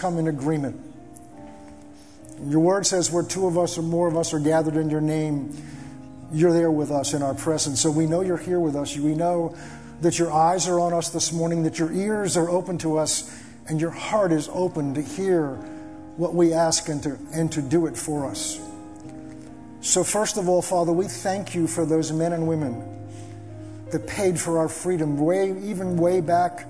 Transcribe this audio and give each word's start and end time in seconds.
come 0.00 0.18
in 0.18 0.28
agreement. 0.28 0.80
Your 2.42 2.60
word 2.60 2.86
says, 2.86 3.10
where 3.12 3.22
two 3.22 3.46
of 3.46 3.58
us 3.58 3.76
or 3.76 3.82
more 3.82 4.08
of 4.08 4.16
us 4.16 4.32
are 4.32 4.38
gathered 4.38 4.76
in 4.76 4.88
your 4.88 5.02
name, 5.02 5.54
you're 6.32 6.54
there 6.54 6.70
with 6.70 6.90
us 6.90 7.12
in 7.12 7.22
our 7.22 7.34
presence. 7.34 7.82
So 7.82 7.90
we 7.90 8.06
know 8.06 8.22
you're 8.22 8.38
here 8.38 8.58
with 8.58 8.76
us. 8.76 8.96
We 8.96 9.14
know 9.14 9.54
that 10.00 10.18
your 10.18 10.32
eyes 10.32 10.66
are 10.68 10.80
on 10.80 10.94
us 10.94 11.10
this 11.10 11.32
morning, 11.32 11.64
that 11.64 11.78
your 11.78 11.92
ears 11.92 12.38
are 12.38 12.48
open 12.48 12.78
to 12.78 12.96
us, 12.96 13.30
and 13.68 13.78
your 13.78 13.90
heart 13.90 14.32
is 14.32 14.48
open 14.52 14.94
to 14.94 15.02
hear 15.02 15.56
what 16.16 16.34
we 16.34 16.54
ask 16.54 16.88
and 16.88 17.02
to, 17.02 17.18
and 17.34 17.52
to 17.52 17.60
do 17.60 17.86
it 17.86 17.96
for 17.96 18.26
us. 18.26 18.58
So, 19.82 20.02
first 20.02 20.38
of 20.38 20.48
all, 20.48 20.62
Father, 20.62 20.92
we 20.92 21.06
thank 21.06 21.54
you 21.54 21.66
for 21.66 21.84
those 21.84 22.10
men 22.10 22.32
and 22.32 22.48
women 22.48 23.06
that 23.90 24.06
paid 24.06 24.38
for 24.40 24.58
our 24.58 24.68
freedom, 24.68 25.18
way, 25.18 25.50
even 25.62 25.96
way 25.96 26.20
back 26.20 26.66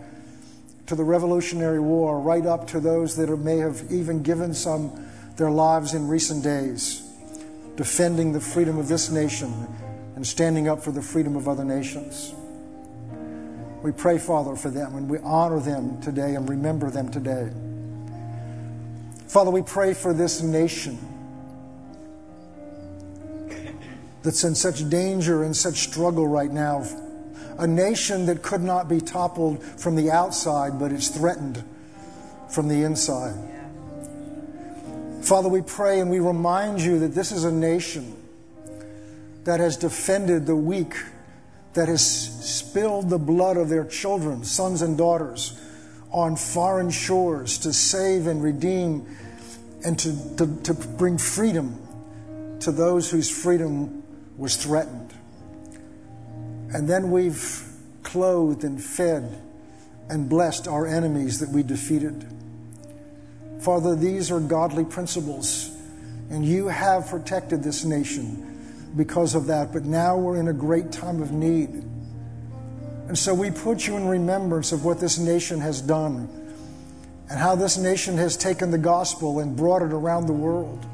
to 0.91 0.97
the 0.97 1.05
Revolutionary 1.05 1.79
War, 1.79 2.19
right 2.19 2.45
up 2.45 2.67
to 2.67 2.81
those 2.81 3.15
that 3.15 3.31
may 3.37 3.59
have 3.59 3.81
even 3.93 4.25
given 4.25 4.53
some 4.53 5.09
their 5.37 5.49
lives 5.49 5.95
in 5.95 6.09
recent 6.09 6.43
days, 6.43 7.09
defending 7.77 8.33
the 8.33 8.41
freedom 8.41 8.77
of 8.77 8.89
this 8.89 9.09
nation 9.09 9.55
and 10.17 10.27
standing 10.27 10.67
up 10.67 10.83
for 10.83 10.91
the 10.91 11.01
freedom 11.01 11.37
of 11.37 11.47
other 11.47 11.65
nations. 11.65 12.35
We 13.85 13.93
pray, 13.93 14.19
Father, 14.19 14.57
for 14.57 14.69
them 14.69 14.97
and 14.97 15.09
we 15.09 15.19
honor 15.19 15.61
them 15.61 16.03
today 16.03 16.35
and 16.35 16.49
remember 16.49 16.91
them 16.91 17.09
today. 17.09 17.53
Father, 19.29 19.53
we 19.53 19.63
pray 19.63 19.95
for 19.95 20.13
this 20.13 20.43
nation 20.43 20.99
that's 24.25 24.43
in 24.43 24.57
such 24.57 24.91
danger 24.91 25.45
and 25.45 25.57
such 25.57 25.89
struggle 25.89 26.27
right 26.27 26.51
now. 26.51 26.85
A 27.61 27.67
nation 27.67 28.27
that 28.27 28.43
could 28.43 28.63
not 28.63 28.89
be 28.89 29.01
toppled 29.01 29.63
from 29.63 29.95
the 29.95 30.11
outside, 30.11 30.79
but 30.79 30.93
is 30.93 31.09
threatened 31.09 31.63
from 32.49 32.69
the 32.69 32.83
inside. 32.83 33.37
Father, 35.21 35.51
we 35.51 35.61
pray 35.61 36.01
and 36.01 36.11
we 36.11 36.21
remind 36.21 36.81
you 36.81 36.99
that 37.01 37.15
this 37.15 37.31
is 37.31 37.45
a 37.45 37.53
nation 37.53 38.17
that 39.45 39.61
has 39.61 39.77
defended 39.77 40.47
the 40.47 40.57
weak, 40.57 40.95
that 41.75 41.89
has 41.89 42.03
spilled 42.03 43.11
the 43.11 43.19
blood 43.19 43.59
of 43.59 43.69
their 43.69 43.85
children, 43.85 44.43
sons 44.43 44.81
and 44.81 44.97
daughters, 44.97 45.61
on 46.11 46.37
foreign 46.37 46.91
shores 46.91 47.59
to 47.59 47.75
save 47.75 48.27
and 48.27 48.43
redeem 48.43 49.07
and 49.85 49.99
to, 49.99 50.37
to, 50.37 50.63
to 50.63 50.75
bring 50.75 51.19
freedom 51.19 51.79
to 52.61 52.73
those 52.73 53.11
whose 53.11 53.31
freedom 53.31 54.03
was 54.37 54.57
threatened. 54.57 55.10
And 56.73 56.89
then 56.89 57.11
we've 57.11 57.65
clothed 58.03 58.65
and 58.65 58.83
fed 58.83 59.41
and 60.09 60.29
blessed 60.29 60.67
our 60.69 60.87
enemies 60.87 61.41
that 61.41 61.51
we 61.51 61.63
defeated. 61.63 62.27
Father, 63.61 63.95
these 63.95 64.31
are 64.31 64.41
godly 64.41 64.85
principles, 64.85 65.71
and 66.31 66.45
you 66.45 66.69
have 66.69 67.09
protected 67.09 67.63
this 67.63 67.85
nation 67.85 68.47
because 68.97 69.35
of 69.35 69.47
that. 69.47 69.73
But 69.73 69.85
now 69.85 70.17
we're 70.17 70.39
in 70.39 70.49
a 70.49 70.53
great 70.53 70.91
time 70.91 71.21
of 71.23 71.33
need. 71.33 71.71
And 73.09 73.19
so 73.19 73.35
we 73.35 73.51
put 73.51 73.87
you 73.87 73.97
in 73.97 74.07
remembrance 74.07 74.73
of 74.73 74.85
what 74.85 75.01
this 75.01 75.19
nation 75.19 75.61
has 75.61 75.83
done 75.83 76.29
and 77.29 77.39
how 77.39 77.55
this 77.55 77.77
nation 77.77 78.17
has 78.19 78.37
taken 78.37 78.71
the 78.71 78.79
gospel 78.79 79.41
and 79.41 79.57
brought 79.57 79.83
it 79.83 79.93
around 79.93 80.27
the 80.27 80.33
world. 80.33 80.85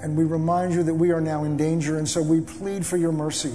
And 0.00 0.16
we 0.16 0.24
remind 0.24 0.74
you 0.74 0.82
that 0.82 0.94
we 0.94 1.12
are 1.12 1.20
now 1.20 1.44
in 1.44 1.56
danger, 1.56 1.98
and 1.98 2.08
so 2.08 2.20
we 2.22 2.40
plead 2.40 2.84
for 2.84 2.96
your 2.96 3.12
mercy. 3.12 3.52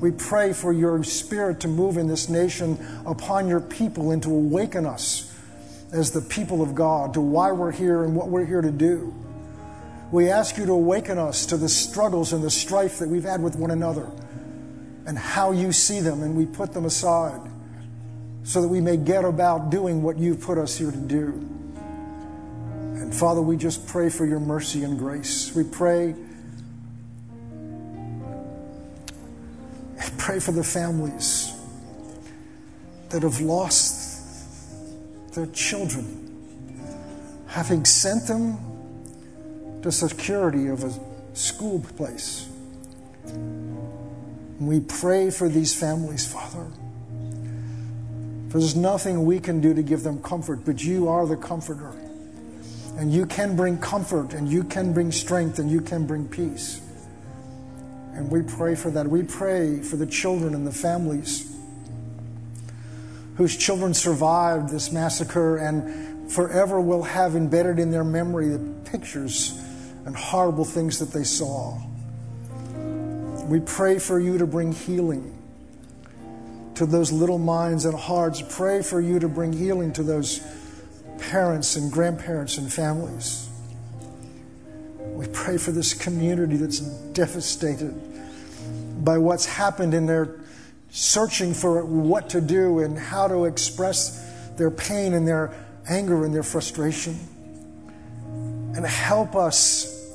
We 0.00 0.10
pray 0.10 0.52
for 0.52 0.72
your 0.72 1.02
spirit 1.04 1.60
to 1.60 1.68
move 1.68 1.96
in 1.96 2.06
this 2.06 2.28
nation 2.28 2.78
upon 3.06 3.48
your 3.48 3.60
people 3.60 4.10
and 4.10 4.22
to 4.24 4.30
awaken 4.30 4.84
us 4.84 5.32
as 5.92 6.10
the 6.10 6.20
people 6.20 6.62
of 6.62 6.74
God 6.74 7.14
to 7.14 7.20
why 7.20 7.52
we're 7.52 7.72
here 7.72 8.04
and 8.04 8.14
what 8.14 8.28
we're 8.28 8.44
here 8.44 8.60
to 8.60 8.70
do. 8.70 9.14
We 10.12 10.30
ask 10.30 10.58
you 10.58 10.66
to 10.66 10.72
awaken 10.72 11.18
us 11.18 11.46
to 11.46 11.56
the 11.56 11.68
struggles 11.68 12.32
and 12.32 12.44
the 12.44 12.50
strife 12.50 12.98
that 12.98 13.08
we've 13.08 13.24
had 13.24 13.42
with 13.42 13.56
one 13.56 13.70
another 13.70 14.10
and 15.06 15.16
how 15.16 15.52
you 15.52 15.72
see 15.72 16.00
them, 16.00 16.22
and 16.22 16.36
we 16.36 16.46
put 16.46 16.72
them 16.72 16.84
aside 16.84 17.40
so 18.42 18.60
that 18.60 18.68
we 18.68 18.80
may 18.80 18.96
get 18.96 19.24
about 19.24 19.70
doing 19.70 20.02
what 20.02 20.18
you've 20.18 20.40
put 20.40 20.58
us 20.58 20.76
here 20.76 20.90
to 20.90 20.96
do. 20.96 21.26
And 22.94 23.14
Father, 23.14 23.40
we 23.40 23.56
just 23.56 23.86
pray 23.86 24.08
for 24.08 24.26
your 24.26 24.40
mercy 24.40 24.84
and 24.84 24.98
grace. 24.98 25.54
We 25.54 25.64
pray. 25.64 26.14
Pray 30.18 30.40
for 30.40 30.52
the 30.52 30.64
families 30.64 31.52
that 33.10 33.22
have 33.22 33.40
lost 33.40 35.34
their 35.34 35.46
children, 35.46 36.84
having 37.46 37.84
sent 37.84 38.26
them 38.26 38.58
to 39.82 39.92
security 39.92 40.66
of 40.66 40.82
a 40.82 40.92
school 41.36 41.80
place. 41.96 42.48
We 44.58 44.80
pray 44.80 45.30
for 45.30 45.48
these 45.48 45.74
families, 45.78 46.26
Father. 46.26 46.66
For 48.48 48.58
there's 48.58 48.74
nothing 48.74 49.24
we 49.26 49.38
can 49.38 49.60
do 49.60 49.74
to 49.74 49.82
give 49.82 50.02
them 50.02 50.22
comfort, 50.22 50.64
but 50.64 50.82
you 50.82 51.08
are 51.08 51.26
the 51.26 51.36
comforter. 51.36 51.92
And 52.96 53.12
you 53.12 53.26
can 53.26 53.54
bring 53.54 53.78
comfort, 53.78 54.32
and 54.32 54.48
you 54.48 54.64
can 54.64 54.92
bring 54.92 55.12
strength, 55.12 55.58
and 55.58 55.70
you 55.70 55.82
can 55.82 56.06
bring 56.06 56.26
peace. 56.26 56.80
And 58.16 58.30
we 58.30 58.40
pray 58.40 58.74
for 58.74 58.90
that. 58.92 59.06
We 59.06 59.22
pray 59.22 59.80
for 59.82 59.96
the 59.96 60.06
children 60.06 60.54
and 60.54 60.66
the 60.66 60.72
families 60.72 61.54
whose 63.36 63.54
children 63.54 63.92
survived 63.92 64.70
this 64.70 64.90
massacre 64.90 65.58
and 65.58 66.32
forever 66.32 66.80
will 66.80 67.02
have 67.02 67.36
embedded 67.36 67.78
in 67.78 67.90
their 67.90 68.04
memory 68.04 68.48
the 68.48 68.58
pictures 68.90 69.60
and 70.06 70.16
horrible 70.16 70.64
things 70.64 70.98
that 70.98 71.12
they 71.12 71.24
saw. 71.24 71.78
We 73.44 73.60
pray 73.60 73.98
for 73.98 74.18
you 74.18 74.38
to 74.38 74.46
bring 74.46 74.72
healing 74.72 75.36
to 76.76 76.86
those 76.86 77.12
little 77.12 77.38
minds 77.38 77.84
and 77.84 77.94
hearts. 77.94 78.42
Pray 78.48 78.82
for 78.82 79.00
you 79.00 79.18
to 79.18 79.28
bring 79.28 79.52
healing 79.52 79.92
to 79.92 80.02
those 80.02 80.40
parents 81.18 81.76
and 81.76 81.92
grandparents 81.92 82.56
and 82.56 82.72
families. 82.72 83.45
We 85.16 85.26
pray 85.28 85.56
for 85.56 85.72
this 85.72 85.94
community 85.94 86.56
that's 86.56 86.80
devastated 86.80 87.94
by 89.02 89.16
what's 89.16 89.46
happened 89.46 89.94
in 89.94 90.04
their 90.04 90.40
searching 90.90 91.54
for 91.54 91.84
what 91.86 92.28
to 92.30 92.40
do 92.42 92.80
and 92.80 92.98
how 92.98 93.26
to 93.26 93.46
express 93.46 94.22
their 94.58 94.70
pain 94.70 95.14
and 95.14 95.26
their 95.26 95.54
anger 95.88 96.26
and 96.26 96.34
their 96.34 96.42
frustration. 96.42 97.18
And 98.76 98.84
help 98.84 99.34
us 99.34 100.12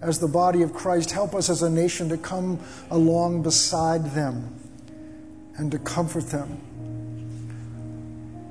as 0.00 0.20
the 0.20 0.28
body 0.28 0.62
of 0.62 0.72
Christ, 0.72 1.10
help 1.10 1.34
us 1.34 1.50
as 1.50 1.62
a 1.62 1.70
nation 1.70 2.08
to 2.10 2.16
come 2.16 2.60
along 2.92 3.42
beside 3.42 4.12
them 4.12 4.54
and 5.56 5.72
to 5.72 5.78
comfort 5.80 6.28
them. 6.28 6.60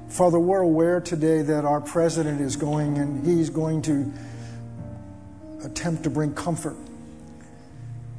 Father, 0.10 0.40
we're 0.40 0.62
aware 0.62 1.00
today 1.00 1.42
that 1.42 1.64
our 1.64 1.80
president 1.80 2.42
is 2.42 2.58
going 2.58 2.98
and 2.98 3.26
he's 3.26 3.50
going 3.50 3.82
to 3.84 4.12
attempt 5.66 6.04
to 6.04 6.10
bring 6.10 6.34
comfort. 6.34 6.76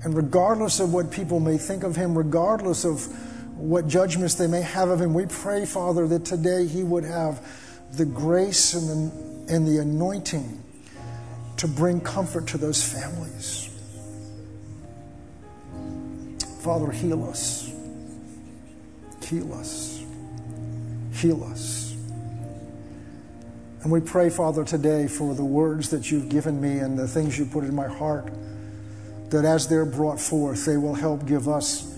And 0.03 0.15
regardless 0.15 0.81
of 0.81 0.93
what 0.93 1.11
people 1.11 1.41
may 1.41 1.59
think 1.59 1.83
of 1.83 1.97
him, 1.97 2.17
regardless 2.17 2.85
of 2.85 3.07
what 3.57 3.89
judgments 3.89 4.35
they 4.35 4.47
may 4.47 4.61
have 4.61 4.89
of 4.89 5.01
him, 5.01 5.15
we 5.15 5.27
pray, 5.27 5.65
Father, 5.65 6.07
that 6.09 6.25
today 6.25 6.67
he 6.67 6.83
would 6.83 7.05
have 7.05 7.41
the 7.93 8.05
grace 8.05 8.75
and 8.75 8.89
the, 8.89 9.55
and 9.55 9.67
the 9.67 9.79
anointing 9.79 10.63
to 11.57 11.67
bring 11.67 12.01
comfort 12.01 12.47
to 12.49 12.59
those 12.59 12.87
families. 12.87 13.71
Father, 16.61 16.91
heal 16.91 17.29
us. 17.29 17.73
Heal 19.25 19.55
us. 19.55 20.05
Heal 21.13 21.43
us. 21.45 21.86
And 23.87 23.93
we 23.93 24.01
pray, 24.01 24.31
Father, 24.31 24.65
today 24.65 25.07
for 25.07 25.33
the 25.33 25.45
words 25.45 25.91
that 25.91 26.11
you've 26.11 26.29
given 26.29 26.61
me 26.61 26.79
and 26.81 26.99
the 26.99 27.07
things 27.07 27.39
you 27.39 27.45
put 27.47 27.63
in 27.63 27.73
my 27.73 27.87
heart, 27.87 28.29
that 29.31 29.45
as 29.45 29.69
they're 29.69 29.87
brought 29.87 30.19
forth, 30.19 30.65
they 30.67 30.77
will 30.77 30.97
help 30.97 31.25
give 31.25 31.49
us 31.49 31.97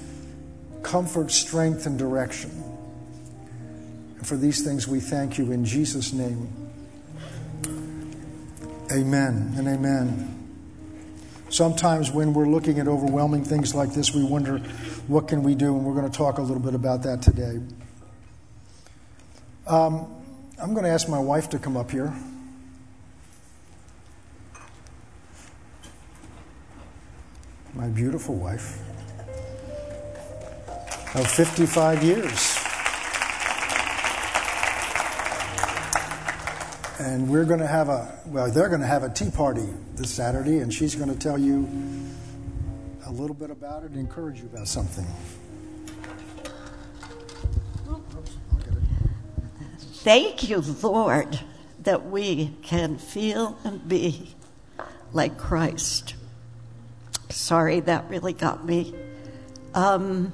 comfort, 0.83 1.31
strength, 1.31 1.87
and 1.87 1.99
direction. 1.99 2.51
And 4.19 4.27
for 4.27 4.37
these 4.37 4.63
things, 4.63 4.87
we 4.87 5.01
thank 5.01 5.39
you 5.39 5.51
in 5.51 5.65
Jesus' 5.65 6.13
name. 6.13 6.53
Amen 8.93 9.55
and 9.57 9.67
amen. 9.67 10.61
Sometimes 11.49 12.11
when 12.11 12.35
we're 12.35 12.49
looking 12.49 12.79
at 12.79 12.87
overwhelming 12.87 13.45
things 13.45 13.75
like 13.75 13.95
this, 13.95 14.15
we 14.15 14.25
wonder, 14.25 14.59
what 15.07 15.27
can 15.27 15.43
we 15.43 15.55
do? 15.55 15.75
And 15.75 15.87
we're 15.87 15.95
going 15.95 16.11
to 16.11 16.15
talk 16.15 16.37
a 16.37 16.43
little 16.43 16.63
bit 16.63 16.75
about 16.75 17.05
that 17.05 17.23
today. 17.23 17.61
Um, 19.67 20.18
I'm 20.61 20.73
going 20.75 20.85
to 20.85 20.91
ask 20.91 21.09
my 21.09 21.21
wife 21.21 21.49
to 21.51 21.59
come 21.59 21.77
up 21.77 21.91
here. 21.91 22.13
My 27.75 27.87
beautiful 27.87 28.35
wife 28.35 28.81
of 31.15 31.31
55 31.31 32.03
years. 32.03 32.65
and 37.01 37.29
we're 37.31 37.45
going 37.45 37.61
to 37.61 37.67
have 37.67 37.89
a 37.89 38.13
well 38.27 38.51
they're 38.51 38.69
going 38.69 38.81
to 38.81 38.87
have 38.87 39.05
a 39.05 39.09
tea 39.09 39.31
party 39.31 39.67
this 39.95 40.11
saturday 40.11 40.59
and 40.59 40.75
she's 40.75 40.97
going 40.97 41.09
to 41.09 41.17
tell 41.17 41.39
you 41.39 41.69
a 43.07 43.13
little 43.13 43.35
bit 43.35 43.51
about 43.51 43.85
it 43.85 43.91
and 43.91 44.01
encourage 44.01 44.41
you 44.41 44.47
about 44.53 44.67
something 44.67 45.07
thank 50.09 50.49
you 50.49 50.59
lord 50.83 51.39
that 51.83 52.07
we 52.07 52.57
can 52.63 52.97
feel 52.97 53.59
and 53.63 53.87
be 53.87 54.35
like 55.13 55.37
christ 55.37 56.15
sorry 57.29 57.81
that 57.81 58.09
really 58.09 58.33
got 58.33 58.65
me 58.65 58.95
um, 59.75 60.33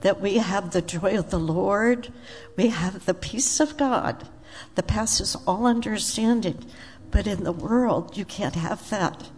that 0.00 0.20
we 0.20 0.38
have 0.38 0.72
the 0.72 0.82
joy 0.82 1.16
of 1.16 1.30
the 1.30 1.38
lord 1.38 2.12
we 2.56 2.68
have 2.68 3.06
the 3.06 3.14
peace 3.14 3.60
of 3.60 3.76
god 3.76 4.26
that 4.74 4.86
passes 4.86 5.36
all 5.46 5.66
understanding. 5.66 6.64
But 7.10 7.26
in 7.26 7.44
the 7.44 7.52
world, 7.52 8.16
you 8.16 8.24
can't 8.24 8.54
have 8.54 8.88
that. 8.90 9.30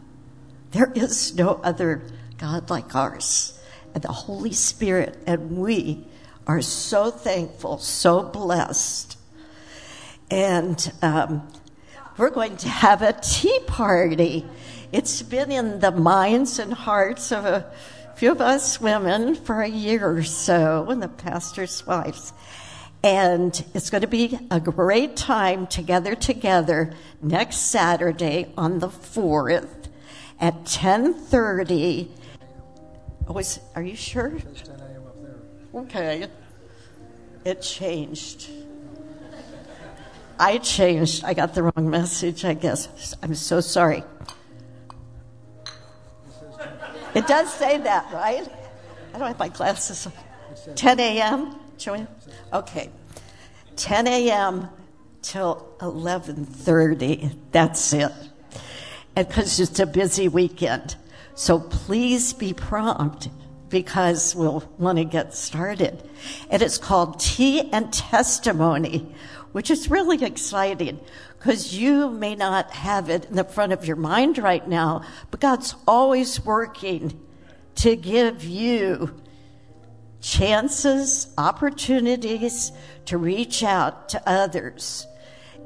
There 0.73 0.93
is 0.95 1.35
no 1.35 1.61
other 1.63 2.03
God 2.39 2.71
like 2.71 2.95
ours. 2.95 3.59
And 3.95 4.03
the 4.03 4.13
Holy 4.13 4.53
Spirit 4.53 5.19
and 5.27 5.59
we 5.59 6.07
are 6.47 6.63
so 6.63 7.11
thankful, 7.11 7.79
so 7.79 8.23
blessed. 8.23 9.17
And 10.33 10.91
um, 11.03 11.47
we're 12.17 12.31
going 12.31 12.57
to 12.57 12.69
have 12.71 13.03
a 13.03 13.13
tea 13.13 13.61
party. 13.67 14.47
It's 14.91 15.21
been 15.21 15.53
in 15.53 15.81
the 15.81 15.91
minds 15.91 16.59
and 16.59 16.73
hearts 16.73 17.33
of 17.33 17.45
a 17.45 17.71
few 18.17 18.33
of 18.33 18.41
us 18.41 18.81
women 18.81 19.35
for 19.35 19.61
a 19.61 19.69
year 19.69 20.09
or 20.09 20.23
so, 20.23 20.87
and 20.89 21.03
the 21.03 21.09
pastor's 21.09 21.87
wives. 21.87 22.33
And 23.05 23.63
it's 23.75 23.91
going 23.91 24.01
to 24.01 24.07
be 24.07 24.39
a 24.51 24.59
great 24.59 25.17
time 25.17 25.67
together 25.67 26.15
together 26.15 26.95
next 27.21 27.71
Saturday 27.71 28.55
on 28.57 28.79
the 28.79 28.89
4th 28.89 29.91
at 30.41 30.65
10:30. 30.65 32.09
Oh, 33.29 33.37
is, 33.37 33.61
are 33.77 33.83
you 33.83 33.97
sure? 33.97 34.39
Okay. 35.75 36.27
It 37.45 37.61
changed. 37.61 38.49
I 40.43 40.59
changed. 40.59 41.23
I 41.23 41.35
got 41.35 41.55
the 41.55 41.63
wrong 41.63 41.89
message, 41.89 42.45
I 42.45 42.55
guess. 42.55 43.15
I'm 43.23 43.37
so 43.37 43.61
sorry. 43.61 44.03
It 47.15 47.29
does 47.29 47.53
say 47.53 47.79
that, 47.79 48.13
right? 48.13 48.49
I 49.15 49.19
don't 49.19 49.29
have 49.29 49.39
my 49.39 49.51
glasses 49.51 50.05
on. 50.09 50.13
10 50.75 50.99
a.m. 50.99 51.61
Joanne? 51.79 52.09
Okay. 52.53 52.91
10 53.77 54.09
a.m. 54.09 54.69
till 55.23 55.69
11:30. 55.79 57.37
That's 57.53 57.93
it. 57.93 58.11
And 59.15 59.29
because 59.29 59.61
it's 59.61 59.79
a 59.79 59.87
busy 59.87 60.27
weekend. 60.27 60.97
So 61.37 61.61
please 61.61 62.33
be 62.33 62.53
prompt 62.53 63.29
because 63.69 64.35
we'll 64.35 64.65
want 64.77 64.99
to 64.99 65.05
get 65.05 65.35
started. 65.35 66.03
And 66.51 66.63
it's 66.63 66.79
called 66.79 67.21
Tea 67.21 67.71
and 67.73 67.93
Testimony, 67.93 69.07
which 69.53 69.71
is 69.71 69.91
really 69.91 70.23
exciting 70.25 70.99
because 71.39 71.77
you 71.77 72.11
may 72.11 72.35
not 72.35 72.71
have 72.71 73.09
it 73.09 73.27
in 73.27 73.37
the 73.37 73.45
front 73.45 73.73
of 73.73 73.87
your 73.87 73.97
mind 73.97 74.39
right 74.39 74.67
now, 74.67 75.03
but 75.31 75.41
God's 75.41 75.75
always 75.87 76.45
working 76.45 77.21
to 77.77 77.97
give 77.97 78.45
you 78.45 79.15
chances, 80.21 81.33
opportunities 81.37 82.73
to 83.07 83.19
reach 83.19 83.63
out 83.63 84.09
to 84.11 84.23
others 84.29 85.07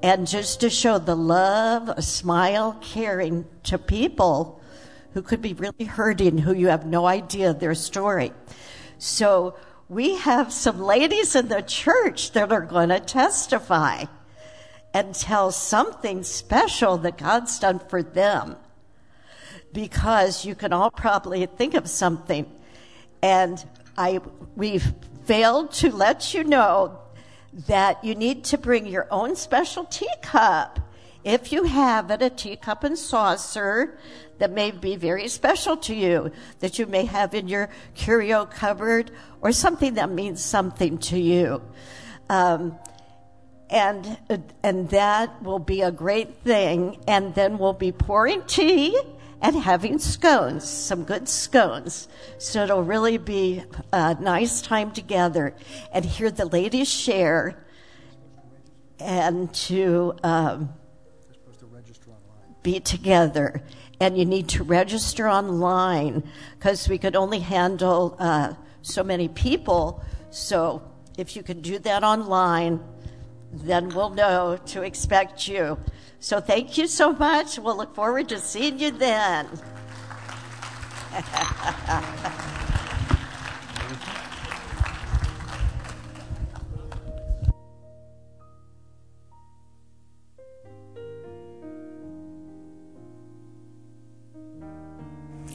and 0.02 0.26
just 0.26 0.60
to 0.60 0.70
show 0.70 0.98
the 0.98 1.16
love, 1.16 1.88
a 1.88 2.02
smile, 2.02 2.78
caring 2.80 3.46
to 3.64 3.78
people 3.78 4.60
who 5.12 5.22
could 5.22 5.40
be 5.40 5.54
really 5.54 5.84
hurting, 5.84 6.38
who 6.38 6.54
you 6.54 6.68
have 6.68 6.86
no 6.86 7.06
idea 7.06 7.54
their 7.54 7.74
story. 7.74 8.32
So 8.98 9.56
we 9.88 10.16
have 10.16 10.52
some 10.52 10.80
ladies 10.80 11.36
in 11.36 11.48
the 11.48 11.62
church 11.62 12.32
that 12.32 12.50
are 12.50 12.60
going 12.60 12.88
to 12.88 12.98
testify 12.98 14.04
and 14.92 15.14
tell 15.14 15.52
something 15.52 16.22
special 16.24 16.96
that 16.98 17.18
God's 17.18 17.58
done 17.58 17.78
for 17.78 18.02
them. 18.02 18.56
Because 19.72 20.44
you 20.44 20.54
can 20.54 20.72
all 20.72 20.90
probably 20.90 21.44
think 21.46 21.74
of 21.74 21.88
something. 21.88 22.50
And 23.22 23.64
I, 23.96 24.20
we've 24.56 24.94
failed 25.24 25.72
to 25.74 25.94
let 25.94 26.34
you 26.34 26.44
know 26.44 26.98
that 27.68 28.02
you 28.04 28.14
need 28.14 28.44
to 28.44 28.58
bring 28.58 28.86
your 28.86 29.06
own 29.10 29.36
special 29.36 29.84
teacup. 29.84 30.80
If 31.24 31.52
you 31.52 31.64
have 31.64 32.10
it, 32.10 32.22
a 32.22 32.30
teacup 32.30 32.84
and 32.84 32.98
saucer 32.98 33.98
that 34.38 34.52
may 34.52 34.70
be 34.70 34.96
very 34.96 35.28
special 35.28 35.76
to 35.78 35.94
you, 35.94 36.30
that 36.60 36.78
you 36.78 36.86
may 36.86 37.04
have 37.04 37.34
in 37.34 37.48
your 37.48 37.68
curio 37.94 38.46
cupboard, 38.46 39.10
or 39.46 39.52
something 39.52 39.94
that 39.94 40.10
means 40.10 40.44
something 40.44 40.98
to 40.98 41.16
you. 41.16 41.62
Um, 42.28 42.76
and 43.70 44.18
and 44.64 44.90
that 44.90 45.40
will 45.40 45.60
be 45.60 45.82
a 45.82 45.92
great 45.92 46.38
thing. 46.38 46.98
And 47.06 47.32
then 47.36 47.56
we'll 47.56 47.72
be 47.72 47.92
pouring 47.92 48.42
tea 48.42 49.00
and 49.40 49.54
having 49.54 50.00
scones, 50.00 50.68
some 50.68 51.04
good 51.04 51.28
scones. 51.28 52.08
So 52.38 52.64
it'll 52.64 52.82
really 52.82 53.18
be 53.18 53.62
a 53.92 54.16
nice 54.20 54.60
time 54.60 54.90
together 54.90 55.54
and 55.92 56.04
hear 56.04 56.28
the 56.32 56.46
ladies 56.46 56.88
share 56.88 57.64
and 58.98 59.54
to 59.54 60.16
um, 60.24 60.70
be 62.64 62.80
together. 62.80 63.62
And 64.00 64.18
you 64.18 64.24
need 64.24 64.48
to 64.50 64.64
register 64.64 65.28
online 65.28 66.24
because 66.58 66.88
we 66.88 66.98
could 66.98 67.14
only 67.14 67.38
handle 67.38 68.16
uh, 68.18 68.54
so 68.86 69.02
many 69.02 69.28
people. 69.28 70.02
So 70.30 70.82
if 71.18 71.34
you 71.36 71.42
can 71.42 71.60
do 71.60 71.78
that 71.80 72.04
online, 72.04 72.80
then 73.52 73.88
we'll 73.88 74.10
know 74.10 74.58
to 74.66 74.82
expect 74.82 75.48
you. 75.48 75.78
So 76.20 76.40
thank 76.40 76.78
you 76.78 76.86
so 76.86 77.12
much. 77.12 77.58
We'll 77.58 77.76
look 77.76 77.94
forward 77.94 78.28
to 78.30 78.38
seeing 78.38 78.78
you 78.78 78.90
then. 78.92 79.48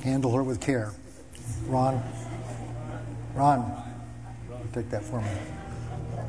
Handle 0.04 0.32
her 0.34 0.44
with 0.44 0.60
care. 0.60 0.92
Ron, 1.68 2.02
Ron, 3.34 3.82
take 4.74 4.90
that 4.90 5.04
for 5.04 5.22
me. 5.22 5.30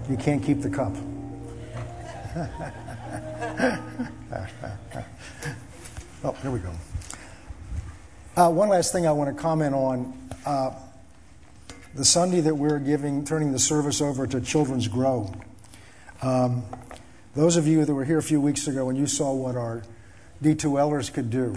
You 0.09 0.17
can't 0.17 0.43
keep 0.43 0.63
the 0.63 0.71
cup. 0.71 0.95
oh, 6.25 6.33
here 6.43 6.51
we 6.51 6.61
go. 6.61 6.73
Uh, 8.37 8.51
one 8.51 8.69
last 8.69 8.93
thing 8.93 9.07
I 9.07 9.13
want 9.13 9.35
to 9.35 9.41
comment 9.41 9.75
on. 9.75 10.31
Uh, 10.47 10.71
the 11.95 12.05
Sunday 12.05 12.41
that 12.41 12.55
we're 12.55 12.79
giving, 12.79 13.25
turning 13.25 13.53
the 13.53 13.59
service 13.59 14.01
over 14.01 14.27
to 14.27 14.41
Children's 14.41 14.89
Grow. 14.89 15.31
Um, 16.23 16.63
those 17.35 17.57
of 17.57 17.67
you 17.67 17.85
that 17.85 17.93
were 17.93 18.05
here 18.05 18.19
a 18.19 18.23
few 18.23 18.41
weeks 18.41 18.67
ago 18.67 18.89
and 18.89 18.97
you 18.97 19.07
saw 19.07 19.35
what 19.35 19.57
our 19.57 19.83
D2Lers 20.43 21.13
could 21.13 21.31
do, 21.31 21.55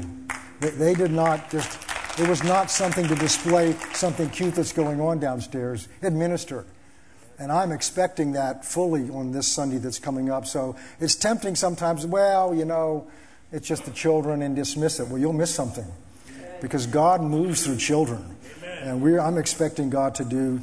they, 0.60 0.70
they 0.72 0.94
did 0.94 1.12
not 1.12 1.50
just, 1.50 1.80
it 2.18 2.28
was 2.28 2.44
not 2.44 2.72
something 2.72 3.08
to 3.08 3.16
display 3.16 3.74
something 3.94 4.30
cute 4.30 4.56
that's 4.56 4.72
going 4.72 5.02
on 5.02 5.20
downstairs. 5.20 5.88
Administer. 6.02 6.66
And 7.38 7.52
I'm 7.52 7.72
expecting 7.72 8.32
that 8.34 8.64
fully 8.64 9.10
on 9.10 9.32
this 9.32 9.48
Sunday 9.48 9.78
that's 9.78 10.00
coming 10.00 10.30
up. 10.30 10.46
So 10.46 10.78
it's 11.00 11.16
tempting 11.16 11.56
sometimes, 11.56 12.06
well, 12.06 12.56
you 12.56 12.64
know, 12.64 13.08
it's 13.52 13.68
just 13.68 13.86
the 13.86 13.92
children 13.92 14.42
and 14.42 14.56
dismiss 14.56 15.00
it. 15.00 15.08
Well, 15.08 15.18
you'll 15.18 15.34
miss 15.34 15.54
something 15.54 15.86
because 16.62 16.88
God 16.88 17.22
moves 17.22 17.66
through 17.66 17.78
children. 17.78 18.36
And 18.82 19.02
we're, 19.02 19.20
I'm 19.20 19.38
expecting 19.38 19.90
God 19.90 20.16
to 20.16 20.26
do 20.26 20.62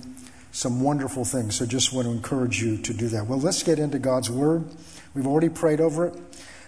some 0.52 0.80
wonderful 0.80 1.24
things. 1.24 1.56
So 1.56 1.66
just 1.66 1.92
want 1.92 2.06
to 2.06 2.12
encourage 2.12 2.62
you 2.62 2.78
to 2.78 2.94
do 2.94 3.08
that. 3.08 3.26
Well, 3.26 3.40
let's 3.40 3.62
get 3.62 3.78
into 3.78 3.98
God's 3.98 4.30
Word. 4.30 4.64
We've 5.14 5.26
already 5.26 5.48
prayed 5.48 5.80
over 5.80 6.06
it. 6.06 6.14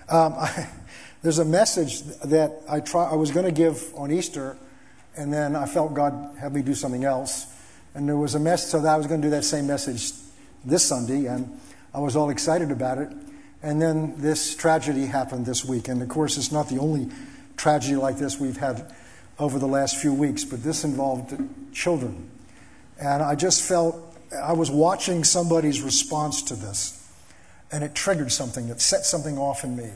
Um, 0.08 0.34
I, 0.34 0.68
there's 1.22 1.38
a 1.38 1.44
message 1.44 2.02
that 2.24 2.60
I, 2.68 2.80
try, 2.80 3.04
I 3.04 3.14
was 3.14 3.30
going 3.30 3.46
to 3.46 3.52
give 3.52 3.94
on 3.96 4.10
Easter, 4.10 4.56
and 5.16 5.32
then 5.32 5.56
I 5.56 5.66
felt 5.66 5.94
God 5.94 6.36
had 6.38 6.54
me 6.54 6.62
do 6.62 6.74
something 6.74 7.04
else. 7.04 7.46
And 7.94 8.08
there 8.08 8.16
was 8.16 8.34
a 8.34 8.40
message, 8.40 8.70
so 8.70 8.80
that 8.80 8.92
I 8.92 8.96
was 8.96 9.06
going 9.06 9.20
to 9.22 9.26
do 9.26 9.30
that 9.30 9.44
same 9.44 9.66
message 9.66 10.12
this 10.64 10.84
Sunday, 10.84 11.26
and 11.26 11.60
I 11.92 12.00
was 12.00 12.16
all 12.16 12.30
excited 12.30 12.70
about 12.70 12.98
it. 12.98 13.10
And 13.62 13.80
then 13.80 14.14
this 14.18 14.54
tragedy 14.56 15.06
happened 15.06 15.46
this 15.46 15.64
week. 15.64 15.88
And 15.88 16.02
of 16.02 16.08
course, 16.08 16.36
it's 16.36 16.52
not 16.52 16.68
the 16.68 16.78
only 16.78 17.10
tragedy 17.56 17.96
like 17.96 18.18
this 18.18 18.38
we've 18.38 18.56
had 18.56 18.92
over 19.38 19.58
the 19.58 19.66
last 19.68 19.96
few 19.96 20.12
weeks, 20.12 20.44
but 20.44 20.62
this 20.62 20.84
involved 20.84 21.34
children. 21.72 22.30
And 23.00 23.22
I 23.22 23.34
just 23.36 23.62
felt 23.62 23.96
I 24.42 24.52
was 24.52 24.70
watching 24.70 25.24
somebody's 25.24 25.80
response 25.80 26.42
to 26.42 26.54
this. 26.56 27.00
and 27.74 27.82
it 27.82 27.94
triggered 27.94 28.30
something, 28.30 28.68
it 28.68 28.80
set 28.80 29.04
something 29.04 29.36
off 29.36 29.64
in 29.64 29.76
me. 29.76 29.90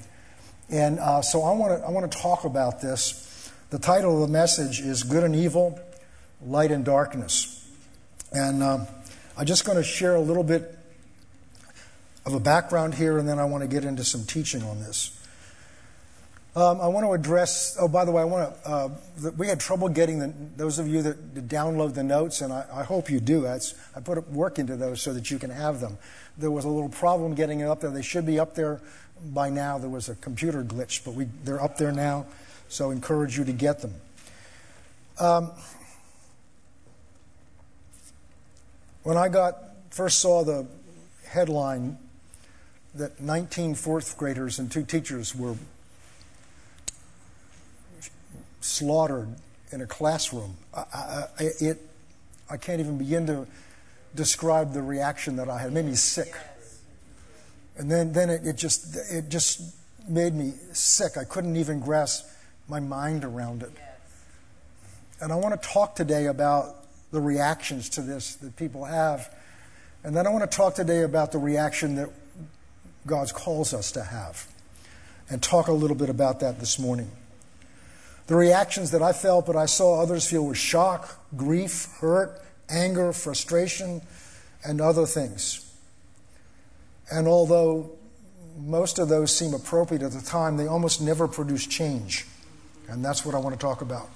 And 0.68 0.98
uh, 0.98 1.22
so 1.22 1.42
I 1.42 1.52
want 1.52 1.78
to 1.78 1.87
I 1.87 1.90
want 1.90 2.10
to 2.10 2.18
talk 2.18 2.44
about 2.44 2.80
this. 2.80 3.25
The 3.70 3.78
title 3.78 4.14
of 4.14 4.26
the 4.26 4.32
message 4.32 4.80
is 4.80 5.02
Good 5.02 5.22
and 5.22 5.37
Evil, 5.37 5.78
Light 6.42 6.70
and 6.70 6.87
Darkness. 6.87 7.70
And 8.32 8.62
uh, 8.62 8.87
I'm 9.37 9.44
just 9.44 9.66
going 9.66 9.76
to 9.76 9.84
share 9.84 10.14
a 10.14 10.22
little 10.22 10.42
bit 10.42 10.75
of 12.25 12.32
a 12.32 12.40
background 12.40 12.94
here, 12.94 13.18
and 13.18 13.28
then 13.28 13.38
I 13.38 13.44
want 13.44 13.60
to 13.60 13.68
get 13.68 13.84
into 13.84 14.04
some 14.04 14.25
teaching 14.25 14.62
on 14.62 14.80
this. 14.80 15.14
Um, 16.56 16.80
I 16.80 16.87
want 16.87 17.04
to 17.04 17.12
address. 17.12 17.76
Oh, 17.78 17.88
by 17.88 18.06
the 18.06 18.10
way, 18.10 18.22
I 18.22 18.25
want 18.25 18.54
to. 18.54 18.70
Uh, 18.70 18.88
the, 19.18 19.32
we 19.32 19.48
had 19.48 19.60
trouble 19.60 19.90
getting 19.90 20.18
the, 20.18 20.32
those 20.56 20.78
of 20.78 20.88
you 20.88 21.02
that, 21.02 21.34
that 21.34 21.48
download 21.48 21.92
the 21.92 22.02
notes, 22.02 22.40
and 22.40 22.54
I, 22.54 22.64
I 22.72 22.84
hope 22.84 23.10
you 23.10 23.20
do. 23.20 23.42
That's, 23.42 23.75
I 23.94 24.00
put 24.00 24.30
work 24.30 24.58
into 24.58 24.76
those 24.76 25.02
so 25.02 25.12
that 25.12 25.30
you 25.30 25.38
can 25.38 25.50
have 25.50 25.80
them. 25.80 25.98
There 26.38 26.50
was 26.50 26.64
a 26.64 26.70
little 26.70 26.88
problem 26.88 27.34
getting 27.34 27.60
it 27.60 27.68
up 27.68 27.82
there. 27.82 27.90
They 27.90 28.00
should 28.00 28.25
be 28.25 28.40
up 28.40 28.54
there 28.54 28.80
by 29.22 29.50
now. 29.50 29.76
There 29.76 29.90
was 29.90 30.08
a 30.08 30.14
computer 30.14 30.64
glitch, 30.64 31.04
but 31.04 31.12
we, 31.12 31.26
they're 31.44 31.62
up 31.62 31.76
there 31.76 31.92
now. 31.92 32.25
So 32.68 32.90
encourage 32.90 33.37
you 33.38 33.44
to 33.44 33.52
get 33.52 33.80
them. 33.80 33.94
Um, 35.18 35.50
when 39.02 39.16
I 39.16 39.28
got 39.28 39.56
first 39.90 40.20
saw 40.20 40.44
the 40.44 40.66
headline 41.26 41.98
that 42.94 43.20
19 43.20 43.75
fourth 43.75 44.16
graders 44.16 44.58
and 44.58 44.70
two 44.70 44.84
teachers 44.84 45.34
were 45.34 45.56
slaughtered 48.60 49.28
in 49.72 49.80
a 49.80 49.87
classroom. 49.87 50.56
I, 50.75 50.80
I, 50.80 51.25
it, 51.38 51.78
I 52.50 52.56
can't 52.56 52.80
even 52.80 52.98
begin 52.98 53.26
to 53.26 53.46
describe 54.14 54.72
the 54.72 54.82
reaction 54.82 55.37
that 55.37 55.48
I 55.48 55.58
had. 55.58 55.68
It 55.68 55.75
made 55.75 55.84
me 55.84 55.94
sick. 55.94 56.34
And 57.76 57.90
then, 57.90 58.12
then 58.12 58.30
it, 58.30 58.46
it, 58.46 58.56
just, 58.56 58.96
it 59.10 59.28
just 59.28 59.60
made 60.08 60.34
me 60.34 60.52
sick. 60.72 61.16
I 61.16 61.25
couldn't 61.25 61.56
even 61.56 61.80
grasp 61.80 62.26
my 62.68 62.80
mind 62.80 63.25
around 63.25 63.62
it. 63.62 63.72
And 65.20 65.32
I 65.32 65.37
want 65.37 65.60
to 65.60 65.68
talk 65.68 65.96
today 65.96 66.26
about 66.26 66.76
the 67.10 67.20
reactions 67.20 67.88
to 67.90 68.02
this 68.02 68.37
that 68.37 68.56
people 68.56 68.84
have. 68.84 69.34
And 70.04 70.14
then 70.14 70.26
I 70.26 70.30
want 70.30 70.48
to 70.48 70.56
talk 70.56 70.75
today 70.75 71.02
about 71.02 71.32
the 71.32 71.38
reaction 71.38 71.96
that 71.96 72.10
God 73.06 73.32
calls 73.32 73.72
us 73.75 73.90
to 73.92 74.04
have. 74.04 74.46
And 75.30 75.42
talk 75.42 75.68
a 75.68 75.72
little 75.72 75.96
bit 75.96 76.08
about 76.08 76.40
that 76.40 76.60
this 76.60 76.78
morning. 76.78 77.10
The 78.28 78.37
reactions 78.37 78.90
that 78.92 79.02
I 79.02 79.12
felt, 79.12 79.46
but 79.46 79.56
I 79.56 79.66
saw 79.66 80.00
others 80.00 80.28
feel, 80.28 80.44
were 80.44 80.54
shock, 80.54 81.22
grief, 81.37 81.88
hurt, 82.00 82.42
anger, 82.68 83.12
frustration, 83.12 84.02
and 84.64 84.80
other 84.80 85.06
things. 85.06 85.64
And 87.10 87.26
although 87.26 87.90
most 88.58 88.98
of 88.98 89.08
those 89.08 89.34
seem 89.34 89.54
appropriate 89.54 90.02
at 90.02 90.12
the 90.12 90.20
time, 90.20 90.56
they 90.56 90.66
almost 90.66 91.00
never 91.00 91.26
produce 91.26 91.66
change. 91.66 92.26
And 92.88 93.04
that's 93.04 93.25
what 93.25 93.35
I 93.35 93.38
want 93.38 93.54
to 93.54 93.61
talk 93.61 93.83
about. 93.83 94.09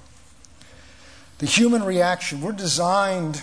The 1.38 1.47
human 1.47 1.83
reaction. 1.83 2.41
We're 2.41 2.52
designed, 2.52 3.43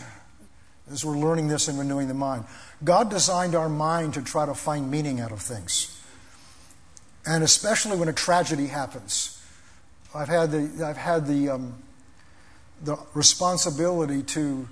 as 0.91 1.05
we're 1.05 1.17
learning 1.17 1.47
this 1.47 1.67
and 1.67 1.77
renewing 1.77 2.07
the 2.07 2.13
mind, 2.13 2.45
God 2.83 3.09
designed 3.09 3.55
our 3.55 3.69
mind 3.69 4.13
to 4.15 4.21
try 4.21 4.45
to 4.45 4.53
find 4.53 4.89
meaning 4.89 5.19
out 5.19 5.31
of 5.31 5.41
things. 5.41 6.01
And 7.25 7.43
especially 7.43 7.97
when 7.97 8.07
a 8.07 8.13
tragedy 8.13 8.67
happens. 8.67 9.41
I've 10.15 10.29
had 10.29 10.51
the, 10.51 10.85
I've 10.85 10.97
had 10.97 11.27
the, 11.27 11.49
um, 11.49 11.75
the 12.83 12.97
responsibility 13.13 14.23
to, 14.23 14.67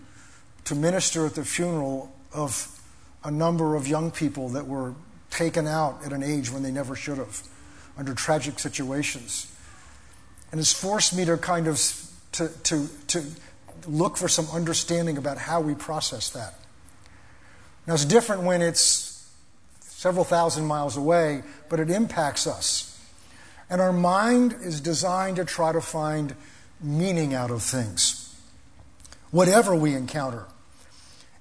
to 0.65 0.75
minister 0.75 1.25
at 1.25 1.35
the 1.35 1.45
funeral 1.45 2.11
of 2.33 2.81
a 3.23 3.29
number 3.29 3.75
of 3.75 3.87
young 3.87 4.09
people 4.09 4.49
that 4.49 4.65
were 4.65 4.95
taken 5.29 5.67
out 5.67 6.03
at 6.05 6.13
an 6.13 6.23
age 6.23 6.49
when 6.49 6.63
they 6.63 6.71
never 6.71 6.95
should 6.95 7.17
have 7.17 7.43
under 7.97 8.13
tragic 8.13 8.57
situations. 8.57 9.53
And 10.51 10.59
it's 10.59 10.73
forced 10.73 11.15
me 11.15 11.25
to 11.25 11.37
kind 11.37 11.67
of 11.67 11.79
to, 12.33 12.49
to, 12.63 12.87
to 13.07 13.23
look 13.87 14.17
for 14.17 14.27
some 14.27 14.47
understanding 14.53 15.17
about 15.17 15.37
how 15.37 15.61
we 15.61 15.73
process 15.73 16.29
that. 16.31 16.55
Now, 17.85 17.93
it's 17.93 18.05
different 18.05 18.43
when 18.43 18.61
it's 18.61 19.31
several 19.81 20.25
thousand 20.25 20.65
miles 20.65 20.97
away, 20.97 21.43
but 21.69 21.79
it 21.79 21.89
impacts 21.89 22.45
us. 22.45 22.93
And 23.69 23.81
our 23.81 23.93
mind 23.93 24.55
is 24.61 24.79
designed 24.81 25.37
to 25.37 25.45
try 25.45 25.71
to 25.71 25.81
find 25.81 26.35
meaning 26.81 27.33
out 27.33 27.49
of 27.49 27.63
things, 27.63 28.35
whatever 29.31 29.75
we 29.75 29.93
encounter. 29.93 30.45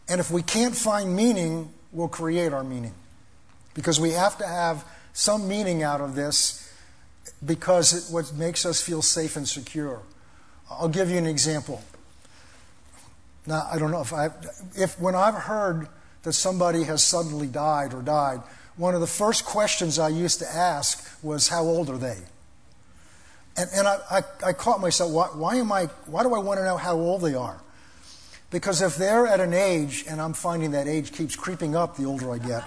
And 0.08 0.20
if 0.20 0.30
we 0.30 0.42
can't 0.42 0.74
find 0.74 1.14
meaning, 1.14 1.72
we'll 1.92 2.08
create 2.08 2.52
our 2.52 2.64
meaning. 2.64 2.94
Because 3.74 4.00
we 4.00 4.12
have 4.12 4.38
to 4.38 4.46
have 4.46 4.84
some 5.12 5.48
meaning 5.48 5.82
out 5.82 6.00
of 6.00 6.14
this 6.14 6.65
because 7.44 7.92
it 7.92 8.12
what 8.12 8.32
makes 8.34 8.64
us 8.64 8.80
feel 8.80 9.02
safe 9.02 9.36
and 9.36 9.48
secure. 9.48 10.02
I'll 10.70 10.88
give 10.88 11.10
you 11.10 11.18
an 11.18 11.26
example. 11.26 11.82
Now, 13.46 13.68
I 13.70 13.78
don't 13.78 13.90
know 13.90 14.00
if 14.00 14.12
I 14.12 14.30
if 14.76 14.98
when 15.00 15.14
I've 15.14 15.34
heard 15.34 15.88
that 16.22 16.32
somebody 16.32 16.82
has 16.84 17.04
suddenly 17.04 17.46
died 17.46 17.94
or 17.94 18.02
died, 18.02 18.40
one 18.76 18.94
of 18.94 19.00
the 19.00 19.06
first 19.06 19.44
questions 19.44 19.98
I 19.98 20.08
used 20.08 20.38
to 20.40 20.46
ask 20.46 21.08
was, 21.22 21.48
How 21.48 21.62
old 21.62 21.88
are 21.88 21.98
they? 21.98 22.18
And, 23.56 23.70
and 23.74 23.88
I, 23.88 23.98
I, 24.10 24.22
I 24.48 24.52
caught 24.52 24.80
myself, 24.80 25.10
why, 25.10 25.28
why, 25.28 25.56
am 25.56 25.72
I, 25.72 25.86
why 26.06 26.22
do 26.22 26.34
I 26.34 26.38
want 26.38 26.58
to 26.58 26.64
know 26.64 26.76
how 26.76 26.94
old 26.94 27.22
they 27.22 27.34
are? 27.34 27.58
Because 28.50 28.82
if 28.82 28.96
they're 28.96 29.26
at 29.26 29.40
an 29.40 29.54
age, 29.54 30.04
and 30.08 30.20
I'm 30.20 30.34
finding 30.34 30.72
that 30.72 30.86
age 30.86 31.12
keeps 31.12 31.34
creeping 31.34 31.74
up 31.74 31.96
the 31.96 32.04
older 32.04 32.30
I 32.30 32.38
get, 32.38 32.64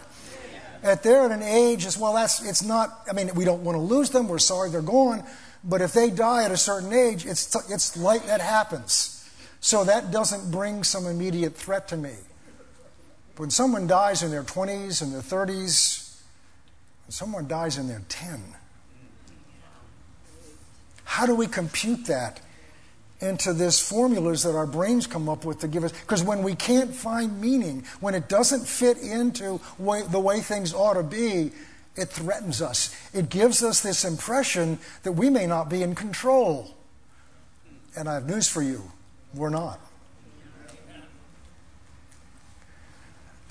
if 0.83 1.03
they're 1.03 1.25
at 1.25 1.31
an 1.31 1.43
age 1.43 1.86
as 1.86 1.98
well, 1.98 2.13
that's, 2.13 2.43
it's 2.48 2.63
not, 2.63 3.01
I 3.09 3.13
mean, 3.13 3.31
we 3.36 3.45
don't 3.45 3.63
want 3.63 3.75
to 3.75 3.81
lose 3.81 4.09
them, 4.09 4.27
we're 4.27 4.39
sorry 4.39 4.69
they're 4.69 4.81
gone, 4.81 5.24
but 5.63 5.81
if 5.81 5.93
they 5.93 6.09
die 6.09 6.43
at 6.43 6.51
a 6.51 6.57
certain 6.57 6.93
age, 6.93 7.25
it's, 7.25 7.55
it's 7.69 7.98
like 7.98 8.25
that 8.27 8.41
happens. 8.41 9.15
So 9.59 9.83
that 9.83 10.12
doesn't 10.12 10.51
bring 10.51 10.83
some 10.83 11.05
immediate 11.05 11.55
threat 11.55 11.88
to 11.89 11.98
me. 11.98 12.13
When 13.36 13.50
someone 13.50 13.88
dies 13.88 14.24
in 14.24 14.31
their 14.31 14.43
20s 14.43 15.01
and 15.01 15.13
their 15.13 15.21
30s, 15.21 16.17
when 17.05 17.12
someone 17.12 17.48
dies 17.48 17.77
in 17.77 17.88
their 17.88 18.01
10, 18.07 18.55
how 21.03 21.25
do 21.25 21.36
we 21.36 21.48
compute 21.48 22.05
that 22.05 22.39
into 23.21 23.53
this 23.53 23.79
formulas 23.79 24.43
that 24.43 24.55
our 24.55 24.67
brains 24.67 25.07
come 25.07 25.27
up 25.27 25.45
with 25.45 25.59
to 25.59 25.67
give 25.67 25.83
us? 25.83 25.91
Because 25.91 26.23
when 26.23 26.43
we 26.43 26.55
can't 26.55 26.93
find 26.93 27.39
meaning, 27.41 27.83
when 27.99 28.15
it 28.15 28.29
doesn't 28.29 28.67
fit 28.67 28.97
into 28.97 29.59
way, 29.77 30.03
the 30.03 30.19
way 30.19 30.39
things 30.39 30.73
ought 30.73 30.93
to 30.93 31.03
be, 31.03 31.51
it 31.95 32.09
threatens 32.09 32.61
us. 32.61 32.95
It 33.13 33.29
gives 33.29 33.61
us 33.63 33.81
this 33.81 34.05
impression 34.05 34.79
that 35.03 35.11
we 35.13 35.29
may 35.29 35.45
not 35.45 35.69
be 35.69 35.83
in 35.83 35.95
control. 35.95 36.75
And 37.97 38.07
I 38.07 38.13
have 38.15 38.27
news 38.27 38.47
for 38.47 38.61
you 38.61 38.83
we're 39.33 39.49
not. 39.49 39.79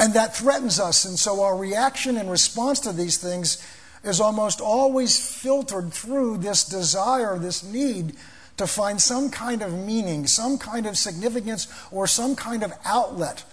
And 0.00 0.14
that 0.14 0.37
threatens 0.37 0.78
us. 0.78 1.04
And 1.04 1.18
so 1.18 1.42
our 1.42 1.56
reaction 1.56 2.16
and 2.16 2.30
response 2.30 2.80
to 2.80 2.92
these 2.92 3.18
things 3.18 3.64
is 4.04 4.20
almost 4.20 4.60
always 4.60 5.18
filtered 5.18 5.92
through 5.92 6.38
this 6.38 6.64
desire, 6.64 7.37
this 7.38 7.64
need 7.64 8.14
to 8.58 8.66
find 8.66 9.00
some 9.00 9.30
kind 9.30 9.62
of 9.62 9.72
meaning, 9.72 10.26
some 10.26 10.58
kind 10.58 10.86
of 10.86 10.98
significance, 10.98 11.66
or 11.90 12.06
some 12.06 12.36
kind 12.36 12.62
of 12.62 12.72
outlet 12.84 13.44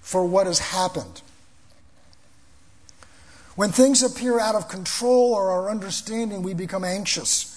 for 0.00 0.24
what 0.24 0.46
has 0.46 0.58
happened. 0.58 1.22
When 3.56 3.70
things 3.70 4.02
appear 4.02 4.38
out 4.38 4.54
of 4.54 4.68
control 4.68 5.34
or 5.34 5.50
our 5.50 5.70
understanding, 5.70 6.42
we 6.42 6.54
become 6.54 6.84
anxious. 6.84 7.52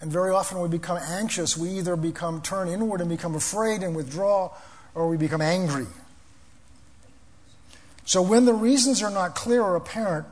And 0.00 0.10
very 0.10 0.30
often, 0.30 0.60
we 0.60 0.68
become 0.68 0.98
anxious, 0.98 1.56
we 1.56 1.70
either 1.70 1.96
become 1.96 2.42
turn 2.42 2.68
inward 2.68 3.00
and 3.00 3.08
become 3.08 3.34
afraid 3.34 3.82
and 3.82 3.94
withdraw, 3.94 4.50
or 4.94 5.08
we 5.08 5.16
become 5.16 5.42
angry. 5.42 5.86
So 8.04 8.22
when 8.22 8.44
the 8.44 8.54
reasons 8.54 9.02
are 9.02 9.10
not 9.10 9.34
clear 9.34 9.62
or 9.62 9.76
apparent, 9.76 10.26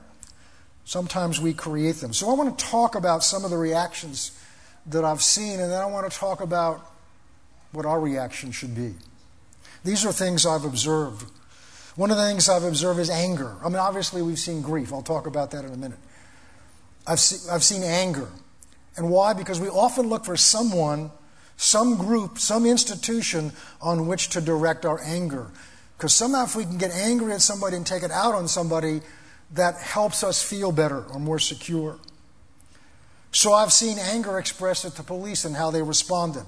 sometimes 0.85 1.41
we 1.41 1.55
create 1.55 1.97
them. 1.97 2.13
So 2.13 2.29
I 2.29 2.35
want 2.35 2.59
to 2.59 2.65
talk 2.65 2.95
about 2.95 3.23
some 3.23 3.45
of 3.45 3.51
the 3.51 3.59
reactions 3.59 4.38
that 4.87 5.05
I've 5.05 5.23
seen, 5.23 5.61
and 5.61 5.71
then 5.71 5.81
I 5.81 5.87
want 5.87 6.11
to 6.11 6.17
talk 6.17 6.41
about 6.41 6.81
what 7.73 7.85
our 7.87 8.01
reaction 8.01 8.51
should 8.53 8.75
be. 8.75 8.95
These 9.85 10.05
are 10.05 10.13
things 10.13 10.47
I've 10.47 10.65
observed. 10.65 11.31
One 11.97 12.11
of 12.11 12.17
the 12.17 12.25
things 12.25 12.49
I've 12.49 12.65
observed 12.65 13.01
is 13.01 13.11
anger. 13.11 13.57
I 13.65 13.69
mean, 13.69 13.77
obviously, 13.77 14.23
we've 14.23 14.39
seen 14.39 14.63
grief. 14.63 14.93
I'll 14.93 15.03
talk 15.03 15.27
about 15.27 15.51
that 15.51 15.65
in 15.65 15.73
a 15.73 15.77
minute. 15.77 15.99
I've, 17.07 17.21
see, 17.21 17.51
I've 17.51 17.65
seen 17.65 17.83
anger. 17.83 18.29
And 18.97 19.11
why? 19.11 19.33
Because 19.33 19.61
we 19.61 19.69
often 19.69 20.09
look 20.09 20.25
for 20.25 20.37
someone, 20.37 21.11
some 21.57 21.97
group, 21.97 22.39
some 22.39 22.67
institution 22.67 23.53
on 23.81 24.07
which 24.07 24.29
to 24.31 24.41
direct 24.41 24.85
our 24.85 25.01
anger. 25.03 25.49
Because 25.97 26.13
somehow, 26.13 26.45
if 26.45 26.55
we 26.55 26.65
can 26.65 26.79
get 26.79 26.93
angry 26.93 27.33
at 27.33 27.41
somebody 27.41 27.77
and 27.77 27.87
take 27.87 28.03
it 28.03 28.11
out 28.11 28.35
on 28.35 28.47
somebody, 28.47 29.01
that 29.55 29.77
helps 29.77 30.23
us 30.23 30.43
feel 30.43 30.71
better 30.73 31.05
or 31.05 31.19
more 31.19 31.39
secure. 31.39 31.99
So 33.33 33.53
I've 33.53 33.73
seen 33.73 33.99
anger 33.99 34.39
expressed 34.39 34.85
at 34.85 34.95
the 34.95 35.03
police 35.03 35.45
and 35.45 35.55
how 35.55 35.71
they 35.71 35.83
responded. 35.83 36.45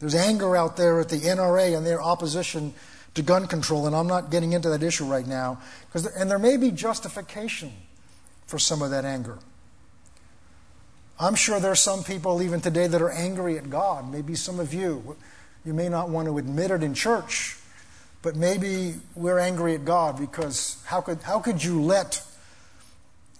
There's 0.00 0.14
anger 0.14 0.56
out 0.56 0.76
there 0.76 1.00
at 1.00 1.08
the 1.08 1.18
NRA 1.18 1.76
and 1.76 1.86
their 1.86 2.02
opposition 2.02 2.74
to 3.14 3.22
gun 3.22 3.46
control, 3.46 3.86
and 3.86 3.94
I'm 3.94 4.06
not 4.06 4.30
getting 4.30 4.52
into 4.52 4.70
that 4.70 4.82
issue 4.82 5.04
right 5.04 5.26
now, 5.26 5.60
and 6.16 6.30
there 6.30 6.38
may 6.38 6.56
be 6.56 6.70
justification 6.70 7.72
for 8.46 8.58
some 8.58 8.80
of 8.80 8.90
that 8.90 9.04
anger. 9.04 9.38
I'm 11.20 11.34
sure 11.34 11.60
there's 11.60 11.80
some 11.80 12.02
people 12.02 12.42
even 12.42 12.60
today 12.60 12.86
that 12.86 13.00
are 13.00 13.10
angry 13.10 13.58
at 13.58 13.68
God. 13.68 14.10
Maybe 14.10 14.34
some 14.34 14.58
of 14.58 14.74
you. 14.74 15.16
You 15.64 15.74
may 15.74 15.88
not 15.88 16.08
want 16.08 16.26
to 16.26 16.38
admit 16.38 16.70
it 16.70 16.82
in 16.82 16.94
church, 16.94 17.58
but 18.22 18.34
maybe 18.34 18.94
we're 19.14 19.38
angry 19.38 19.74
at 19.74 19.84
God 19.84 20.18
because 20.18 20.82
how 20.86 21.00
could, 21.00 21.22
how 21.22 21.38
could 21.38 21.62
you 21.62 21.80
let 21.80 22.22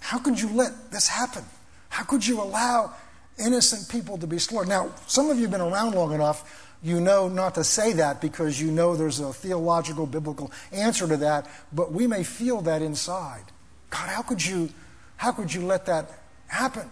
how 0.03 0.19
could 0.19 0.41
you 0.41 0.49
let 0.49 0.91
this 0.91 1.07
happen? 1.07 1.45
How 1.93 2.05
could 2.05 2.27
you 2.27 2.41
allow 2.41 2.95
innocent 3.39 3.87
people 3.91 4.17
to 4.17 4.27
be 4.27 4.39
slaughtered? 4.39 4.71
Now, 4.71 4.95
some 5.07 5.29
of 5.29 5.37
you 5.37 5.43
have 5.43 5.51
been 5.51 5.61
around 5.61 5.95
long 5.95 6.15
enough, 6.15 6.75
you 6.83 7.03
know 7.03 7.29
not 7.29 7.55
to 7.57 7.65
say 7.65 7.93
that 7.93 8.23
because 8.23 8.59
you 8.59 8.71
know 8.71 8.97
there's 8.97 9.21
a 9.21 9.31
theological, 9.31 10.07
biblical 10.07 10.51
answer 10.73 11.07
to 11.07 11.19
that, 11.19 11.51
but 11.71 11.93
we 11.93 12.07
may 12.07 12.23
feel 12.23 12.63
that 12.63 12.81
inside. 12.81 13.45
God, 13.91 14.09
how 14.09 14.23
could 14.23 14.43
you, 14.43 14.71
how 15.19 15.33
could 15.33 15.53
you 15.53 15.67
let 15.67 15.85
that 15.85 16.11
happen? 16.47 16.91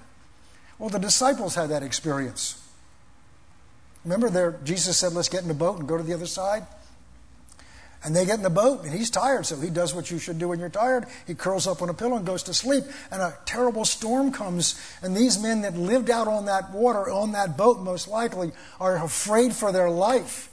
Well, 0.79 0.91
the 0.91 0.99
disciples 0.99 1.55
had 1.55 1.71
that 1.71 1.83
experience. 1.83 2.63
Remember, 4.05 4.29
there, 4.29 4.59
Jesus 4.65 4.99
said, 4.99 5.15
Let's 5.15 5.31
get 5.31 5.45
in 5.45 5.51
a 5.51 5.55
boat 5.55 5.79
and 5.79 5.89
go 5.89 5.97
to 5.97 6.03
the 6.03 6.13
other 6.13 6.27
side? 6.27 6.67
And 8.03 8.17
they 8.17 8.25
get 8.25 8.39
in 8.39 8.43
the 8.43 8.51
boat, 8.51 8.85
and 8.85 8.95
he's 8.95 9.11
tired, 9.11 9.45
so 9.45 9.57
he 9.57 9.69
does 9.69 9.95
what 9.95 10.11
you 10.11 10.19
should 10.19 10.39
do 10.39 10.49
when 10.49 10.59
you're 10.59 10.71
tired. 10.71 11.05
He 11.27 11.35
curls 11.35 11.67
up 11.67 11.83
on 11.83 11.91
a 11.91 11.95
pillow 11.95 12.17
and 12.17 12.25
goes 12.25 12.43
to 12.45 12.55
sleep. 12.55 12.85
And 13.11 13.21
a 13.21 13.37
terrible 13.45 13.85
storm 13.85 14.33
comes, 14.33 14.81
and 15.03 15.15
these 15.15 15.41
men 15.41 15.61
that 15.63 15.77
lived 15.77 16.09
out 16.09 16.27
on 16.27 16.47
that 16.47 16.71
water, 16.71 17.11
on 17.11 17.33
that 17.33 17.59
boat 17.59 17.81
most 17.81 18.09
likely, 18.09 18.53
are 18.81 19.05
afraid 19.05 19.53
for 19.53 19.71
their 19.71 19.91
life. 19.91 20.49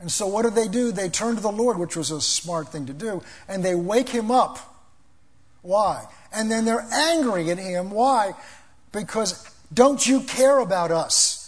And 0.00 0.10
so 0.10 0.26
what 0.26 0.42
do 0.42 0.50
they 0.50 0.66
do? 0.66 0.92
They 0.92 1.10
turn 1.10 1.36
to 1.36 1.42
the 1.42 1.52
Lord, 1.52 1.78
which 1.78 1.94
was 1.94 2.10
a 2.10 2.20
smart 2.20 2.68
thing 2.68 2.86
to 2.86 2.94
do, 2.94 3.22
and 3.48 3.62
they 3.62 3.74
wake 3.74 4.08
him 4.08 4.30
up. 4.30 4.58
Why? 5.60 6.06
And 6.32 6.50
then 6.50 6.64
they're 6.64 6.88
angry 6.90 7.50
at 7.50 7.58
him. 7.58 7.90
Why? 7.90 8.32
Because 8.92 9.46
don't 9.72 10.04
you 10.06 10.22
care 10.22 10.58
about 10.58 10.90
us? 10.90 11.38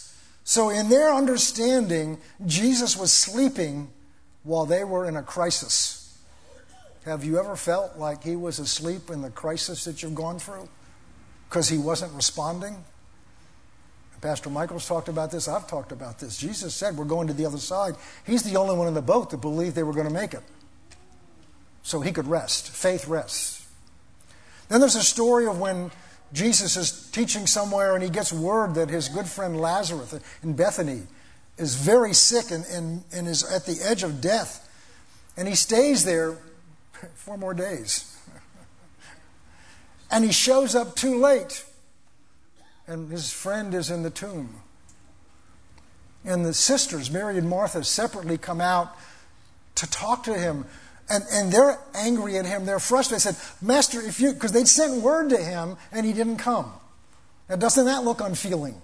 So, 0.43 0.69
in 0.69 0.89
their 0.89 1.11
understanding, 1.11 2.19
Jesus 2.45 2.95
was 2.95 3.11
sleeping 3.11 3.89
while 4.45 4.65
they 4.65 4.83
were 4.83 5.05
in 5.05 5.17
a 5.17 5.23
crisis. 5.23 6.17
Have 7.03 7.23
you 7.23 7.37
ever 7.37 7.55
felt 7.55 7.97
like 7.97 8.23
he 8.23 8.35
was 8.35 8.57
asleep 8.57 9.09
in 9.09 9.21
the 9.21 9.29
crisis 9.29 9.83
that 9.83 10.01
you've 10.01 10.15
gone 10.15 10.39
through 10.39 10.69
because 11.49 11.67
he 11.67 11.77
wasn't 11.77 12.13
responding? 12.13 12.77
Pastor 14.25 14.49
Michael's 14.49 14.87
talked 14.87 15.07
about 15.07 15.29
this. 15.29 15.47
I've 15.47 15.67
talked 15.67 15.91
about 15.91 16.17
this. 16.17 16.35
Jesus 16.35 16.73
said, 16.73 16.97
We're 16.97 17.05
going 17.05 17.27
to 17.27 17.33
the 17.33 17.45
other 17.45 17.59
side. 17.59 17.93
He's 18.25 18.41
the 18.41 18.57
only 18.57 18.75
one 18.75 18.87
in 18.87 18.95
the 18.95 19.01
boat 19.01 19.29
that 19.29 19.37
believed 19.37 19.75
they 19.75 19.83
were 19.83 19.93
going 19.93 20.07
to 20.07 20.13
make 20.13 20.33
it. 20.33 20.41
So 21.83 22.01
he 22.01 22.11
could 22.11 22.25
rest. 22.25 22.71
Faith 22.71 23.07
rests. 23.07 23.67
Then 24.67 24.79
there's 24.79 24.95
a 24.95 25.03
story 25.03 25.45
of 25.45 25.59
when 25.59 25.91
Jesus 26.33 26.75
is 26.75 27.07
teaching 27.11 27.45
somewhere 27.45 27.93
and 27.93 28.03
he 28.03 28.09
gets 28.09 28.33
word 28.33 28.73
that 28.73 28.89
his 28.89 29.09
good 29.09 29.27
friend 29.27 29.61
Lazarus 29.61 30.19
in 30.41 30.53
Bethany 30.53 31.03
is 31.57 31.75
very 31.75 32.13
sick 32.13 32.51
and, 32.51 32.65
and, 32.65 33.03
and 33.13 33.27
is 33.27 33.43
at 33.43 33.65
the 33.65 33.79
edge 33.81 34.03
of 34.03 34.21
death. 34.21 34.61
And 35.37 35.47
he 35.47 35.55
stays 35.55 36.03
there 36.03 36.37
four 37.13 37.37
more 37.37 37.53
days. 37.53 38.17
and 40.11 40.23
he 40.23 40.31
shows 40.31 40.75
up 40.75 40.95
too 40.95 41.17
late. 41.17 41.65
And 42.87 43.11
his 43.11 43.31
friend 43.31 43.73
is 43.73 43.89
in 43.89 44.03
the 44.03 44.09
tomb. 44.09 44.61
And 46.23 46.45
the 46.45 46.53
sisters, 46.53 47.11
Mary 47.11 47.37
and 47.37 47.49
Martha, 47.49 47.83
separately 47.83 48.37
come 48.37 48.59
out 48.59 48.95
to 49.75 49.89
talk 49.89 50.23
to 50.23 50.33
him. 50.33 50.65
And, 51.09 51.23
and 51.31 51.51
they're 51.51 51.79
angry 51.93 52.37
at 52.37 52.45
him. 52.45 52.65
They're 52.65 52.79
frustrated. 52.79 53.27
They 53.27 53.37
said, 53.37 53.65
Master, 53.65 54.01
if 54.01 54.19
you, 54.19 54.33
because 54.33 54.51
they'd 54.51 54.67
sent 54.67 55.01
word 55.01 55.29
to 55.29 55.37
him 55.37 55.77
and 55.91 56.05
he 56.05 56.13
didn't 56.13 56.37
come. 56.37 56.71
Now, 57.47 57.57
doesn't 57.57 57.85
that 57.85 58.03
look 58.03 58.21
unfeeling? 58.21 58.81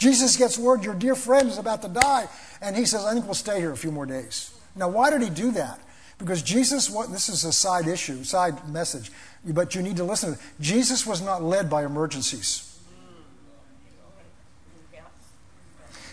Jesus 0.00 0.38
gets 0.38 0.56
word 0.56 0.82
your 0.82 0.94
dear 0.94 1.14
friend 1.14 1.46
is 1.46 1.58
about 1.58 1.82
to 1.82 1.88
die, 1.88 2.26
and 2.62 2.74
he 2.74 2.86
says, 2.86 3.04
I 3.04 3.12
think 3.12 3.26
we'll 3.26 3.34
stay 3.34 3.60
here 3.60 3.70
a 3.70 3.76
few 3.76 3.92
more 3.92 4.06
days. 4.06 4.58
Now, 4.74 4.88
why 4.88 5.10
did 5.10 5.20
he 5.20 5.28
do 5.28 5.50
that? 5.52 5.78
Because 6.16 6.42
Jesus, 6.42 6.88
what, 6.88 7.12
this 7.12 7.28
is 7.28 7.44
a 7.44 7.52
side 7.52 7.86
issue, 7.86 8.24
side 8.24 8.66
message, 8.66 9.12
but 9.44 9.74
you 9.74 9.82
need 9.82 9.98
to 9.98 10.04
listen 10.04 10.34
to. 10.34 10.40
Jesus 10.58 11.06
was 11.06 11.20
not 11.20 11.42
led 11.42 11.68
by 11.68 11.84
emergencies. 11.84 12.66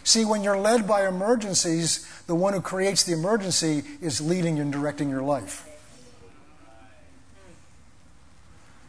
See, 0.03 0.25
when 0.25 0.43
you're 0.43 0.57
led 0.57 0.85
by 0.85 1.07
emergencies, 1.07 2.05
the 2.27 2.35
one 2.35 2.53
who 2.53 2.61
creates 2.61 3.03
the 3.03 3.13
emergency 3.13 3.83
is 4.01 4.19
leading 4.19 4.59
and 4.59 4.71
directing 4.71 5.09
your 5.09 5.21
life. 5.21 5.65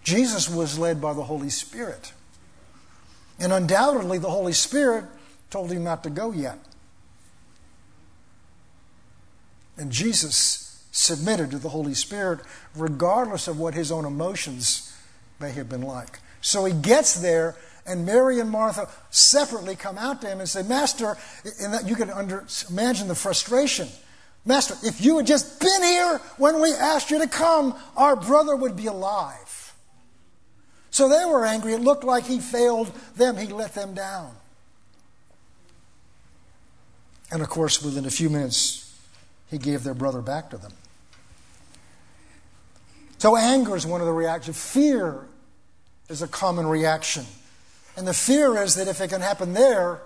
Jesus 0.03 0.49
was 0.49 0.77
led 0.77 1.01
by 1.01 1.12
the 1.12 1.25
Holy 1.25 1.51
Spirit. 1.51 2.12
And 3.38 3.53
undoubtedly, 3.53 4.18
the 4.18 4.31
Holy 4.31 4.53
Spirit 4.53 5.05
told 5.51 5.70
him 5.70 5.85
not 5.85 6.03
to 6.05 6.11
go 6.11 6.33
yet. 6.33 6.59
And 9.77 9.92
Jesus 9.92 10.85
submitted 10.90 11.53
to 11.53 11.59
the 11.59 11.68
Holy 11.68 11.94
Spirit, 11.94 12.40
regardless 12.74 13.46
of 13.46 13.59
what 13.59 13.74
his 13.74 13.92
own 13.92 14.05
emotions 14.05 14.92
may 15.38 15.53
have 15.53 15.68
been 15.68 15.83
like. 15.83 16.18
So 16.40 16.64
he 16.64 16.72
gets 16.72 17.14
there, 17.20 17.55
and 17.87 18.05
Mary 18.05 18.40
and 18.40 18.51
Martha 18.51 18.88
separately 19.11 19.77
come 19.77 19.96
out 19.96 20.20
to 20.22 20.29
him 20.29 20.40
and 20.40 20.48
say, 20.48 20.62
Master, 20.62 21.16
and 21.61 21.88
you 21.88 21.94
can 21.94 22.11
under, 22.11 22.44
imagine 22.68 23.07
the 23.07 23.14
frustration. 23.14 23.88
Master, 24.44 24.74
if 24.83 25.01
you 25.01 25.18
had 25.18 25.27
just 25.27 25.61
been 25.61 25.83
here 25.83 26.20
when 26.38 26.61
we 26.61 26.72
asked 26.72 27.11
you 27.11 27.18
to 27.20 27.29
come, 27.29 27.74
our 27.96 28.16
brother 28.16 28.57
would 28.57 28.77
be 28.77 28.87
alive. 28.87 29.47
So 30.90 31.09
they 31.09 31.24
were 31.24 31.44
angry. 31.44 31.74
It 31.74 31.81
looked 31.81 32.05
like 32.05 32.24
he 32.24 32.38
failed 32.38 32.92
them, 33.16 33.37
he 33.37 33.46
let 33.46 33.74
them 33.74 33.94
down. 33.94 34.35
And 37.31 37.42
of 37.42 37.48
course, 37.48 37.83
within 37.83 38.07
a 38.07 38.11
few 38.11 38.31
minutes, 38.31 38.94
he 39.51 39.59
gave 39.59 39.85
their 39.85 39.94
brother 39.94 40.22
back 40.22 40.51
to 40.51 40.57
them. 40.57 40.72
So 43.18 43.37
anger 43.37 43.77
is 43.77 43.87
one 43.87 44.01
of 44.01 44.07
the 44.07 44.12
reactions. 44.12 44.57
Fear 44.57 45.27
is 46.09 46.22
a 46.22 46.29
common 46.29 46.66
reaction. 46.66 47.27
And 47.96 48.07
the 48.07 48.14
fear 48.14 48.57
is 48.62 48.77
that 48.77 48.88
if 48.88 49.01
it 49.01 49.09
can 49.09 49.20
happen 49.20 49.55
there, 49.55 50.01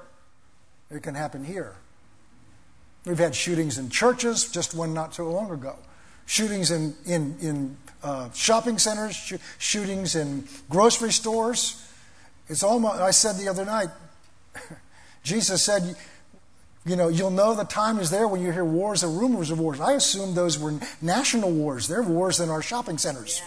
it 0.91 1.03
can 1.03 1.15
happen 1.15 1.45
here. 1.45 1.75
We've 3.05 3.19
had 3.19 3.35
shootings 3.35 3.79
in 3.79 3.91
churches, 3.91 4.51
just 4.51 4.75
one 4.75 4.95
not 4.95 5.15
so 5.15 5.29
long 5.31 5.51
ago. 5.51 5.77
Shootings 6.25 6.71
in, 6.71 6.95
in, 7.05 7.37
in 7.41 7.77
uh, 8.03 8.31
shopping 8.33 8.79
centers, 8.79 9.15
sh- 9.15 9.35
shootings 9.59 10.15
in 10.15 10.47
grocery 10.69 11.13
stores. 11.13 11.89
It's 12.49 12.63
almost, 12.63 13.01
I 13.01 13.11
said 13.11 13.37
the 13.37 13.49
other 13.49 13.65
night, 13.65 13.89
Jesus 15.23 15.63
said, 15.63 15.97
you 16.85 16.97
know, 16.97 17.09
you'll 17.09 17.31
know 17.31 17.55
the 17.55 17.65
time 17.65 17.99
is 17.99 18.11
there 18.11 18.27
when 18.27 18.41
you 18.41 18.51
hear 18.51 18.65
wars 18.65 19.05
or 19.05 19.09
rumors 19.09 19.51
of 19.51 19.61
wars. 19.61 19.81
I 19.81 19.93
assumed 19.93 20.35
those 20.35 20.59
were 20.59 20.75
national 21.01 21.53
wars. 21.53 21.87
They're 21.87 22.03
wars 22.03 22.41
in 22.41 22.51
our 22.51 22.63
shopping 22.63 22.99
centers. 22.99 23.41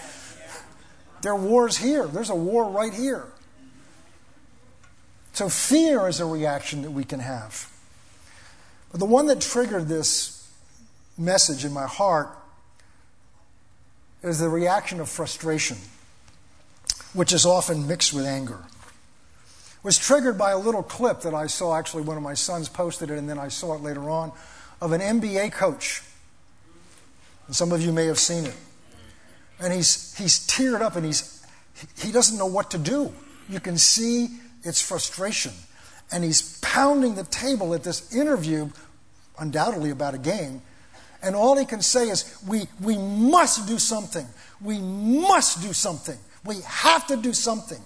There 1.22 1.34
are 1.34 1.39
wars 1.39 1.78
here. 1.78 2.08
There's 2.08 2.30
a 2.30 2.36
war 2.36 2.70
right 2.70 2.94
here. 2.94 3.26
So 5.34 5.50
fear 5.50 6.08
is 6.08 6.22
a 6.22 6.26
reaction 6.26 6.84
that 6.84 6.91
we 6.91 7.04
can 7.04 7.20
have. 7.20 7.70
But 8.91 9.00
the 9.00 9.06
one 9.06 9.28
that 9.28 9.41
triggered 9.41 9.89
this 9.89 10.50
message 11.18 11.65
in 11.65 11.74
my 11.74 11.88
heart 11.88 12.30
is 14.26 14.40
the 14.40 14.50
reaction 14.50 15.00
of 15.00 15.08
frustration, 15.08 15.78
which 17.14 17.32
is 17.32 17.46
often 17.46 17.88
mixed 17.88 18.14
with 18.14 18.26
anger. 18.26 18.60
It 18.60 19.84
was 19.84 19.98
triggered 19.98 20.38
by 20.38 20.52
a 20.52 20.58
little 20.58 20.84
clip 20.84 21.22
that 21.22 21.34
I 21.34 21.48
saw, 21.48 21.76
actually, 21.76 22.04
one 22.04 22.18
of 22.18 22.24
my 22.24 22.34
sons 22.34 22.68
posted 22.68 23.12
it, 23.12 23.18
and 23.18 23.30
then 23.30 23.38
I 23.38 23.50
saw 23.50 23.76
it 23.76 23.82
later 23.82 24.10
on, 24.10 24.32
of 24.82 24.92
an 24.92 25.02
NBA 25.02 25.52
coach. 25.52 26.02
And 27.48 27.56
some 27.56 27.72
of 27.72 27.82
you 27.82 27.94
may 27.94 28.08
have 28.08 28.18
seen 28.18 28.46
it. 28.46 28.56
And 29.60 29.72
he's, 29.72 30.18
he's 30.18 30.40
teared 30.48 30.82
up 30.82 30.96
and 30.96 31.06
he's, 31.06 31.46
he 31.98 32.12
doesn't 32.12 32.38
know 32.38 32.46
what 32.46 32.72
to 32.72 32.78
do. 32.78 33.14
You 33.48 33.60
can 33.60 33.78
see 33.78 34.30
its 34.64 34.82
frustration. 34.82 35.54
And 36.12 36.24
he's 36.24 36.60
pounding 36.60 37.16
the 37.16 37.24
table 37.24 37.74
at 37.74 37.84
this 37.84 38.14
interview, 38.14 38.70
undoubtedly 39.40 39.92
about 39.92 40.14
a 40.14 40.18
game, 40.18 40.62
and 41.21 41.36
all 41.36 41.58
he 41.58 41.65
can 41.65 41.82
say 41.82 42.10
is, 42.10 42.38
we, 42.47 42.67
we 42.82 42.97
must 42.97 43.67
do 43.67 43.80
something. 43.80 44.25
We 44.62 44.80
must 44.80 45.62
do 45.62 45.73
something. 45.73 46.17
We 46.43 46.58
have 46.62 47.08
to 47.08 47.17
do 47.17 47.34
something. 47.34 47.82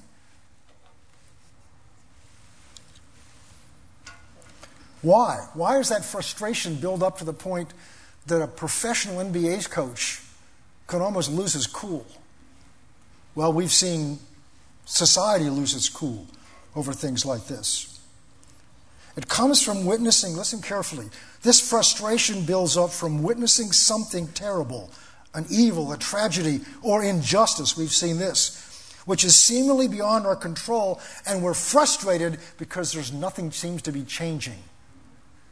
Why? 5.01 5.47
Why 5.53 5.77
does 5.77 5.89
that 5.89 6.03
frustration 6.03 6.75
build 6.75 7.03
up 7.03 7.19
to 7.19 7.25
the 7.25 7.33
point 7.33 7.73
that 8.27 8.41
a 8.41 8.47
professional 8.47 9.23
NBA 9.23 9.69
coach 9.69 10.21
could 10.87 11.01
almost 11.01 11.31
lose 11.31 11.53
his 11.53 11.67
cool? 11.67 12.05
Well, 13.35 13.53
we've 13.53 13.71
seen 13.71 14.19
society 14.85 15.49
lose 15.49 15.73
its 15.73 15.87
cool 15.87 16.25
over 16.75 16.91
things 16.91 17.25
like 17.25 17.47
this. 17.47 17.98
It 19.19 19.27
comes 19.27 19.62
from 19.62 19.84
witnessing, 19.84 20.34
listen 20.34 20.62
carefully. 20.62 21.08
This 21.41 21.60
frustration 21.60 22.45
builds 22.45 22.77
up 22.77 22.89
from 22.89 23.21
witnessing 23.21 23.73
something 23.73 24.29
terrible, 24.29 24.91
an 25.34 25.45
evil, 25.49 25.91
a 25.91 25.97
tragedy, 25.97 26.62
or 26.82 27.03
injustice. 27.03 27.75
We've 27.75 27.91
seen 27.91 28.17
this, 28.17 28.95
which 29.05 29.25
is 29.25 29.36
seemingly 29.36 29.89
beyond 29.89 30.25
our 30.25 30.38
control, 30.38 31.01
and 31.27 31.43
we're 31.43 31.53
frustrated 31.53 32.38
because 32.58 32.93
there's 32.93 33.12
nothing 33.12 33.51
seems 33.51 33.82
to 33.82 33.91
be 33.91 34.03
changing. 34.03 34.63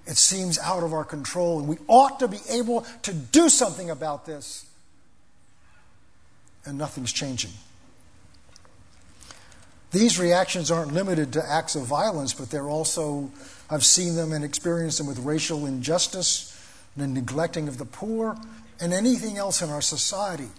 It 0.06 0.16
seems 0.16 0.58
out 0.60 0.84
of 0.84 0.94
our 0.94 1.04
control, 1.04 1.60
and 1.60 1.68
we 1.68 1.76
ought 1.90 2.22
to 2.22 2.30
be 2.30 2.40
able 2.50 2.86
to 3.02 3.12
do 3.12 3.50
something 3.50 3.90
about 3.90 4.26
this. 4.26 4.66
And 6.66 6.78
nothing's 6.78 7.12
changing. 7.12 7.52
These 9.92 10.20
reactions 10.20 10.72
aren't 10.72 10.94
limited 10.94 11.34
to 11.34 11.46
acts 11.46 11.76
of 11.76 11.84
violence, 11.84 12.34
but 12.34 12.50
they're 12.50 12.70
also, 12.70 13.30
I've 13.70 13.86
seen 13.86 14.16
them 14.16 14.32
and 14.32 14.46
experienced 14.46 14.98
them 14.98 15.08
with 15.08 15.20
racial 15.20 15.66
injustice, 15.66 16.54
the 16.96 17.08
neglecting 17.08 17.68
of 17.68 17.78
the 17.78 17.86
poor, 17.86 18.38
and 18.80 18.94
anything 18.94 19.38
else 19.38 19.62
in 19.62 19.70
our 19.70 19.82
society 19.82 20.50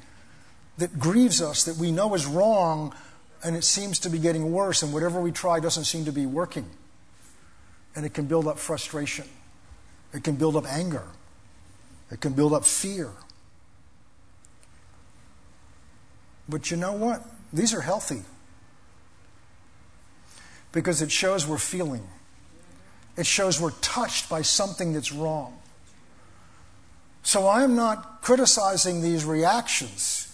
that 0.78 0.98
grieves 0.98 1.40
us, 1.40 1.64
that 1.64 1.76
we 1.76 1.90
know 1.90 2.14
is 2.14 2.26
wrong, 2.26 2.94
and 3.42 3.56
it 3.56 3.64
seems 3.64 3.98
to 4.00 4.10
be 4.10 4.18
getting 4.18 4.52
worse, 4.52 4.82
and 4.82 4.92
whatever 4.92 5.20
we 5.20 5.32
try 5.32 5.60
doesn't 5.60 5.84
seem 5.84 6.04
to 6.04 6.12
be 6.12 6.26
working. 6.26 6.66
And 7.96 8.04
it 8.04 8.14
can 8.14 8.26
build 8.26 8.46
up 8.46 8.58
frustration, 8.58 9.26
it 10.12 10.22
can 10.22 10.36
build 10.36 10.56
up 10.56 10.66
anger, 10.66 11.04
it 12.10 12.20
can 12.20 12.32
build 12.32 12.52
up 12.52 12.64
fear. 12.64 13.10
But 16.48 16.70
you 16.70 16.76
know 16.76 16.92
what? 16.92 17.22
These 17.52 17.74
are 17.74 17.80
healthy 17.80 18.22
because 20.72 21.02
it 21.02 21.10
shows 21.10 21.46
we're 21.46 21.58
feeling. 21.58 22.06
It 23.18 23.26
shows 23.26 23.60
we're 23.60 23.72
touched 23.82 24.30
by 24.30 24.42
something 24.42 24.92
that's 24.92 25.12
wrong. 25.12 25.58
So 27.24 27.48
I'm 27.48 27.74
not 27.74 28.22
criticizing 28.22 29.02
these 29.02 29.24
reactions. 29.24 30.32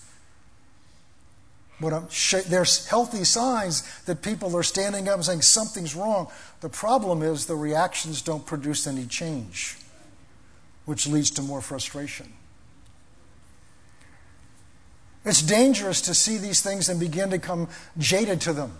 But 1.80 1.94
I'm, 1.94 2.08
there's 2.46 2.86
healthy 2.86 3.24
signs 3.24 4.02
that 4.02 4.20
people 4.20 4.54
are 4.54 4.62
standing 4.62 5.08
up 5.08 5.14
and 5.14 5.24
saying 5.24 5.42
something's 5.42 5.94
wrong. 5.94 6.30
The 6.60 6.68
problem 6.68 7.22
is 7.22 7.46
the 7.46 7.56
reactions 7.56 8.20
don't 8.20 8.44
produce 8.44 8.86
any 8.86 9.06
change, 9.06 9.78
which 10.84 11.06
leads 11.06 11.30
to 11.32 11.42
more 11.42 11.62
frustration. 11.62 12.34
It's 15.24 15.40
dangerous 15.40 16.02
to 16.02 16.12
see 16.12 16.36
these 16.36 16.60
things 16.60 16.90
and 16.90 17.00
begin 17.00 17.30
to 17.30 17.38
come 17.38 17.68
jaded 17.96 18.42
to 18.42 18.52
them. 18.52 18.72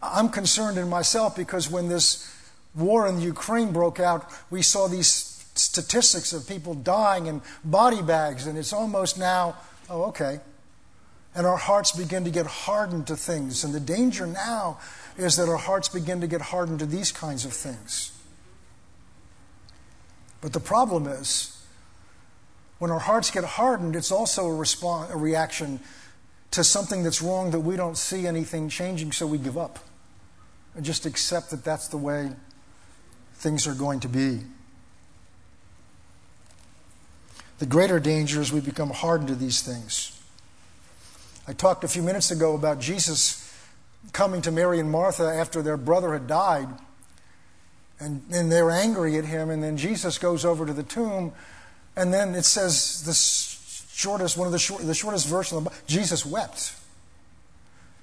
I'm 0.00 0.28
concerned 0.28 0.78
in 0.78 0.88
myself 0.88 1.34
because 1.34 1.68
when 1.68 1.88
this 1.88 2.30
war 2.74 3.06
in 3.06 3.20
Ukraine 3.20 3.72
broke 3.72 4.00
out, 4.00 4.30
we 4.50 4.62
saw 4.62 4.88
these 4.88 5.34
statistics 5.54 6.32
of 6.32 6.48
people 6.48 6.74
dying 6.74 7.26
in 7.26 7.40
body 7.64 8.02
bags, 8.02 8.46
and 8.46 8.58
it's 8.58 8.72
almost 8.72 9.18
now, 9.18 9.56
oh, 9.88 10.04
okay. 10.04 10.40
And 11.34 11.46
our 11.46 11.56
hearts 11.56 11.92
begin 11.92 12.24
to 12.24 12.30
get 12.30 12.46
hardened 12.46 13.06
to 13.08 13.16
things. 13.16 13.64
And 13.64 13.74
the 13.74 13.80
danger 13.80 14.26
now 14.26 14.78
is 15.16 15.36
that 15.36 15.48
our 15.48 15.56
hearts 15.56 15.88
begin 15.88 16.20
to 16.20 16.26
get 16.26 16.40
hardened 16.40 16.80
to 16.80 16.86
these 16.86 17.12
kinds 17.12 17.44
of 17.44 17.52
things. 17.52 18.12
But 20.40 20.52
the 20.52 20.60
problem 20.60 21.06
is, 21.06 21.50
when 22.78 22.90
our 22.90 22.98
hearts 22.98 23.30
get 23.30 23.44
hardened, 23.44 23.96
it's 23.96 24.12
also 24.12 24.46
a, 24.46 24.54
response, 24.54 25.10
a 25.10 25.16
reaction 25.16 25.80
to 26.50 26.62
something 26.62 27.02
that's 27.02 27.22
wrong 27.22 27.50
that 27.52 27.60
we 27.60 27.76
don't 27.76 27.96
see 27.96 28.26
anything 28.26 28.68
changing, 28.68 29.12
so 29.12 29.26
we 29.26 29.38
give 29.38 29.56
up 29.56 29.78
and 30.76 30.84
just 30.84 31.06
accept 31.06 31.50
that 31.50 31.64
that's 31.64 31.88
the 31.88 31.96
way 31.96 32.30
things 33.34 33.66
are 33.66 33.74
going 33.74 34.00
to 34.00 34.08
be. 34.08 34.40
The 37.58 37.66
greater 37.66 38.00
danger 38.00 38.40
is 38.40 38.52
we 38.52 38.60
become 38.60 38.90
hardened 38.90 39.28
to 39.28 39.34
these 39.34 39.62
things. 39.62 40.20
I 41.46 41.52
talked 41.52 41.84
a 41.84 41.88
few 41.88 42.02
minutes 42.02 42.30
ago 42.30 42.54
about 42.54 42.80
Jesus 42.80 43.40
coming 44.12 44.42
to 44.42 44.50
Mary 44.50 44.80
and 44.80 44.90
Martha 44.90 45.24
after 45.24 45.62
their 45.62 45.76
brother 45.76 46.12
had 46.12 46.26
died, 46.26 46.68
and, 48.00 48.22
and 48.32 48.50
they're 48.50 48.70
angry 48.70 49.16
at 49.18 49.24
him, 49.24 49.50
and 49.50 49.62
then 49.62 49.76
Jesus 49.76 50.18
goes 50.18 50.44
over 50.44 50.66
to 50.66 50.72
the 50.72 50.82
tomb, 50.82 51.32
and 51.96 52.12
then 52.12 52.34
it 52.34 52.44
says 52.44 53.04
the 53.04 53.14
shortest, 53.94 54.36
one 54.36 54.46
of 54.46 54.52
the, 54.52 54.58
short, 54.58 54.82
the 54.82 54.94
shortest 54.94 55.28
verse 55.28 55.52
of 55.52 55.64
the 55.64 55.70
Jesus 55.86 56.26
wept. 56.26 56.74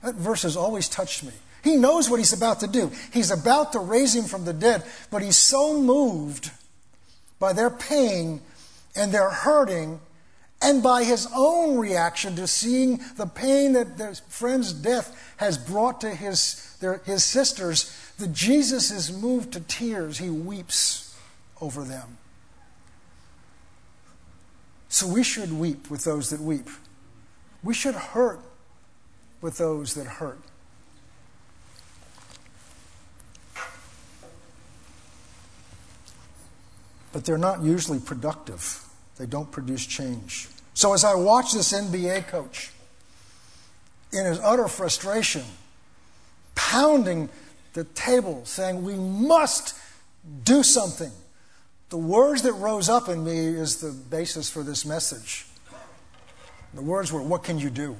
That 0.04 0.16
verse 0.16 0.44
has 0.44 0.56
always 0.56 0.88
touched 0.88 1.24
me. 1.24 1.34
He 1.64 1.76
knows 1.76 2.10
what 2.10 2.20
he's 2.20 2.34
about 2.34 2.60
to 2.62 2.68
do. 2.68 2.92
He's 3.14 3.32
about 3.32 3.74
to 3.74 3.80
raise 3.80 4.16
him 4.16 4.26
from 4.26 4.46
the 4.46 4.54
dead, 4.54 4.84
but 5.12 5.22
he's 5.22 5.38
so 5.38 5.80
moved 5.80 6.52
by 7.40 7.54
their 7.54 7.70
pain 7.70 8.42
and 8.96 9.12
their 9.12 9.30
hurting 9.30 10.00
and 10.62 10.84
by 10.84 11.04
his 11.04 11.28
own 11.36 11.78
reaction 11.78 12.36
to 12.36 12.48
seeing 12.48 13.00
the 13.18 13.26
pain 13.26 13.74
that 13.74 13.98
their 13.98 14.14
friend's 14.14 14.74
death 14.74 15.34
has 15.38 15.58
brought 15.58 16.02
to 16.02 16.12
his, 16.12 16.76
their, 16.80 17.02
his 17.06 17.24
sisters 17.24 17.96
that 18.20 18.32
Jesus 18.32 18.92
is 18.92 19.12
moved 19.12 19.54
to 19.54 19.60
tears. 19.62 20.20
He 20.20 20.30
weeps 20.30 21.18
over 21.60 21.84
them. 21.84 22.18
So 24.88 25.08
we 25.08 25.24
should 25.24 25.54
weep 25.54 25.90
with 25.90 26.04
those 26.04 26.30
that 26.30 26.42
weep. 26.42 26.70
We 27.64 27.74
should 27.74 27.96
hurt 27.96 28.42
with 29.40 29.58
those 29.58 29.94
that 29.96 30.06
hurt. 30.06 30.40
But 37.12 37.26
they're 37.26 37.38
not 37.38 37.62
usually 37.62 38.00
productive. 38.00 38.84
They 39.18 39.26
don't 39.26 39.52
produce 39.52 39.86
change. 39.86 40.48
So 40.74 40.94
as 40.94 41.04
I 41.04 41.16
watch 41.16 41.54
this 41.54 41.74
NBA 41.74 42.28
coach 42.28 42.72
in 44.14 44.26
his 44.26 44.40
utter 44.40 44.68
frustration, 44.68 45.44
pounding 46.56 47.30
the 47.74 47.84
table, 47.84 48.42
saying, 48.46 48.84
We 48.84 48.96
must 48.96 49.76
do 50.44 50.64
something, 50.64 51.12
the 51.90 51.98
words 51.98 52.42
that 52.44 52.54
rose 52.54 52.90
up 52.90 53.10
in 53.10 53.24
me 53.24 53.38
is 53.38 53.82
the 53.82 53.92
basis 53.92 54.50
for 54.50 54.64
this 54.64 54.86
message. 54.86 55.46
The 56.74 56.82
words 56.82 57.12
were, 57.12 57.22
What 57.22 57.44
can 57.44 57.60
you 57.60 57.70
do? 57.70 57.98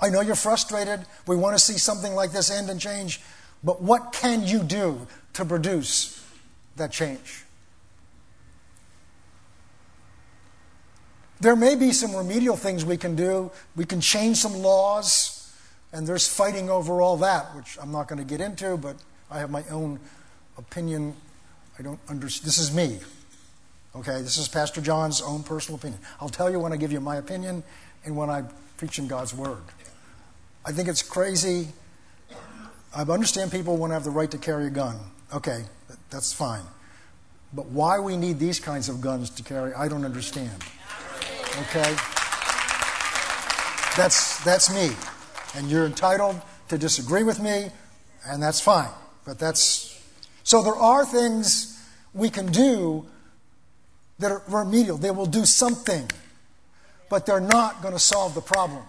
I 0.00 0.10
know 0.10 0.20
you're 0.20 0.34
frustrated. 0.34 1.00
We 1.26 1.36
want 1.36 1.56
to 1.56 1.62
see 1.62 1.78
something 1.78 2.14
like 2.14 2.32
this 2.32 2.50
end 2.50 2.68
and 2.68 2.80
change. 2.80 3.20
But 3.62 3.80
what 3.80 4.12
can 4.12 4.46
you 4.46 4.62
do 4.62 5.06
to 5.34 5.44
produce 5.44 6.23
that 6.76 6.92
change. 6.92 7.44
There 11.40 11.56
may 11.56 11.74
be 11.74 11.92
some 11.92 12.14
remedial 12.14 12.56
things 12.56 12.84
we 12.84 12.96
can 12.96 13.16
do. 13.16 13.50
We 13.76 13.84
can 13.84 14.00
change 14.00 14.38
some 14.38 14.54
laws, 14.54 15.52
and 15.92 16.06
there's 16.06 16.26
fighting 16.26 16.70
over 16.70 17.02
all 17.02 17.18
that, 17.18 17.54
which 17.54 17.76
I'm 17.80 17.92
not 17.92 18.08
going 18.08 18.18
to 18.18 18.24
get 18.24 18.40
into, 18.40 18.76
but 18.76 18.96
I 19.30 19.40
have 19.40 19.50
my 19.50 19.64
own 19.70 20.00
opinion. 20.56 21.14
I 21.78 21.82
don't 21.82 22.00
understand. 22.08 22.46
This 22.46 22.58
is 22.58 22.72
me. 22.74 22.98
Okay, 23.96 24.22
this 24.22 24.38
is 24.38 24.48
Pastor 24.48 24.80
John's 24.80 25.20
own 25.20 25.42
personal 25.42 25.78
opinion. 25.78 26.00
I'll 26.20 26.28
tell 26.28 26.50
you 26.50 26.58
when 26.58 26.72
I 26.72 26.76
give 26.76 26.92
you 26.92 27.00
my 27.00 27.16
opinion 27.16 27.62
and 28.04 28.16
when 28.16 28.30
I 28.30 28.44
preach 28.76 28.98
in 28.98 29.06
God's 29.06 29.34
Word. 29.34 29.62
I 30.64 30.72
think 30.72 30.88
it's 30.88 31.02
crazy. 31.02 31.68
I 32.96 33.02
understand 33.02 33.52
people 33.52 33.76
want 33.76 33.90
to 33.90 33.94
have 33.94 34.04
the 34.04 34.10
right 34.10 34.30
to 34.30 34.38
carry 34.38 34.66
a 34.66 34.70
gun. 34.70 34.96
Okay, 35.32 35.64
that's 36.10 36.32
fine. 36.32 36.62
But 37.52 37.66
why 37.66 37.98
we 38.00 38.16
need 38.16 38.38
these 38.38 38.58
kinds 38.58 38.88
of 38.88 39.00
guns 39.00 39.30
to 39.30 39.42
carry, 39.42 39.72
I 39.74 39.88
don't 39.88 40.04
understand. 40.04 40.62
Okay? 41.62 41.94
That's, 43.96 44.42
that's 44.44 44.74
me. 44.74 44.90
And 45.56 45.70
you're 45.70 45.86
entitled 45.86 46.40
to 46.68 46.78
disagree 46.78 47.22
with 47.22 47.40
me, 47.40 47.68
and 48.26 48.42
that's 48.42 48.60
fine. 48.60 48.90
But 49.24 49.38
that's. 49.38 50.02
So 50.42 50.62
there 50.62 50.74
are 50.74 51.04
things 51.06 51.80
we 52.12 52.28
can 52.28 52.46
do 52.46 53.06
that 54.18 54.32
are 54.32 54.42
remedial. 54.48 54.96
They 54.96 55.10
will 55.10 55.26
do 55.26 55.44
something, 55.44 56.10
but 57.08 57.26
they're 57.26 57.40
not 57.40 57.82
going 57.82 57.94
to 57.94 58.00
solve 58.00 58.34
the 58.34 58.40
problem. 58.40 58.82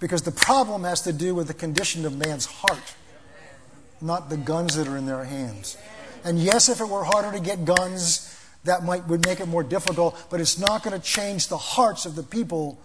Because 0.00 0.22
the 0.22 0.32
problem 0.32 0.84
has 0.84 1.02
to 1.02 1.12
do 1.12 1.34
with 1.34 1.48
the 1.48 1.54
condition 1.54 2.04
of 2.04 2.16
man's 2.16 2.46
heart 2.46 2.94
not 4.00 4.30
the 4.30 4.36
guns 4.36 4.76
that 4.76 4.88
are 4.88 4.96
in 4.96 5.06
their 5.06 5.24
hands. 5.24 5.76
And 6.24 6.38
yes, 6.38 6.68
if 6.68 6.80
it 6.80 6.88
were 6.88 7.04
harder 7.04 7.32
to 7.36 7.42
get 7.42 7.64
guns, 7.64 8.34
that 8.64 8.84
might 8.84 9.06
would 9.08 9.24
make 9.26 9.40
it 9.40 9.46
more 9.46 9.62
difficult, 9.62 10.26
but 10.30 10.40
it's 10.40 10.58
not 10.58 10.82
going 10.82 10.98
to 10.98 11.04
change 11.04 11.48
the 11.48 11.56
hearts 11.56 12.06
of 12.06 12.14
the 12.14 12.22
people 12.22 12.78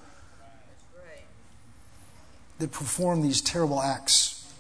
that 2.60 2.72
perform 2.72 3.22
these 3.22 3.42
terrible 3.42 3.82
acts, 3.82 4.54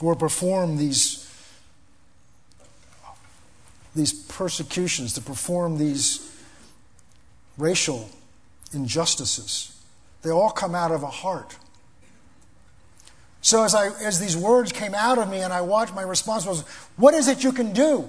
or 0.00 0.14
perform 0.14 0.76
these 0.76 1.26
these 3.94 4.12
persecutions, 4.12 5.14
to 5.14 5.20
perform 5.20 5.76
these 5.78 6.40
racial 7.58 8.08
injustices. 8.72 9.76
They 10.22 10.30
all 10.30 10.50
come 10.50 10.74
out 10.74 10.92
of 10.92 11.02
a 11.02 11.10
heart. 11.10 11.56
So 13.42 13.64
as, 13.64 13.74
I, 13.74 13.86
as 14.04 14.20
these 14.20 14.36
words 14.36 14.72
came 14.72 14.94
out 14.94 15.18
of 15.18 15.30
me 15.30 15.40
and 15.40 15.52
I 15.52 15.62
watched, 15.62 15.94
my 15.94 16.02
response 16.02 16.44
was, 16.46 16.62
What 16.96 17.14
is 17.14 17.28
it 17.28 17.42
you 17.42 17.52
can 17.52 17.72
do? 17.72 18.08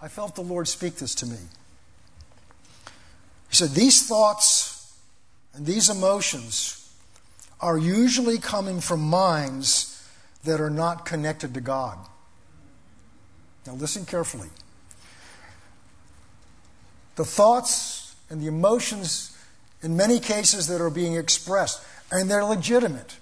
I 0.00 0.08
felt 0.08 0.34
the 0.34 0.42
Lord 0.42 0.66
speak 0.66 0.96
this 0.96 1.14
to 1.16 1.26
me. 1.26 1.36
He 3.48 3.56
said, 3.56 3.70
These 3.70 4.06
thoughts 4.06 4.72
and 5.54 5.66
these 5.66 5.90
emotions 5.90 6.78
are 7.60 7.78
usually 7.78 8.38
coming 8.38 8.80
from 8.80 9.00
minds 9.00 9.88
that 10.44 10.60
are 10.60 10.70
not 10.70 11.04
connected 11.04 11.54
to 11.54 11.60
God. 11.60 11.98
Now, 13.66 13.74
listen 13.74 14.04
carefully. 14.04 14.48
The 17.14 17.24
thoughts 17.24 18.16
and 18.30 18.40
the 18.40 18.48
emotions, 18.48 19.36
in 19.82 19.96
many 19.96 20.18
cases, 20.18 20.66
that 20.66 20.80
are 20.80 20.90
being 20.90 21.14
expressed, 21.14 21.84
and 22.10 22.30
they're 22.30 22.44
legitimate, 22.44 23.16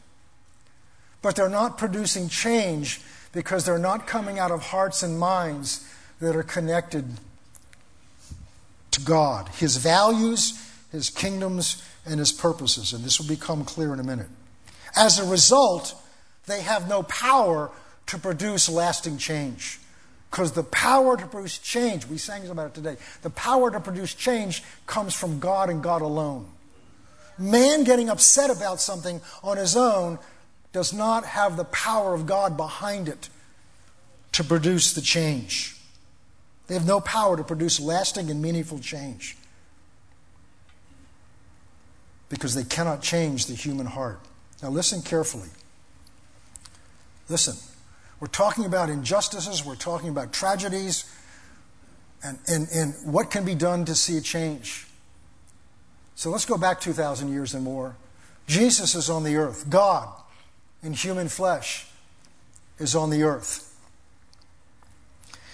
but 1.22 1.36
they're 1.36 1.48
not 1.48 1.78
producing 1.78 2.28
change 2.28 3.00
because 3.32 3.64
they're 3.64 3.78
not 3.78 4.06
coming 4.06 4.38
out 4.38 4.50
of 4.50 4.62
hearts 4.62 5.02
and 5.02 5.18
minds 5.18 5.86
that 6.20 6.36
are 6.36 6.42
connected 6.42 7.06
to 8.90 9.00
God, 9.00 9.48
His 9.48 9.76
values, 9.76 10.70
His 10.90 11.10
kingdoms, 11.10 11.82
and 12.04 12.18
His 12.18 12.32
purposes. 12.32 12.92
And 12.92 13.04
this 13.04 13.20
will 13.20 13.28
become 13.28 13.64
clear 13.64 13.92
in 13.92 14.00
a 14.00 14.04
minute. 14.04 14.28
As 14.96 15.18
a 15.18 15.24
result, 15.24 15.94
they 16.46 16.62
have 16.62 16.88
no 16.88 17.02
power 17.04 17.70
to 18.06 18.18
produce 18.18 18.68
lasting 18.68 19.18
change. 19.18 19.78
Because 20.30 20.52
the 20.52 20.62
power 20.62 21.16
to 21.16 21.26
produce 21.26 21.58
change, 21.58 22.06
we 22.06 22.16
sang 22.16 22.48
about 22.48 22.68
it 22.68 22.74
today, 22.74 22.96
the 23.22 23.30
power 23.30 23.70
to 23.70 23.80
produce 23.80 24.14
change 24.14 24.62
comes 24.86 25.14
from 25.14 25.40
God 25.40 25.70
and 25.70 25.82
God 25.82 26.02
alone. 26.02 26.46
Man 27.38 27.84
getting 27.84 28.10
upset 28.10 28.50
about 28.50 28.80
something 28.80 29.20
on 29.42 29.56
his 29.56 29.76
own 29.76 30.18
does 30.72 30.92
not 30.92 31.24
have 31.24 31.56
the 31.56 31.64
power 31.64 32.14
of 32.14 32.26
God 32.26 32.56
behind 32.56 33.08
it 33.08 33.28
to 34.32 34.44
produce 34.44 34.92
the 34.94 35.00
change. 35.00 35.76
They 36.66 36.74
have 36.74 36.86
no 36.86 37.00
power 37.00 37.36
to 37.36 37.42
produce 37.42 37.80
lasting 37.80 38.30
and 38.30 38.40
meaningful 38.40 38.78
change 38.78 39.36
because 42.28 42.54
they 42.54 42.62
cannot 42.62 43.02
change 43.02 43.46
the 43.46 43.54
human 43.54 43.86
heart. 43.86 44.20
Now, 44.62 44.68
listen 44.68 45.02
carefully. 45.02 45.48
Listen. 47.28 47.56
We're 48.20 48.26
talking 48.26 48.66
about 48.66 48.90
injustices, 48.90 49.64
we're 49.64 49.76
talking 49.76 50.10
about 50.10 50.30
tragedies, 50.32 51.10
and, 52.22 52.38
and, 52.46 52.68
and 52.68 52.94
what 53.10 53.30
can 53.30 53.46
be 53.46 53.54
done 53.54 53.86
to 53.86 53.94
see 53.94 54.18
a 54.18 54.20
change. 54.20 54.86
So 56.16 56.28
let's 56.28 56.44
go 56.44 56.58
back 56.58 56.80
2,000 56.80 57.32
years 57.32 57.54
and 57.54 57.64
more. 57.64 57.96
Jesus 58.46 58.94
is 58.94 59.08
on 59.08 59.24
the 59.24 59.36
earth. 59.36 59.70
God, 59.70 60.10
in 60.82 60.92
human 60.92 61.28
flesh, 61.28 61.86
is 62.78 62.94
on 62.94 63.10
the 63.10 63.22
earth. 63.22 63.66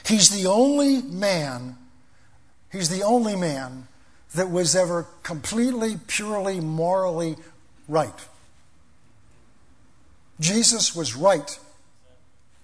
He's 0.07 0.31
the 0.31 0.49
only 0.49 1.03
man, 1.03 1.77
he's 2.71 2.89
the 2.89 3.03
only 3.03 3.35
man 3.35 3.89
that 4.35 4.51
was 4.51 4.77
ever 4.77 5.07
completely, 5.23 5.97
purely, 6.07 6.61
morally 6.61 7.37
right. 7.89 8.15
Jesus 10.39 10.95
was 10.95 11.17
right 11.17 11.59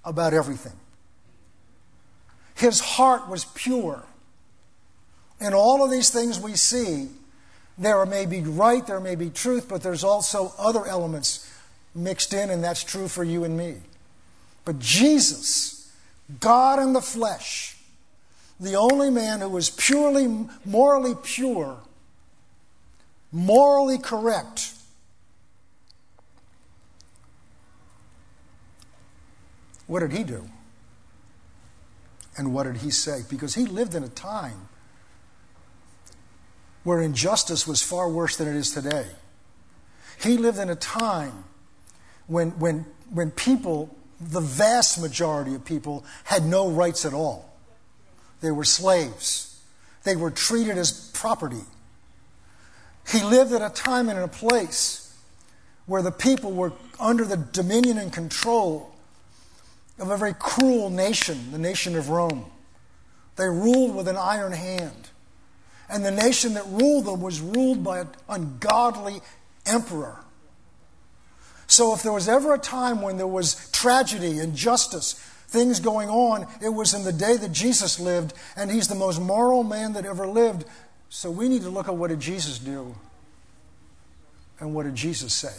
about 0.04 0.34
everything. 0.34 0.78
His 2.54 2.80
heart 2.80 3.28
was 3.28 3.44
pure. 3.44 4.04
In 5.40 5.54
all 5.54 5.84
of 5.84 5.90
these 5.90 6.10
things 6.10 6.38
we 6.38 6.54
see, 6.54 7.08
there 7.78 8.04
may 8.06 8.26
be 8.26 8.42
right, 8.42 8.86
there 8.86 9.00
may 9.00 9.16
be 9.16 9.30
truth, 9.30 9.68
but 9.68 9.82
there's 9.82 10.04
also 10.04 10.52
other 10.58 10.86
elements 10.86 11.51
mixed 11.94 12.32
in, 12.32 12.50
and 12.50 12.62
that's 12.62 12.84
true 12.84 13.08
for 13.08 13.24
you 13.24 13.44
and 13.44 13.56
me. 13.56 13.76
But 14.64 14.78
Jesus, 14.78 15.92
God 16.40 16.78
in 16.78 16.92
the 16.92 17.00
flesh, 17.00 17.76
the 18.60 18.74
only 18.74 19.10
man 19.10 19.40
who 19.40 19.48
was 19.48 19.70
purely, 19.70 20.46
morally 20.64 21.14
pure, 21.22 21.78
morally 23.32 23.98
correct, 23.98 24.72
What 29.92 30.00
did 30.00 30.12
he 30.12 30.24
do? 30.24 30.48
And 32.38 32.54
what 32.54 32.62
did 32.62 32.78
he 32.78 32.90
say? 32.90 33.24
Because 33.28 33.56
he 33.56 33.66
lived 33.66 33.94
in 33.94 34.02
a 34.02 34.08
time 34.08 34.68
where 36.82 37.02
injustice 37.02 37.66
was 37.66 37.82
far 37.82 38.08
worse 38.08 38.36
than 38.36 38.48
it 38.48 38.56
is 38.56 38.70
today. 38.70 39.06
He 40.18 40.38
lived 40.38 40.58
in 40.58 40.70
a 40.70 40.74
time 40.74 41.44
when, 42.32 42.50
when, 42.58 42.86
when 43.10 43.30
people, 43.30 43.94
the 44.20 44.40
vast 44.40 45.00
majority 45.00 45.54
of 45.54 45.64
people, 45.64 46.04
had 46.24 46.44
no 46.44 46.68
rights 46.68 47.04
at 47.04 47.12
all. 47.12 47.52
They 48.40 48.50
were 48.50 48.64
slaves, 48.64 49.60
they 50.04 50.16
were 50.16 50.30
treated 50.30 50.78
as 50.78 51.10
property. 51.14 51.64
He 53.08 53.22
lived 53.22 53.52
at 53.52 53.62
a 53.62 53.72
time 53.72 54.08
and 54.08 54.18
in 54.18 54.24
a 54.24 54.28
place 54.28 55.16
where 55.86 56.02
the 56.02 56.12
people 56.12 56.52
were 56.52 56.72
under 57.00 57.24
the 57.24 57.36
dominion 57.36 57.98
and 57.98 58.12
control 58.12 58.94
of 59.98 60.08
a 60.08 60.16
very 60.16 60.34
cruel 60.38 60.88
nation, 60.88 61.50
the 61.50 61.58
nation 61.58 61.96
of 61.96 62.08
Rome. 62.08 62.46
They 63.36 63.46
ruled 63.46 63.94
with 63.94 64.08
an 64.08 64.16
iron 64.16 64.52
hand. 64.52 65.10
And 65.88 66.04
the 66.04 66.10
nation 66.10 66.54
that 66.54 66.66
ruled 66.66 67.06
them 67.06 67.20
was 67.20 67.40
ruled 67.40 67.84
by 67.84 68.00
an 68.00 68.08
ungodly 68.28 69.20
emperor. 69.66 70.16
So, 71.72 71.94
if 71.94 72.02
there 72.02 72.12
was 72.12 72.28
ever 72.28 72.52
a 72.52 72.58
time 72.58 73.00
when 73.00 73.16
there 73.16 73.26
was 73.26 73.70
tragedy, 73.70 74.40
injustice, 74.40 75.14
things 75.48 75.80
going 75.80 76.10
on, 76.10 76.46
it 76.60 76.68
was 76.68 76.92
in 76.92 77.02
the 77.02 77.14
day 77.14 77.38
that 77.38 77.50
Jesus 77.50 77.98
lived, 77.98 78.34
and 78.58 78.70
he's 78.70 78.88
the 78.88 78.94
most 78.94 79.18
moral 79.18 79.64
man 79.64 79.94
that 79.94 80.04
ever 80.04 80.26
lived. 80.26 80.66
So, 81.08 81.30
we 81.30 81.48
need 81.48 81.62
to 81.62 81.70
look 81.70 81.88
at 81.88 81.96
what 81.96 82.08
did 82.08 82.20
Jesus 82.20 82.58
do 82.58 82.94
and 84.60 84.74
what 84.74 84.82
did 84.82 84.96
Jesus 84.96 85.32
say. 85.32 85.54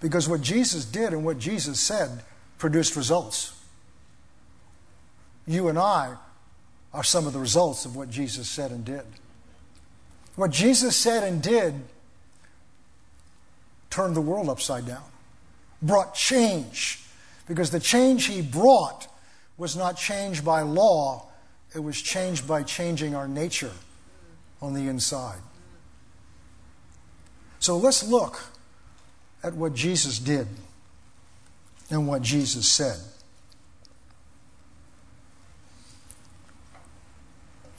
Because 0.00 0.26
what 0.26 0.40
Jesus 0.40 0.86
did 0.86 1.12
and 1.12 1.22
what 1.22 1.38
Jesus 1.38 1.78
said 1.78 2.22
produced 2.56 2.96
results. 2.96 3.62
You 5.46 5.68
and 5.68 5.78
I 5.78 6.16
are 6.94 7.04
some 7.04 7.26
of 7.26 7.34
the 7.34 7.40
results 7.40 7.84
of 7.84 7.94
what 7.94 8.08
Jesus 8.08 8.48
said 8.48 8.70
and 8.70 8.86
did. 8.86 9.04
What 10.34 10.50
Jesus 10.50 10.96
said 10.96 11.22
and 11.22 11.42
did 11.42 11.74
turned 13.90 14.16
the 14.16 14.20
world 14.20 14.48
upside 14.48 14.86
down, 14.86 15.04
brought 15.82 16.14
change, 16.14 17.00
because 17.48 17.70
the 17.70 17.80
change 17.80 18.26
he 18.26 18.42
brought 18.42 19.08
was 19.56 19.76
not 19.76 19.96
changed 19.96 20.44
by 20.44 20.62
law, 20.62 21.26
it 21.74 21.80
was 21.80 22.00
changed 22.00 22.46
by 22.46 22.62
changing 22.62 23.14
our 23.14 23.28
nature 23.28 23.72
on 24.60 24.74
the 24.74 24.88
inside. 24.88 25.40
So 27.58 27.76
let's 27.76 28.06
look 28.06 28.44
at 29.42 29.54
what 29.54 29.74
Jesus 29.74 30.18
did 30.18 30.46
and 31.90 32.06
what 32.06 32.22
Jesus 32.22 32.68
said. 32.68 32.98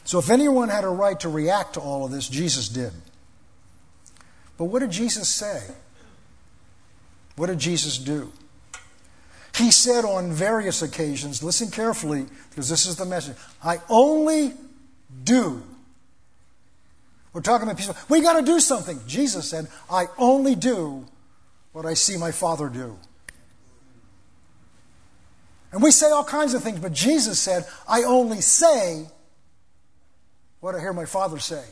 So, 0.08 0.20
if 0.20 0.30
anyone 0.30 0.70
had 0.70 0.86
a 0.86 0.90
right 0.90 1.20
to 1.20 1.28
react 1.28 1.74
to 1.74 1.82
all 1.82 2.06
of 2.06 2.12
this, 2.12 2.30
Jesus 2.30 2.70
did. 2.70 2.94
But 4.58 4.66
what 4.66 4.80
did 4.80 4.92
Jesus 4.92 5.28
say? 5.28 5.64
What 7.38 7.48
did 7.48 7.60
Jesus 7.60 7.98
do? 7.98 8.34
He 9.56 9.72
said 9.72 10.06
on 10.06 10.32
various 10.32 10.82
occasions, 10.82 11.42
listen 11.42 11.72
carefully, 11.72 12.26
because 12.50 12.68
this 12.68 12.86
is 12.86 12.96
the 12.98 13.06
message 13.06 13.38
I 13.64 13.80
only 13.90 14.54
do. 15.24 15.64
We're 17.34 17.42
talking 17.42 17.68
about 17.68 17.78
people. 17.78 17.96
We 18.10 18.22
got 18.22 18.40
to 18.40 18.46
do 18.46 18.60
something. 18.60 19.00
Jesus 19.08 19.50
said, 19.50 19.68
I 19.90 20.08
only 20.18 20.56
do 20.56 21.06
what 21.72 21.86
I 21.86 21.94
see 21.94 22.18
my 22.18 22.32
Father 22.32 22.70
do. 22.70 22.98
And 25.72 25.84
we 25.84 25.92
say 25.92 26.10
all 26.10 26.24
kinds 26.24 26.54
of 26.54 26.64
things, 26.64 26.80
but 26.80 26.94
Jesus 26.94 27.40
said, 27.40 27.66
I 27.88 28.04
only 28.04 28.42
say 28.42 29.06
what 30.60 30.74
I 30.74 30.80
hear 30.80 30.94
my 30.94 31.06
Father 31.06 31.38
say. 31.38 31.64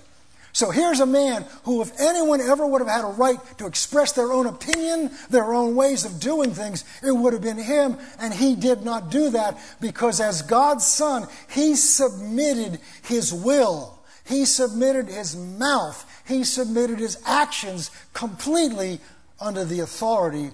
So 0.55 0.71
here's 0.71 1.01
a 1.01 1.05
man 1.05 1.45
who, 1.63 1.81
if 1.81 1.91
anyone 1.99 2.39
ever 2.39 2.65
would 2.65 2.79
have 2.79 2.87
had 2.87 3.03
a 3.03 3.09
right 3.09 3.39
to 3.57 3.67
express 3.67 4.13
their 4.13 4.31
own 4.31 4.45
opinion, 4.45 5.11
their 5.29 5.53
own 5.53 5.75
ways 5.75 6.05
of 6.05 6.21
doing 6.21 6.51
things, 6.53 6.85
it 7.03 7.11
would 7.11 7.33
have 7.33 7.41
been 7.41 7.57
him. 7.57 7.97
And 8.21 8.33
he 8.33 8.55
did 8.55 8.85
not 8.85 9.11
do 9.11 9.31
that 9.31 9.59
because, 9.81 10.21
as 10.21 10.43
God's 10.43 10.85
Son, 10.85 11.27
he 11.49 11.75
submitted 11.75 12.79
his 13.03 13.33
will, 13.33 13.99
he 14.25 14.45
submitted 14.45 15.09
his 15.09 15.35
mouth, 15.35 16.23
he 16.25 16.45
submitted 16.45 16.99
his 16.99 17.21
actions 17.25 17.91
completely 18.13 19.01
under 19.41 19.65
the 19.65 19.81
authority 19.81 20.51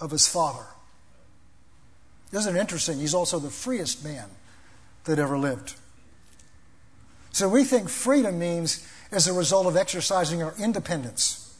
of 0.00 0.10
his 0.10 0.26
father. 0.26 0.66
Isn't 2.32 2.56
it 2.56 2.58
interesting? 2.58 2.98
He's 2.98 3.14
also 3.14 3.38
the 3.38 3.48
freest 3.48 4.02
man 4.02 4.28
that 5.04 5.20
ever 5.20 5.38
lived. 5.38 5.76
So 7.38 7.48
we 7.48 7.62
think 7.62 7.88
freedom 7.88 8.40
means 8.40 8.84
as 9.12 9.28
a 9.28 9.32
result 9.32 9.68
of 9.68 9.76
exercising 9.76 10.42
our 10.42 10.54
independence. 10.58 11.54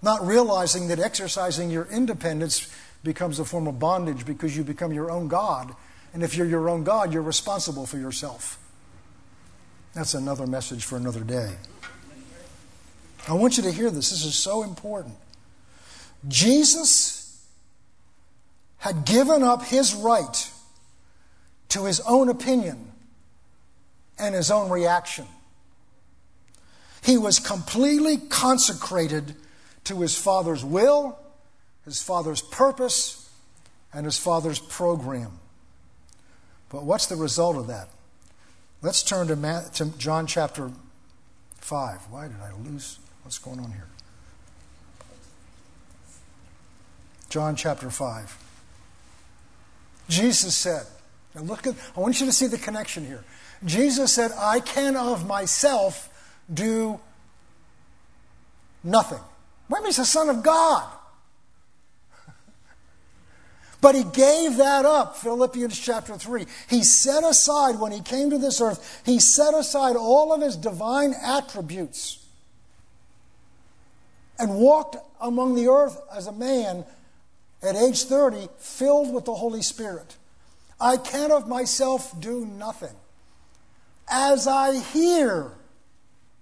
not 0.00 0.24
realizing 0.24 0.88
that 0.88 1.00
exercising 1.00 1.70
your 1.70 1.86
independence 1.86 2.68
becomes 3.02 3.40
a 3.40 3.44
form 3.44 3.66
of 3.66 3.80
bondage 3.80 4.24
because 4.24 4.56
you 4.56 4.62
become 4.62 4.92
your 4.92 5.10
own 5.10 5.26
God. 5.26 5.74
And 6.14 6.22
if 6.22 6.36
you're 6.36 6.46
your 6.46 6.68
own 6.68 6.84
God, 6.84 7.12
you're 7.12 7.22
responsible 7.22 7.84
for 7.84 7.98
yourself. 7.98 8.60
That's 9.92 10.14
another 10.14 10.46
message 10.46 10.84
for 10.84 10.96
another 10.96 11.24
day. 11.24 11.56
I 13.28 13.32
want 13.34 13.56
you 13.56 13.64
to 13.64 13.72
hear 13.72 13.90
this. 13.90 14.10
This 14.10 14.24
is 14.24 14.36
so 14.36 14.62
important. 14.62 15.16
Jesus 16.28 17.44
had 18.78 19.04
given 19.04 19.42
up 19.42 19.64
his 19.64 19.94
right 19.94 20.50
to 21.70 21.86
his 21.86 22.00
own 22.00 22.28
opinion 22.28 22.91
and 24.18 24.34
his 24.34 24.50
own 24.50 24.70
reaction. 24.70 25.26
He 27.02 27.18
was 27.18 27.38
completely 27.38 28.16
consecrated 28.16 29.34
to 29.84 30.00
his 30.00 30.16
Father's 30.16 30.64
will, 30.64 31.18
his 31.84 32.00
Father's 32.00 32.40
purpose, 32.42 33.28
and 33.92 34.04
his 34.04 34.18
Father's 34.18 34.58
program. 34.58 35.32
But 36.68 36.84
what's 36.84 37.06
the 37.06 37.16
result 37.16 37.56
of 37.56 37.66
that? 37.66 37.88
Let's 38.80 39.02
turn 39.02 39.26
to, 39.28 39.36
Matt, 39.36 39.74
to 39.74 39.86
John 39.98 40.26
chapter 40.26 40.70
5. 41.56 41.98
Why 42.10 42.28
did 42.28 42.40
I 42.40 42.52
lose? 42.68 42.98
What's 43.22 43.38
going 43.38 43.60
on 43.60 43.72
here? 43.72 43.86
John 47.28 47.56
chapter 47.56 47.90
5. 47.90 48.38
Jesus 50.08 50.54
said, 50.54 50.86
now 51.34 51.42
look 51.42 51.66
at, 51.66 51.74
I 51.96 52.00
want 52.00 52.20
you 52.20 52.26
to 52.26 52.32
see 52.32 52.46
the 52.46 52.58
connection 52.58 53.06
here. 53.06 53.24
Jesus 53.64 54.12
said, 54.12 54.32
I 54.36 54.60
can 54.60 54.96
of 54.96 55.26
myself 55.26 56.08
do 56.52 56.98
nothing. 58.82 59.20
When 59.68 59.84
he's 59.84 59.96
the 59.96 60.04
Son 60.04 60.28
of 60.28 60.42
God. 60.42 60.88
But 63.80 63.94
he 63.96 64.04
gave 64.04 64.58
that 64.58 64.84
up, 64.84 65.16
Philippians 65.16 65.78
chapter 65.78 66.16
3. 66.16 66.46
He 66.68 66.84
set 66.84 67.24
aside, 67.24 67.80
when 67.80 67.90
he 67.90 68.00
came 68.00 68.30
to 68.30 68.38
this 68.38 68.60
earth, 68.60 69.02
he 69.04 69.18
set 69.18 69.54
aside 69.54 69.96
all 69.96 70.32
of 70.32 70.40
his 70.40 70.56
divine 70.56 71.14
attributes 71.20 72.24
and 74.38 74.54
walked 74.56 74.96
among 75.20 75.54
the 75.54 75.68
earth 75.68 76.00
as 76.14 76.28
a 76.28 76.32
man 76.32 76.84
at 77.62 77.76
age 77.76 78.04
30, 78.04 78.48
filled 78.58 79.12
with 79.12 79.24
the 79.24 79.34
Holy 79.34 79.62
Spirit. 79.62 80.16
I 80.80 80.96
can 80.96 81.30
of 81.30 81.48
myself 81.48 82.20
do 82.20 82.44
nothing. 82.44 82.94
As 84.08 84.46
I 84.46 84.78
hear 84.78 85.52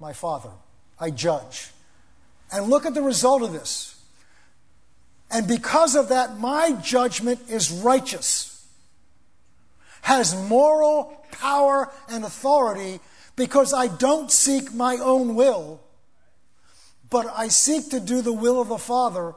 my 0.00 0.12
Father, 0.12 0.50
I 0.98 1.10
judge. 1.10 1.70
And 2.52 2.66
look 2.66 2.86
at 2.86 2.94
the 2.94 3.02
result 3.02 3.42
of 3.42 3.52
this. 3.52 4.00
And 5.30 5.46
because 5.46 5.94
of 5.94 6.08
that, 6.08 6.38
my 6.38 6.72
judgment 6.72 7.40
is 7.48 7.70
righteous, 7.70 8.66
has 10.02 10.34
moral 10.48 11.24
power 11.30 11.90
and 12.08 12.24
authority 12.24 13.00
because 13.36 13.72
I 13.72 13.86
don't 13.86 14.30
seek 14.30 14.74
my 14.74 14.96
own 14.96 15.36
will, 15.36 15.80
but 17.08 17.26
I 17.34 17.48
seek 17.48 17.90
to 17.90 18.00
do 18.00 18.22
the 18.22 18.32
will 18.32 18.60
of 18.60 18.68
the 18.68 18.78
Father 18.78 19.34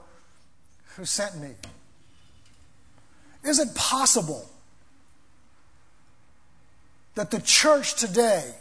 who 0.96 1.06
sent 1.06 1.38
me. 1.38 1.52
Is 3.44 3.60
it 3.60 3.76
possible 3.76 4.50
that 7.15 7.32
the 7.32 7.41
church 7.41 7.95
today 7.95 8.54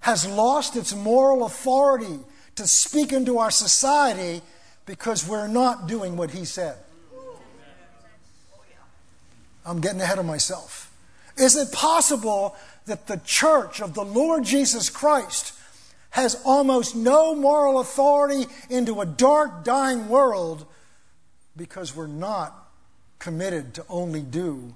has 0.00 0.26
lost 0.26 0.76
its 0.76 0.94
moral 0.94 1.44
authority 1.44 2.18
to 2.56 2.66
speak 2.66 3.12
into 3.12 3.38
our 3.38 3.50
society 3.50 4.42
because 4.86 5.26
we're 5.26 5.48
not 5.48 5.86
doing 5.86 6.16
what 6.16 6.30
he 6.30 6.44
said. 6.44 6.76
I'm 9.64 9.80
getting 9.80 10.00
ahead 10.00 10.18
of 10.18 10.26
myself. 10.26 10.92
Is 11.36 11.56
it 11.56 11.72
possible 11.72 12.56
that 12.86 13.06
the 13.06 13.20
church 13.24 13.80
of 13.80 13.94
the 13.94 14.04
Lord 14.04 14.44
Jesus 14.44 14.88
Christ 14.88 15.54
has 16.10 16.40
almost 16.44 16.96
no 16.96 17.34
moral 17.34 17.78
authority 17.78 18.46
into 18.68 19.00
a 19.00 19.06
dark, 19.06 19.64
dying 19.64 20.08
world 20.08 20.66
because 21.56 21.94
we're 21.94 22.06
not 22.06 22.68
committed 23.18 23.74
to 23.74 23.84
only 23.88 24.22
do 24.22 24.74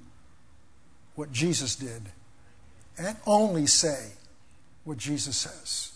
what 1.17 1.33
Jesus 1.33 1.75
did 1.75 2.03
and 2.97 3.17
only 3.27 3.67
say 3.67 4.13
what 4.85 4.99
Jesus 4.99 5.37
says? 5.37 5.93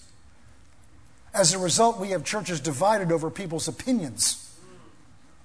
As 1.34 1.54
a 1.54 1.58
result, 1.58 2.00
we 2.00 2.08
have 2.10 2.24
churches 2.24 2.60
divided 2.60 3.12
over 3.12 3.30
people's 3.30 3.68
opinions 3.68 4.44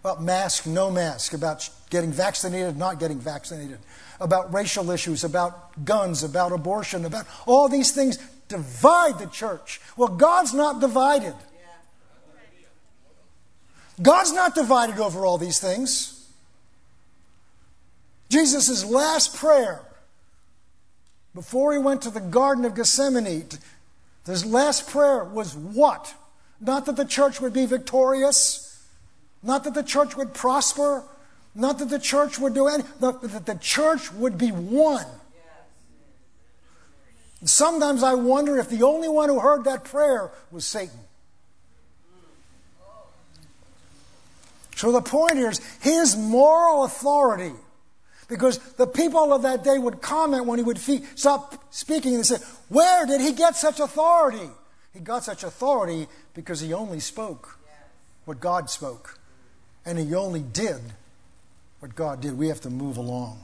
about 0.03 0.21
mask, 0.21 0.65
no 0.65 0.91
mask, 0.91 1.33
about 1.33 1.69
getting 1.89 2.11
vaccinated, 2.11 2.75
not 2.75 2.99
getting 2.99 3.19
vaccinated, 3.19 3.79
about 4.19 4.53
racial 4.53 4.91
issues, 4.91 5.23
about 5.23 5.85
guns, 5.85 6.23
about 6.23 6.51
abortion, 6.51 7.05
about 7.05 7.25
all 7.45 7.69
these 7.69 7.91
things 7.91 8.17
divide 8.49 9.17
the 9.19 9.27
church. 9.27 9.79
Well, 9.95 10.09
God's 10.09 10.53
not 10.53 10.81
divided. 10.81 11.35
God's 14.01 14.33
not 14.33 14.55
divided 14.55 14.99
over 14.99 15.25
all 15.25 15.37
these 15.37 15.59
things. 15.59 16.27
Jesus' 18.29 18.83
last 18.83 19.35
prayer 19.35 19.81
before 21.33 21.73
he 21.73 21.79
went 21.79 22.01
to 22.03 22.09
the 22.09 22.19
Garden 22.19 22.65
of 22.65 22.75
Gethsemane 22.75 23.47
his 24.25 24.45
last 24.45 24.87
prayer 24.87 25.23
was 25.23 25.55
what? 25.55 26.13
Not 26.61 26.85
that 26.85 26.95
the 26.95 27.05
church 27.05 27.41
would 27.41 27.53
be 27.53 27.65
victorious, 27.65 28.81
not 29.41 29.65
that 29.65 29.73
the 29.73 29.83
church 29.83 30.15
would 30.15 30.33
prosper, 30.33 31.03
not 31.53 31.79
that 31.79 31.89
the 31.89 31.99
church 31.99 32.39
would 32.39 32.53
do 32.53 32.67
anything, 32.67 32.91
but 32.99 33.21
that 33.21 33.45
the 33.45 33.55
church 33.55 34.11
would 34.13 34.37
be 34.37 34.49
one. 34.49 35.05
Sometimes 37.43 38.03
I 38.03 38.13
wonder 38.13 38.57
if 38.57 38.69
the 38.69 38.83
only 38.83 39.09
one 39.09 39.27
who 39.27 39.39
heard 39.39 39.65
that 39.65 39.83
prayer 39.83 40.31
was 40.49 40.65
Satan. 40.65 40.99
So 44.75 44.91
the 44.93 45.01
point 45.01 45.37
is 45.37 45.59
his 45.81 46.15
moral 46.15 46.85
authority 46.85 47.53
because 48.33 48.57
the 48.73 48.87
people 48.87 49.31
of 49.31 49.43
that 49.43 49.63
day 49.63 49.77
would 49.77 50.01
comment 50.01 50.45
when 50.45 50.57
he 50.57 50.63
would 50.63 50.79
stop 51.15 51.63
speaking 51.71 52.15
and 52.15 52.25
say, 52.25 52.37
Where 52.67 53.05
did 53.05 53.21
he 53.21 53.31
get 53.33 53.55
such 53.55 53.79
authority? 53.79 54.49
He 54.91 54.99
got 54.99 55.23
such 55.23 55.43
authority 55.43 56.07
because 56.33 56.59
he 56.59 56.73
only 56.73 56.99
spoke 56.99 57.59
what 58.25 58.39
God 58.39 58.71
spoke. 58.71 59.19
And 59.85 59.99
he 59.99 60.15
only 60.15 60.41
did 60.41 60.81
what 61.79 61.93
God 61.93 62.21
did. 62.21 62.37
We 62.37 62.47
have 62.47 62.61
to 62.61 62.71
move 62.71 62.97
along. 62.97 63.39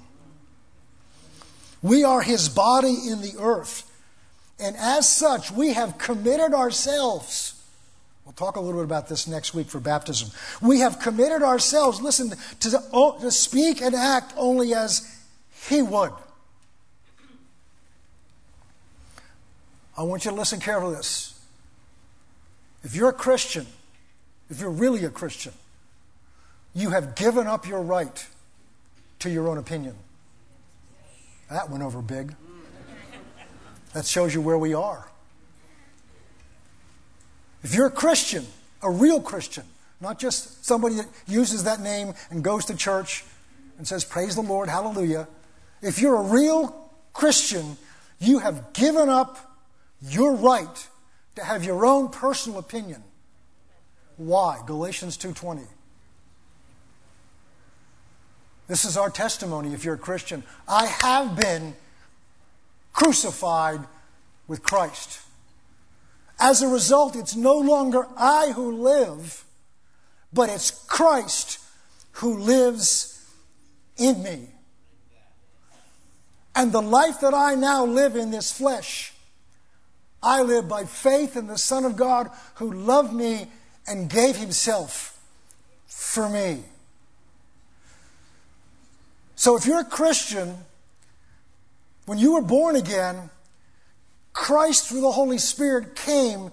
We 1.83 2.03
are 2.03 2.21
his 2.21 2.49
body 2.49 2.97
in 3.09 3.21
the 3.21 3.35
earth. 3.39 3.85
And 4.59 4.75
as 4.75 5.07
such, 5.07 5.51
we 5.51 5.73
have 5.73 5.99
committed 5.99 6.53
ourselves 6.53 7.58
We'll 8.29 8.35
talk 8.35 8.57
a 8.57 8.59
little 8.59 8.79
bit 8.79 8.85
about 8.85 9.09
this 9.09 9.27
next 9.27 9.55
week 9.55 9.69
for 9.69 9.79
baptism. 9.79 10.29
We 10.61 10.81
have 10.81 10.99
committed 10.99 11.41
ourselves, 11.41 11.99
listen, 11.99 12.31
to, 12.59 13.17
to 13.21 13.31
speak 13.31 13.81
and 13.81 13.95
act 13.95 14.35
only 14.37 14.75
as 14.75 15.19
He 15.67 15.81
would. 15.81 16.11
I 19.97 20.03
want 20.03 20.25
you 20.25 20.31
to 20.31 20.37
listen 20.37 20.59
carefully 20.59 20.93
to 20.93 20.97
this. 20.97 21.41
If 22.83 22.95
you're 22.95 23.09
a 23.09 23.13
Christian, 23.13 23.65
if 24.51 24.59
you're 24.61 24.69
really 24.69 25.05
a 25.05 25.09
Christian, 25.09 25.53
you 26.75 26.91
have 26.91 27.15
given 27.15 27.47
up 27.47 27.67
your 27.67 27.81
right 27.81 28.27
to 29.17 29.31
your 29.31 29.47
own 29.47 29.57
opinion. 29.57 29.95
That 31.49 31.71
went 31.71 31.81
over 31.81 31.99
big. 32.03 32.35
That 33.93 34.05
shows 34.05 34.35
you 34.35 34.41
where 34.41 34.59
we 34.59 34.75
are. 34.75 35.08
If 37.63 37.75
you're 37.75 37.87
a 37.87 37.91
Christian, 37.91 38.45
a 38.81 38.89
real 38.89 39.21
Christian, 39.21 39.65
not 40.01 40.19
just 40.19 40.65
somebody 40.65 40.95
that 40.95 41.07
uses 41.27 41.65
that 41.65 41.81
name 41.81 42.13
and 42.29 42.43
goes 42.43 42.65
to 42.65 42.75
church 42.75 43.25
and 43.77 43.87
says, 43.87 44.05
Praise 44.05 44.35
the 44.35 44.41
Lord, 44.41 44.69
hallelujah. 44.69 45.27
If 45.81 45.99
you're 45.99 46.15
a 46.15 46.23
real 46.23 46.91
Christian, 47.13 47.77
you 48.19 48.39
have 48.39 48.73
given 48.73 49.09
up 49.09 49.57
your 50.01 50.35
right 50.35 50.87
to 51.35 51.43
have 51.43 51.63
your 51.63 51.85
own 51.85 52.09
personal 52.09 52.59
opinion. 52.59 53.03
Why? 54.17 54.61
Galatians 54.65 55.17
2:20. 55.17 55.65
This 58.67 58.85
is 58.85 58.97
our 58.97 59.09
testimony 59.09 59.73
if 59.73 59.83
you're 59.83 59.95
a 59.95 59.97
Christian. 59.97 60.43
I 60.67 60.85
have 60.85 61.35
been 61.35 61.75
crucified 62.93 63.87
with 64.47 64.61
Christ. 64.61 65.21
As 66.39 66.61
a 66.61 66.67
result, 66.67 67.15
it's 67.15 67.35
no 67.35 67.57
longer 67.57 68.07
I 68.17 68.53
who 68.55 68.71
live, 68.71 69.43
but 70.31 70.49
it's 70.49 70.71
Christ 70.71 71.59
who 72.13 72.37
lives 72.37 73.21
in 73.97 74.23
me. 74.23 74.47
And 76.55 76.71
the 76.71 76.81
life 76.81 77.19
that 77.21 77.33
I 77.33 77.55
now 77.55 77.85
live 77.85 78.15
in 78.15 78.31
this 78.31 78.51
flesh, 78.51 79.13
I 80.23 80.41
live 80.41 80.67
by 80.67 80.85
faith 80.85 81.35
in 81.35 81.47
the 81.47 81.57
Son 81.57 81.85
of 81.85 81.95
God 81.95 82.29
who 82.55 82.71
loved 82.71 83.13
me 83.13 83.47
and 83.87 84.09
gave 84.09 84.35
himself 84.35 85.17
for 85.87 86.29
me. 86.29 86.63
So 89.35 89.55
if 89.55 89.65
you're 89.65 89.79
a 89.79 89.85
Christian, 89.85 90.57
when 92.05 92.17
you 92.17 92.33
were 92.33 92.41
born 92.41 92.75
again, 92.75 93.29
Christ 94.39 94.87
through 94.87 95.01
the 95.01 95.11
Holy 95.11 95.37
Spirit 95.37 95.97
came 95.97 96.49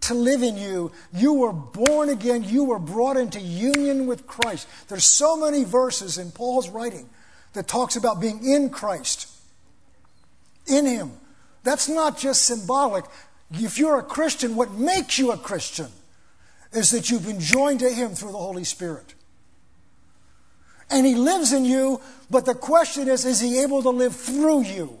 to 0.00 0.14
live 0.14 0.42
in 0.42 0.56
you. 0.56 0.90
You 1.12 1.34
were 1.34 1.52
born 1.52 2.08
again. 2.08 2.42
You 2.42 2.64
were 2.64 2.78
brought 2.78 3.18
into 3.18 3.38
union 3.38 4.06
with 4.06 4.26
Christ. 4.26 4.66
There's 4.88 5.04
so 5.04 5.36
many 5.36 5.62
verses 5.62 6.16
in 6.16 6.30
Paul's 6.30 6.70
writing 6.70 7.10
that 7.52 7.68
talks 7.68 7.94
about 7.94 8.22
being 8.22 8.42
in 8.42 8.70
Christ, 8.70 9.30
in 10.66 10.86
Him. 10.86 11.12
That's 11.62 11.90
not 11.90 12.16
just 12.16 12.46
symbolic. 12.46 13.04
If 13.52 13.78
you're 13.78 13.98
a 13.98 14.02
Christian, 14.02 14.56
what 14.56 14.72
makes 14.72 15.18
you 15.18 15.30
a 15.30 15.36
Christian 15.36 15.88
is 16.72 16.90
that 16.92 17.10
you've 17.10 17.26
been 17.26 17.38
joined 17.38 17.80
to 17.80 17.90
Him 17.90 18.14
through 18.14 18.32
the 18.32 18.38
Holy 18.38 18.64
Spirit. 18.64 19.14
And 20.90 21.04
He 21.04 21.14
lives 21.14 21.52
in 21.52 21.66
you, 21.66 22.00
but 22.30 22.46
the 22.46 22.54
question 22.54 23.08
is, 23.08 23.26
is 23.26 23.40
He 23.40 23.60
able 23.62 23.82
to 23.82 23.90
live 23.90 24.16
through 24.16 24.62
you? 24.62 25.00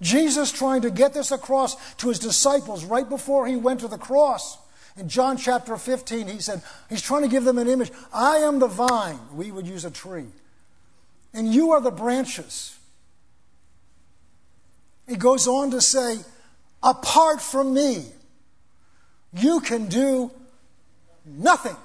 Jesus 0.00 0.52
trying 0.52 0.82
to 0.82 0.90
get 0.90 1.14
this 1.14 1.30
across 1.30 1.94
to 1.96 2.08
his 2.08 2.18
disciples 2.18 2.84
right 2.84 3.08
before 3.08 3.46
he 3.46 3.56
went 3.56 3.80
to 3.80 3.88
the 3.88 3.98
cross. 3.98 4.58
In 4.96 5.08
John 5.08 5.36
chapter 5.36 5.76
15, 5.76 6.28
he 6.28 6.40
said, 6.40 6.62
he's 6.88 7.02
trying 7.02 7.22
to 7.22 7.28
give 7.28 7.44
them 7.44 7.58
an 7.58 7.68
image. 7.68 7.90
I 8.12 8.38
am 8.38 8.58
the 8.58 8.68
vine. 8.68 9.18
We 9.32 9.50
would 9.50 9.66
use 9.66 9.84
a 9.84 9.90
tree. 9.90 10.26
And 11.32 11.52
you 11.52 11.72
are 11.72 11.80
the 11.80 11.90
branches. 11.90 12.78
He 15.08 15.16
goes 15.16 15.48
on 15.48 15.72
to 15.72 15.80
say, 15.80 16.18
apart 16.82 17.40
from 17.42 17.74
me, 17.74 18.04
you 19.32 19.60
can 19.60 19.86
do 19.86 20.30
nothing. 21.24 21.76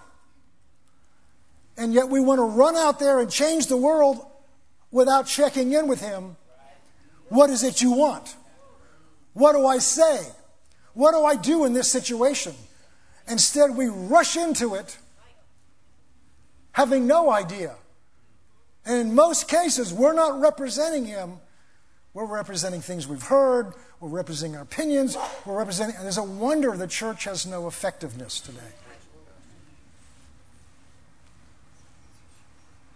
And 1.77 1.93
yet 1.93 2.09
we 2.09 2.19
want 2.19 2.39
to 2.39 2.43
run 2.43 2.75
out 2.75 2.99
there 2.99 3.19
and 3.19 3.31
change 3.31 3.67
the 3.67 3.77
world 3.77 4.23
without 4.91 5.25
checking 5.25 5.73
in 5.73 5.87
with 5.87 6.01
him 6.01 6.35
what 7.29 7.49
is 7.49 7.63
it 7.63 7.81
you 7.81 7.91
want? 7.91 8.35
What 9.33 9.53
do 9.53 9.65
I 9.65 9.77
say? 9.77 10.27
What 10.93 11.13
do 11.13 11.23
I 11.23 11.35
do 11.35 11.65
in 11.65 11.73
this 11.73 11.89
situation? 11.89 12.53
Instead, 13.27 13.75
we 13.75 13.87
rush 13.87 14.35
into 14.35 14.75
it 14.75 14.97
having 16.71 17.07
no 17.07 17.31
idea. 17.31 17.75
And 18.85 18.97
in 19.09 19.15
most 19.15 19.47
cases, 19.47 19.93
we're 19.93 20.13
not 20.13 20.41
representing 20.41 21.05
him. 21.05 21.37
We're 22.13 22.25
representing 22.25 22.81
things 22.81 23.07
we've 23.07 23.21
heard. 23.21 23.73
We're 23.99 24.09
representing 24.09 24.55
our 24.55 24.63
opinions. 24.63 25.15
We're 25.45 25.57
representing. 25.57 25.95
And 25.95 26.05
there's 26.05 26.17
a 26.17 26.23
wonder 26.23 26.75
the 26.75 26.87
church 26.87 27.25
has 27.25 27.45
no 27.45 27.67
effectiveness 27.67 28.39
today. 28.39 28.59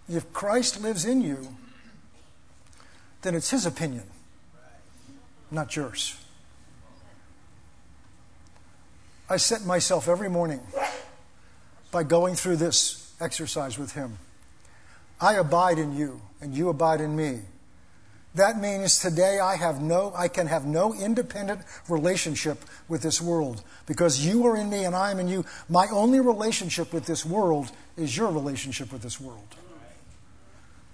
If 0.09 0.33
Christ 0.33 0.81
lives 0.81 1.05
in 1.05 1.21
you, 1.21 1.55
then 3.21 3.35
it's 3.35 3.51
his 3.51 3.65
opinion 3.65 4.03
not 5.53 5.75
yours. 5.75 6.19
I 9.29 9.37
set 9.37 9.65
myself 9.65 10.07
every 10.07 10.29
morning 10.29 10.59
by 11.91 12.03
going 12.03 12.35
through 12.35 12.57
this 12.57 13.13
exercise 13.21 13.77
with 13.77 13.93
Him. 13.93 14.17
I 15.21 15.35
abide 15.35 15.77
in 15.77 15.95
you, 15.95 16.21
and 16.41 16.53
you 16.53 16.69
abide 16.69 16.99
in 16.99 17.15
me. 17.15 17.39
That 18.35 18.59
means 18.59 18.97
today 18.97 19.39
I 19.39 19.55
have 19.57 19.79
no 19.79 20.11
I 20.15 20.27
can 20.27 20.47
have 20.47 20.65
no 20.65 20.93
independent 20.93 21.61
relationship 21.87 22.65
with 22.89 23.03
this 23.03 23.21
world 23.21 23.63
because 23.85 24.25
you 24.25 24.47
are 24.47 24.57
in 24.57 24.71
me 24.71 24.85
and 24.85 24.95
I 24.95 25.11
am 25.11 25.19
in 25.19 25.27
you. 25.27 25.45
My 25.69 25.87
only 25.91 26.19
relationship 26.19 26.93
with 26.93 27.05
this 27.05 27.23
world 27.23 27.71
is 27.95 28.17
your 28.17 28.31
relationship 28.31 28.91
with 28.91 29.03
this 29.03 29.21
world. 29.21 29.55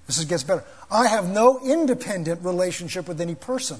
This 0.05 0.22
gets 0.26 0.43
better. 0.43 0.66
I 0.91 1.07
have 1.07 1.30
no 1.30 1.60
independent 1.64 2.43
relationship 2.43 3.07
with 3.07 3.22
any 3.22 3.36
person. 3.36 3.80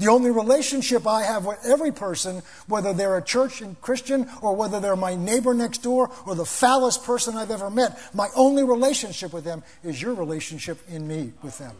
The 0.00 0.08
only 0.08 0.30
relationship 0.30 1.06
I 1.06 1.24
have 1.24 1.44
with 1.44 1.58
every 1.62 1.92
person, 1.92 2.40
whether 2.66 2.94
they're 2.94 3.18
a 3.18 3.22
church 3.22 3.60
and 3.60 3.78
Christian 3.82 4.26
or 4.40 4.56
whether 4.56 4.80
they're 4.80 4.96
my 4.96 5.14
neighbor 5.14 5.52
next 5.52 5.82
door 5.82 6.10
or 6.26 6.34
the 6.34 6.46
foulest 6.46 7.04
person 7.04 7.36
I've 7.36 7.50
ever 7.50 7.68
met, 7.68 8.00
my 8.14 8.28
only 8.34 8.64
relationship 8.64 9.34
with 9.34 9.44
them 9.44 9.62
is 9.84 10.00
your 10.00 10.14
relationship 10.14 10.78
in 10.88 11.06
me 11.06 11.34
with 11.42 11.58
them. 11.58 11.76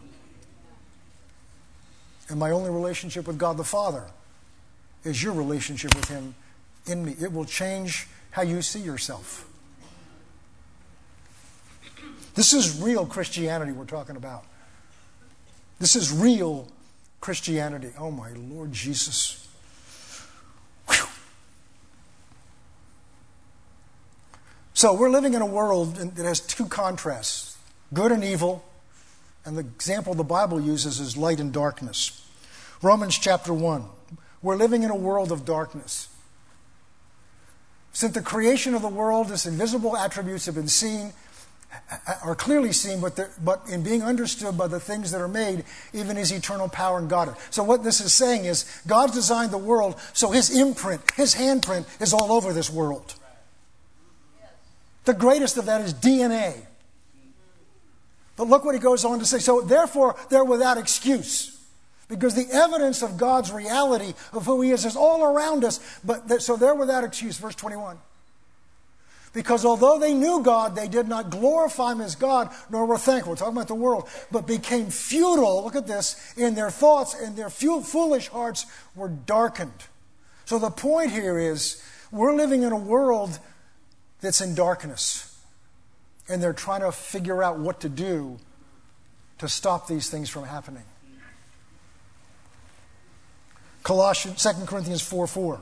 And 2.28 2.38
my 2.38 2.50
only 2.50 2.68
relationship 2.68 3.26
with 3.26 3.38
God 3.38 3.56
the 3.56 3.64
Father 3.64 4.04
is 5.02 5.22
your 5.22 5.32
relationship 5.32 5.94
with 5.94 6.08
Him 6.08 6.34
in 6.84 7.02
me. 7.02 7.16
It 7.18 7.32
will 7.32 7.46
change 7.46 8.06
how 8.32 8.42
you 8.42 8.60
see 8.60 8.80
yourself. 8.80 9.48
This 12.34 12.52
is 12.52 12.82
real 12.82 13.06
Christianity 13.06 13.72
we're 13.72 13.86
talking 13.86 14.16
about. 14.16 14.44
This 15.78 15.96
is 15.96 16.12
real 16.12 16.68
Christianity. 17.20 17.90
Oh, 17.98 18.10
my 18.10 18.30
Lord 18.32 18.72
Jesus. 18.72 19.48
Whew. 20.88 21.06
So, 24.74 24.94
we're 24.94 25.10
living 25.10 25.34
in 25.34 25.42
a 25.42 25.46
world 25.46 25.96
that 25.96 26.24
has 26.24 26.40
two 26.40 26.66
contrasts 26.66 27.56
good 27.92 28.12
and 28.12 28.24
evil. 28.24 28.64
And 29.44 29.56
the 29.56 29.60
example 29.62 30.14
the 30.14 30.22
Bible 30.22 30.60
uses 30.60 31.00
is 31.00 31.16
light 31.16 31.40
and 31.40 31.52
darkness. 31.52 32.26
Romans 32.82 33.18
chapter 33.18 33.52
1. 33.52 33.84
We're 34.42 34.56
living 34.56 34.82
in 34.82 34.90
a 34.90 34.96
world 34.96 35.32
of 35.32 35.44
darkness. 35.44 36.08
Since 37.92 38.14
the 38.14 38.22
creation 38.22 38.74
of 38.74 38.82
the 38.82 38.88
world, 38.88 39.30
its 39.30 39.46
invisible 39.46 39.96
attributes 39.96 40.46
have 40.46 40.54
been 40.54 40.68
seen 40.68 41.12
are 42.24 42.34
clearly 42.34 42.72
seen, 42.72 43.00
but, 43.00 43.18
but 43.44 43.62
in 43.68 43.82
being 43.82 44.02
understood 44.02 44.56
by 44.56 44.66
the 44.66 44.80
things 44.80 45.10
that 45.12 45.20
are 45.20 45.28
made, 45.28 45.64
even 45.92 46.16
his 46.16 46.32
eternal 46.32 46.68
power 46.68 46.98
and 46.98 47.08
God. 47.08 47.36
So, 47.50 47.62
what 47.62 47.84
this 47.84 48.00
is 48.00 48.12
saying 48.12 48.44
is 48.44 48.64
God 48.86 49.12
designed 49.12 49.50
the 49.50 49.58
world, 49.58 49.96
so 50.12 50.30
his 50.30 50.56
imprint, 50.56 51.00
his 51.12 51.34
handprint, 51.34 51.86
is 52.00 52.12
all 52.12 52.32
over 52.32 52.52
this 52.52 52.70
world. 52.70 53.14
The 55.04 55.14
greatest 55.14 55.56
of 55.56 55.66
that 55.66 55.80
is 55.80 55.94
DNA. 55.94 56.54
But 58.36 58.48
look 58.48 58.64
what 58.64 58.74
he 58.74 58.80
goes 58.80 59.04
on 59.04 59.18
to 59.18 59.26
say. 59.26 59.38
So, 59.38 59.60
therefore, 59.60 60.16
they're 60.28 60.44
without 60.44 60.78
excuse. 60.78 61.56
Because 62.08 62.34
the 62.34 62.48
evidence 62.52 63.02
of 63.02 63.16
God's 63.16 63.52
reality 63.52 64.14
of 64.32 64.44
who 64.44 64.62
he 64.62 64.72
is 64.72 64.84
is 64.84 64.96
all 64.96 65.22
around 65.22 65.64
us. 65.64 65.78
But 66.04 66.42
so 66.42 66.56
they're 66.56 66.74
without 66.74 67.04
excuse. 67.04 67.38
Verse 67.38 67.54
21. 67.54 67.98
Because 69.32 69.64
although 69.64 69.98
they 69.98 70.12
knew 70.12 70.42
God, 70.42 70.74
they 70.74 70.88
did 70.88 71.06
not 71.06 71.30
glorify 71.30 71.92
Him 71.92 72.00
as 72.00 72.16
God, 72.16 72.52
nor 72.68 72.86
were 72.86 72.98
thankful. 72.98 73.32
We're 73.32 73.36
talking 73.36 73.56
about 73.56 73.68
the 73.68 73.74
world, 73.74 74.08
but 74.32 74.46
became 74.46 74.90
futile. 74.90 75.62
Look 75.62 75.76
at 75.76 75.86
this 75.86 76.34
in 76.36 76.56
their 76.56 76.70
thoughts, 76.70 77.14
and 77.14 77.36
their 77.36 77.50
foolish 77.50 78.28
hearts 78.28 78.66
were 78.96 79.08
darkened. 79.08 79.84
So 80.46 80.58
the 80.58 80.70
point 80.70 81.12
here 81.12 81.38
is 81.38 81.80
we're 82.10 82.34
living 82.34 82.64
in 82.64 82.72
a 82.72 82.78
world 82.78 83.38
that's 84.20 84.40
in 84.40 84.56
darkness, 84.56 85.38
and 86.28 86.42
they're 86.42 86.52
trying 86.52 86.80
to 86.80 86.90
figure 86.90 87.40
out 87.40 87.60
what 87.60 87.80
to 87.82 87.88
do 87.88 88.38
to 89.38 89.48
stop 89.48 89.86
these 89.86 90.10
things 90.10 90.28
from 90.28 90.44
happening. 90.44 90.82
Colossians, 93.84 94.42
2 94.42 94.66
Corinthians 94.66 95.02
4 95.02 95.26
4 95.28 95.60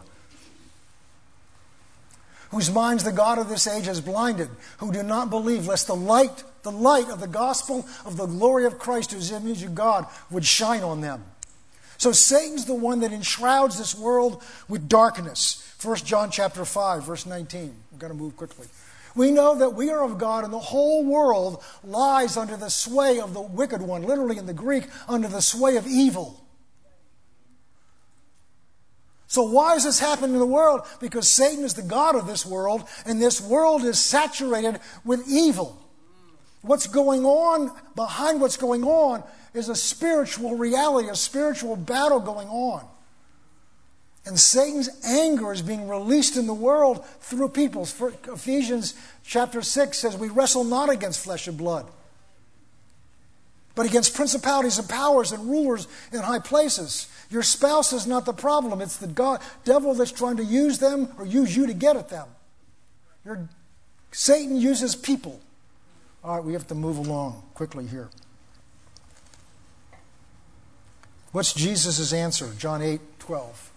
whose 2.51 2.71
minds 2.71 3.05
the 3.05 3.13
God 3.13 3.39
of 3.39 3.49
this 3.49 3.67
age 3.67 3.87
has 3.87 4.01
blinded, 4.01 4.49
who 4.79 4.93
do 4.93 5.03
not 5.03 5.31
believe, 5.31 5.67
lest 5.67 5.87
the 5.87 5.97
light, 5.97 6.45
the 6.63 6.73
light 6.73 7.09
of 7.11 7.21
the 7.21 7.29
gospel 7.29 7.87
of 8.05 8.17
the 8.17 8.27
glory 8.27 8.65
of 8.65 8.79
Christ, 8.79 9.13
whose 9.13 9.31
image 9.31 9.63
of 9.63 9.75
God, 9.75 10.07
would 10.31 10.45
shine 10.45 10.83
on 10.83 11.01
them. 11.01 11.25
So 11.99 12.13
Satan's 12.13 12.65
the 12.65 12.75
one 12.75 13.01
that 13.01 13.13
enshrouds 13.13 13.77
this 13.77 13.95
world 13.95 14.43
with 14.69 14.89
darkness. 14.89 15.65
1 15.83 15.97
John 15.99 16.31
chapter 16.31 16.65
5, 16.65 17.05
verse 17.05 17.27
19. 17.27 17.75
We're 17.93 17.99
going 17.99 18.13
to 18.13 18.19
move 18.19 18.37
quickly. 18.37 18.67
We 19.15 19.33
know 19.33 19.57
that 19.57 19.71
we 19.75 19.91
are 19.91 20.05
of 20.05 20.17
God, 20.17 20.45
and 20.45 20.53
the 20.53 20.59
whole 20.61 21.05
world 21.05 21.63
lies 21.83 22.37
under 22.37 22.57
the 22.57 22.69
sway 22.69 23.19
of 23.19 23.35
the 23.35 23.41
wicked 23.41 23.83
one, 23.83 24.03
literally 24.03 24.39
in 24.39 24.47
the 24.47 24.55
Greek, 24.55 24.85
under 25.09 25.27
the 25.27 25.43
sway 25.43 25.77
of 25.77 25.87
evil. 25.89 26.41
So, 29.29 29.43
why 29.43 29.75
is 29.75 29.85
this 29.85 30.01
happening 30.01 30.33
in 30.33 30.39
the 30.39 30.47
world? 30.47 30.81
Because 31.01 31.29
Satan 31.29 31.63
is 31.63 31.75
the 31.75 31.83
God 31.83 32.17
of 32.17 32.27
this 32.27 32.47
world, 32.47 32.85
and 33.05 33.21
this 33.21 33.43
world 33.43 33.85
is 33.85 33.99
saturated 33.99 34.81
with 35.05 35.29
evil. 35.29 35.79
What's 36.63 36.87
going 36.87 37.27
on 37.27 37.71
behind 37.95 38.41
what's 38.41 38.57
going 38.57 38.85
on 38.85 39.23
is 39.53 39.69
a 39.69 39.77
spiritual 39.77 40.57
reality, 40.57 41.11
a 41.11 41.15
spiritual 41.15 41.77
battle 41.77 42.21
going 42.21 42.49
on. 42.49 42.87
And 44.25 44.39
Satan's 44.41 44.89
anger 45.05 45.53
is 45.53 45.61
being 45.61 45.89
released 45.89 46.37
in 46.39 46.47
the 46.47 46.55
world 46.55 47.05
through 47.21 47.51
people. 47.51 47.83
Ephesians 47.83 48.95
chapter 49.25 49.61
6 49.61 49.99
says, 49.99 50.17
We 50.17 50.29
wrestle 50.29 50.65
not 50.65 50.89
against 50.89 51.23
flesh 51.23 51.47
and 51.49 51.57
blood 51.57 51.87
but 53.79 53.87
against 53.87 54.17
principalities 54.17 54.77
and 54.81 54.89
powers 54.89 55.31
and 55.31 55.49
rulers 55.49 55.87
in 56.13 56.19
high 56.19 56.41
places. 56.41 57.07
Your 57.31 57.43
spouse 57.43 57.93
is 57.93 58.07
not 58.07 58.25
the 58.25 58.33
problem. 58.33 58.81
It's 58.81 58.97
the 58.97 59.07
God, 59.07 59.41
devil 59.65 59.95
that's 59.95 60.13
trying 60.13 60.39
to 60.39 60.45
use 60.45 60.79
them 60.79 61.09
or 61.19 61.27
use 61.27 61.55
you 61.55 61.67
to 61.67 61.75
get 61.75 61.97
at 61.97 62.09
them. 62.09 62.29
Satan 64.13 64.57
uses 64.57 64.97
people. 64.97 65.41
All 66.25 66.37
right, 66.37 66.45
we 66.45 66.55
have 66.55 66.67
to 66.69 66.75
move 66.75 66.97
along 66.97 67.43
quickly 67.55 67.87
here. 67.87 68.09
What's 71.33 71.53
Jesus' 71.53 72.13
answer? 72.13 72.51
John 72.59 72.81
8, 72.81 73.01
12. 73.19 73.71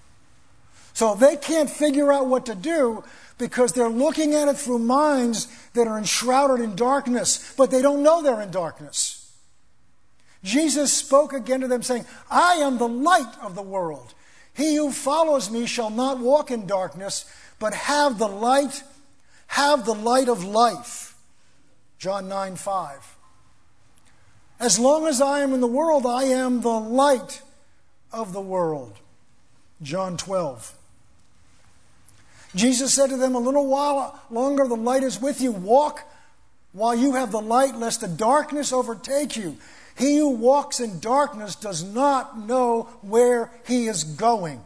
So 0.93 1.15
they 1.15 1.35
can't 1.35 1.69
figure 1.69 2.11
out 2.11 2.27
what 2.27 2.45
to 2.45 2.55
do 2.55 3.03
because 3.37 3.73
they're 3.73 3.89
looking 3.89 4.33
at 4.33 4.47
it 4.47 4.57
through 4.57 4.79
minds 4.79 5.47
that 5.73 5.87
are 5.87 5.97
enshrouded 5.97 6.63
in 6.63 6.75
darkness, 6.75 7.53
but 7.57 7.71
they 7.71 7.81
don't 7.81 8.03
know 8.03 8.21
they're 8.21 8.41
in 8.41 8.51
darkness. 8.51 9.20
Jesus 10.43 10.91
spoke 10.91 11.33
again 11.33 11.61
to 11.61 11.67
them, 11.67 11.83
saying, 11.83 12.05
I 12.29 12.55
am 12.55 12.77
the 12.77 12.87
light 12.87 13.33
of 13.41 13.55
the 13.55 13.61
world. 13.61 14.13
He 14.53 14.75
who 14.75 14.91
follows 14.91 15.51
me 15.51 15.65
shall 15.65 15.89
not 15.89 16.19
walk 16.19 16.51
in 16.51 16.65
darkness, 16.65 17.25
but 17.59 17.73
have 17.73 18.17
the 18.17 18.27
light, 18.27 18.83
have 19.47 19.85
the 19.85 19.93
light 19.93 20.27
of 20.27 20.43
life. 20.43 21.15
John 21.99 22.27
9 22.27 22.55
5. 22.55 23.17
As 24.59 24.77
long 24.79 25.07
as 25.07 25.21
I 25.21 25.41
am 25.41 25.53
in 25.53 25.61
the 25.61 25.67
world, 25.67 26.05
I 26.05 26.23
am 26.23 26.61
the 26.61 26.69
light 26.69 27.41
of 28.11 28.33
the 28.33 28.41
world. 28.41 28.97
John 29.81 30.17
12. 30.17 30.75
Jesus 32.55 32.93
said 32.93 33.09
to 33.09 33.17
them, 33.17 33.35
A 33.35 33.39
little 33.39 33.67
while 33.67 34.19
longer 34.29 34.67
the 34.67 34.75
light 34.75 35.03
is 35.03 35.21
with 35.21 35.41
you. 35.41 35.51
Walk 35.51 36.03
while 36.73 36.95
you 36.95 37.13
have 37.13 37.31
the 37.31 37.41
light, 37.41 37.75
lest 37.75 38.01
the 38.01 38.07
darkness 38.07 38.73
overtake 38.73 39.37
you. 39.37 39.57
He 39.97 40.17
who 40.17 40.29
walks 40.29 40.79
in 40.79 40.99
darkness 40.99 41.55
does 41.55 41.83
not 41.83 42.39
know 42.39 42.83
where 43.01 43.51
he 43.65 43.87
is 43.87 44.03
going. 44.03 44.61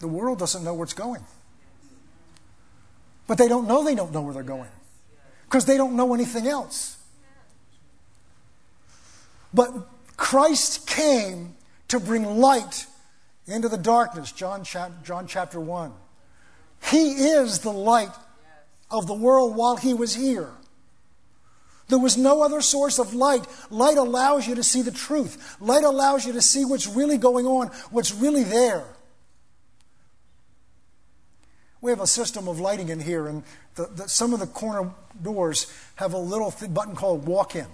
The 0.00 0.08
world 0.08 0.38
doesn't 0.38 0.64
know 0.64 0.74
where 0.74 0.84
it's 0.84 0.94
going. 0.94 1.24
But 3.26 3.38
they 3.38 3.48
don't 3.48 3.68
know 3.68 3.84
they 3.84 3.94
don't 3.94 4.12
know 4.12 4.22
where 4.22 4.34
they're 4.34 4.42
going 4.42 4.70
because 5.44 5.64
they 5.64 5.76
don't 5.76 5.94
know 5.94 6.14
anything 6.14 6.48
else. 6.48 6.96
But 9.52 9.88
Christ 10.16 10.86
came 10.86 11.54
to 11.88 12.00
bring 12.00 12.38
light 12.38 12.86
into 13.46 13.68
the 13.68 13.78
darkness, 13.78 14.32
John, 14.32 14.64
John 14.64 15.26
chapter 15.26 15.60
1. 15.60 15.92
He 16.82 17.12
is 17.12 17.60
the 17.60 17.72
light 17.72 18.14
of 18.90 19.06
the 19.06 19.14
world 19.14 19.56
while 19.56 19.76
he 19.76 19.94
was 19.94 20.14
here. 20.14 20.50
There 21.88 21.98
was 21.98 22.16
no 22.16 22.42
other 22.42 22.60
source 22.60 22.98
of 22.98 23.14
light. 23.14 23.46
Light 23.68 23.96
allows 23.96 24.46
you 24.46 24.54
to 24.54 24.62
see 24.62 24.82
the 24.82 24.92
truth. 24.92 25.56
Light 25.60 25.82
allows 25.82 26.24
you 26.24 26.32
to 26.32 26.42
see 26.42 26.64
what's 26.64 26.86
really 26.86 27.18
going 27.18 27.46
on, 27.46 27.66
what's 27.90 28.14
really 28.14 28.44
there. 28.44 28.84
We 31.80 31.90
have 31.90 32.00
a 32.00 32.06
system 32.06 32.46
of 32.46 32.60
lighting 32.60 32.90
in 32.90 33.00
here, 33.00 33.26
and 33.26 33.42
the, 33.74 33.86
the, 33.86 34.08
some 34.08 34.32
of 34.34 34.40
the 34.40 34.46
corner 34.46 34.90
doors 35.20 35.72
have 35.96 36.12
a 36.12 36.18
little 36.18 36.54
button 36.68 36.94
called 36.94 37.26
walk 37.26 37.56
in. 37.56 37.66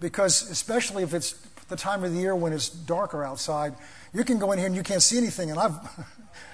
Because, 0.00 0.50
especially 0.50 1.04
if 1.04 1.14
it's 1.14 1.32
the 1.68 1.76
time 1.76 2.02
of 2.02 2.12
the 2.12 2.18
year 2.18 2.34
when 2.34 2.52
it's 2.52 2.68
darker 2.68 3.22
outside, 3.22 3.74
you 4.12 4.24
can 4.24 4.38
go 4.38 4.50
in 4.52 4.58
here 4.58 4.66
and 4.66 4.74
you 4.74 4.82
can't 4.82 5.02
see 5.02 5.18
anything. 5.18 5.50
And 5.50 5.60
I've, 5.60 5.72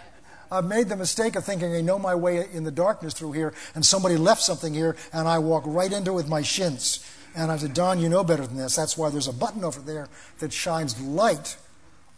I've 0.51 0.64
made 0.64 0.88
the 0.88 0.96
mistake 0.96 1.36
of 1.36 1.44
thinking 1.44 1.74
I 1.74 1.80
know 1.80 1.99
my 1.99 2.14
way 2.14 2.46
in 2.53 2.64
the 2.64 2.70
darkness 2.70 3.14
through 3.14 3.32
here, 3.32 3.53
and 3.74 3.84
somebody 3.84 4.16
left 4.16 4.42
something 4.42 4.74
here, 4.74 4.96
and 5.12 5.28
I 5.28 5.38
walk 5.38 5.64
right 5.66 5.92
into 5.92 6.12
it 6.12 6.14
with 6.14 6.28
my 6.28 6.42
shins. 6.42 7.05
And 7.36 7.53
I 7.53 7.57
said, 7.57 7.74
Don, 7.74 8.01
you 8.01 8.09
know 8.09 8.24
better 8.24 8.46
than 8.46 8.57
this. 8.57 8.74
That's 8.74 8.96
why 8.96 9.11
there's 9.11 9.28
a 9.28 9.32
button 9.32 9.64
over 9.64 9.80
there 9.80 10.09
that 10.38 10.53
shines 10.53 11.01
light 11.01 11.57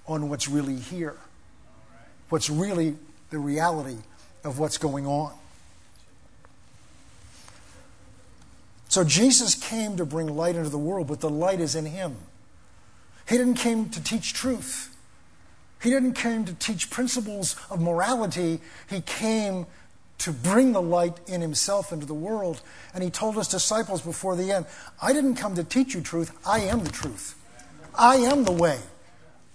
on 0.06 0.28
what's 0.28 0.48
really 0.48 0.76
here, 0.76 1.16
what's 2.28 2.48
really 2.48 2.96
the 3.30 3.38
reality 3.38 3.98
of 4.44 4.58
what's 4.58 4.78
going 4.78 5.06
on. 5.06 5.32
So 8.88 9.04
Jesus 9.04 9.54
came 9.54 9.96
to 9.98 10.04
bring 10.04 10.34
light 10.34 10.56
into 10.56 10.68
the 10.68 10.78
world, 10.78 11.06
but 11.06 11.20
the 11.20 11.30
light 11.30 11.60
is 11.60 11.76
in 11.76 11.86
him. 11.86 12.16
He 13.28 13.36
didn't 13.36 13.54
come 13.54 13.88
to 13.90 14.02
teach 14.02 14.34
truth. 14.34 14.96
He 15.82 15.90
didn't 15.90 16.12
come 16.12 16.44
to 16.44 16.54
teach 16.54 16.90
principles 16.90 17.56
of 17.70 17.80
morality. 17.80 18.60
He 18.88 19.00
came 19.00 19.66
to 20.18 20.32
bring 20.32 20.72
the 20.72 20.82
light 20.82 21.18
in 21.26 21.40
himself 21.40 21.92
into 21.92 22.04
the 22.04 22.14
world. 22.14 22.60
And 22.94 23.02
he 23.02 23.10
told 23.10 23.36
his 23.36 23.48
disciples 23.48 24.02
before 24.02 24.36
the 24.36 24.52
end, 24.52 24.66
I 25.00 25.12
didn't 25.12 25.36
come 25.36 25.54
to 25.54 25.64
teach 25.64 25.94
you 25.94 26.02
truth. 26.02 26.36
I 26.46 26.60
am 26.60 26.84
the 26.84 26.90
truth. 26.90 27.34
I 27.94 28.16
am 28.16 28.44
the 28.44 28.52
way. 28.52 28.78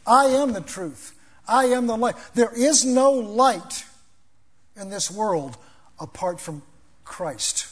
I 0.07 0.25
am 0.25 0.53
the 0.53 0.61
truth. 0.61 1.13
I 1.47 1.65
am 1.65 1.85
the 1.85 1.95
light. 1.95 2.15
There 2.33 2.51
is 2.55 2.83
no 2.83 3.11
light 3.11 3.85
in 4.75 4.89
this 4.89 5.11
world 5.11 5.57
apart 5.99 6.39
from 6.39 6.63
Christ 7.03 7.67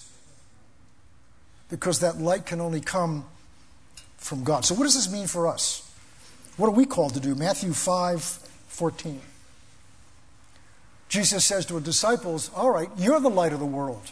because 1.69 1.99
that 1.99 2.19
light 2.19 2.45
can 2.45 2.61
only 2.61 2.81
come 2.81 3.25
from 4.17 4.43
God. 4.43 4.63
So, 4.63 4.75
what 4.75 4.83
does 4.83 4.93
this 4.93 5.11
mean 5.11 5.25
for 5.27 5.47
us? 5.47 5.91
What 6.57 6.67
are 6.67 6.73
we 6.73 6.85
called 6.85 7.15
to 7.15 7.19
do? 7.19 7.33
Matthew 7.33 7.73
5 7.73 8.42
14. 8.73 9.21
Jesus 11.07 11.45
says 11.45 11.65
to 11.67 11.75
his 11.75 11.83
disciples, 11.83 12.49
All 12.55 12.71
right, 12.71 12.89
you're 12.97 13.19
the 13.19 13.29
light 13.29 13.53
of 13.53 13.59
the 13.59 13.65
world. 13.65 14.11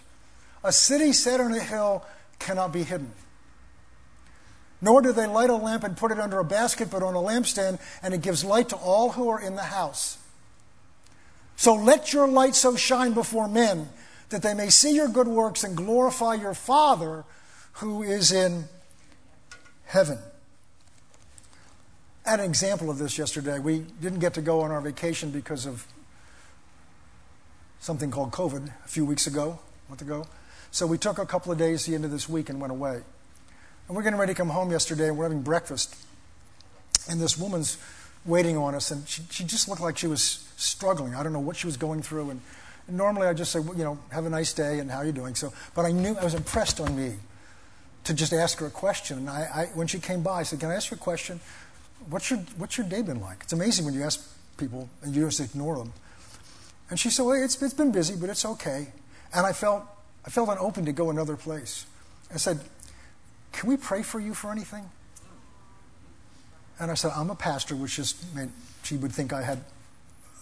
A 0.64 0.72
city 0.72 1.14
set 1.14 1.40
on 1.40 1.52
a 1.52 1.60
hill 1.60 2.06
cannot 2.38 2.72
be 2.72 2.84
hidden. 2.84 3.12
Nor 4.80 5.02
do 5.02 5.12
they 5.12 5.26
light 5.26 5.50
a 5.50 5.56
lamp 5.56 5.84
and 5.84 5.98
put 5.98 6.12
it 6.12 6.20
under 6.20 6.38
a 6.38 6.44
basket, 6.44 6.92
but 6.92 7.02
on 7.02 7.16
a 7.16 7.20
lampstand, 7.20 7.80
and 8.04 8.14
it 8.14 8.22
gives 8.22 8.44
light 8.44 8.70
to 8.70 8.76
all 8.76 9.12
who 9.12 9.30
are 9.30 9.42
in 9.42 9.56
the 9.56 9.64
house. 9.64 10.20
So 11.56 11.74
let 11.74 12.14
your 12.14 12.28
light 12.28 12.54
so 12.54 12.76
shine 12.76 13.14
before 13.14 13.48
men 13.48 13.90
that 14.30 14.44
they 14.44 14.54
may 14.54 14.70
see 14.70 14.94
your 14.94 15.08
good 15.08 15.28
works 15.28 15.64
and 15.64 15.76
glorify 15.76 16.36
your 16.36 16.54
Father 16.54 17.24
who 17.74 18.04
is 18.04 18.32
in 18.32 18.66
heaven. 19.86 20.20
An 22.26 22.40
example 22.40 22.90
of 22.92 23.00
this 23.00 23.18
yesterday. 23.18 23.58
We 23.58 23.80
didn't 24.00 24.20
get 24.20 24.36
to 24.36 24.42
go 24.42 24.62
on 24.62 24.72
our 24.72 24.82
vacation 24.82 25.32
because 25.32 25.66
of 25.66 25.86
something 27.80 28.12
called 28.12 28.32
COVID 28.32 28.72
a 28.86 28.88
few 28.88 29.06
weeks 29.06 29.26
ago, 29.26 29.60
a 29.88 29.92
month 29.92 30.04
ago. 30.04 30.28
So 30.70 30.86
we 30.86 31.00
took 31.00 31.18
a 31.18 31.26
couple 31.26 31.52
of 31.52 31.58
days 31.58 31.86
the 31.86 31.96
end 31.96 32.06
of 32.06 32.12
this 32.12 32.30
week 32.30 32.50
and 32.50 32.62
went 32.62 32.72
away. 32.72 33.02
And 33.88 33.98
we're 33.98 34.04
getting 34.04 34.20
ready 34.20 34.34
to 34.34 34.38
come 34.38 34.50
home 34.50 34.72
yesterday, 34.72 35.08
and 35.08 35.18
we're 35.18 35.26
having 35.26 35.42
breakfast. 35.42 35.96
And 37.10 37.20
this 37.20 37.38
woman's 37.38 37.80
waiting 38.24 38.56
on 38.56 38.76
us, 38.76 38.92
and 38.92 39.08
she, 39.08 39.24
she 39.32 39.44
just 39.44 39.68
looked 39.68 39.82
like 39.82 39.98
she 39.98 40.08
was 40.08 40.48
struggling. 40.58 41.16
I 41.16 41.24
don't 41.24 41.34
know 41.34 41.40
what 41.40 41.58
she 41.58 41.66
was 41.66 41.76
going 41.76 42.04
through. 42.04 42.30
And, 42.30 42.42
and 42.88 42.98
normally 42.98 43.28
I 43.28 43.34
just 43.34 43.52
say, 43.52 43.60
well, 43.60 43.76
you 43.76 43.84
know, 43.84 43.98
have 44.12 44.28
a 44.28 44.30
nice 44.30 44.54
day, 44.54 44.78
and 44.78 44.92
how 44.92 45.00
are 45.00 45.06
you 45.06 45.12
doing? 45.12 45.34
So, 45.34 45.52
but 45.74 45.86
I 45.86 45.92
knew 45.92 46.16
I 46.16 46.24
was 46.24 46.36
impressed 46.36 46.80
on 46.80 46.96
me 46.96 47.16
to 48.04 48.14
just 48.14 48.32
ask 48.32 48.60
her 48.60 48.68
a 48.68 48.72
question. 48.72 49.18
And 49.18 49.30
I, 49.30 49.50
I, 49.54 49.66
when 49.74 49.88
she 49.88 50.00
came 50.00 50.22
by, 50.22 50.40
I 50.40 50.44
said, 50.44 50.60
Can 50.60 50.70
I 50.70 50.76
ask 50.76 50.92
you 50.92 50.96
a 50.96 51.00
question? 51.00 51.40
What's 52.10 52.30
your, 52.30 52.40
what's 52.58 52.78
your 52.78 52.88
day 52.88 53.02
been 53.02 53.22
like? 53.22 53.44
It's 53.44 53.54
amazing 53.54 53.86
when 53.86 53.94
you 53.94 54.04
ask 54.04 54.28
people 54.58 54.90
and 55.02 55.16
you 55.16 55.26
just 55.26 55.40
ignore 55.40 55.78
them. 55.78 55.94
And 56.90 57.00
she 57.00 57.10
said, 57.10 57.26
Well, 57.26 57.42
it's, 57.42 57.62
it's 57.62 57.74
been 57.74 57.92
busy, 57.92 58.16
but 58.20 58.30
it's 58.30 58.46
okay. 58.46 58.88
And 59.34 59.46
I 59.46 59.54
felt, 59.54 59.84
I 60.26 60.30
felt 60.30 60.50
unopen 60.50 60.86
to 60.86 60.92
go 60.92 61.10
another 61.10 61.36
place. 61.36 61.86
I 62.34 62.38
said, 62.38 62.60
Can 63.52 63.70
we 63.70 63.78
pray 63.78 64.04
for 64.04 64.20
you 64.20 64.34
for 64.34 64.52
anything? 64.52 64.90
And 66.80 66.90
I 66.90 66.96
said, 66.96 67.12
I'm 67.16 67.30
a 67.30 67.36
pastor, 67.36 67.76
which 67.76 67.96
just 67.96 68.36
meant 68.36 68.52
she 68.84 68.98
would 68.98 69.12
think 69.12 69.32
I 69.32 69.44
had 69.44 69.60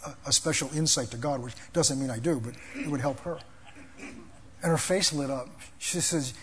a, 0.06 0.14
a 0.28 0.32
special 0.32 0.70
insight 0.74 1.12
to 1.12 1.18
God, 1.18 1.44
which 1.44 1.54
doesn't 1.74 2.00
mean 2.00 2.10
I 2.10 2.20
do, 2.20 2.40
but 2.40 2.54
it 2.76 2.88
would 2.90 3.02
help 3.02 3.20
her. 3.22 3.40
And 4.00 4.72
her 4.72 4.78
face 4.78 5.14
lit 5.14 5.30
up. 5.30 5.50
She 5.78 6.00
says, 6.00 6.34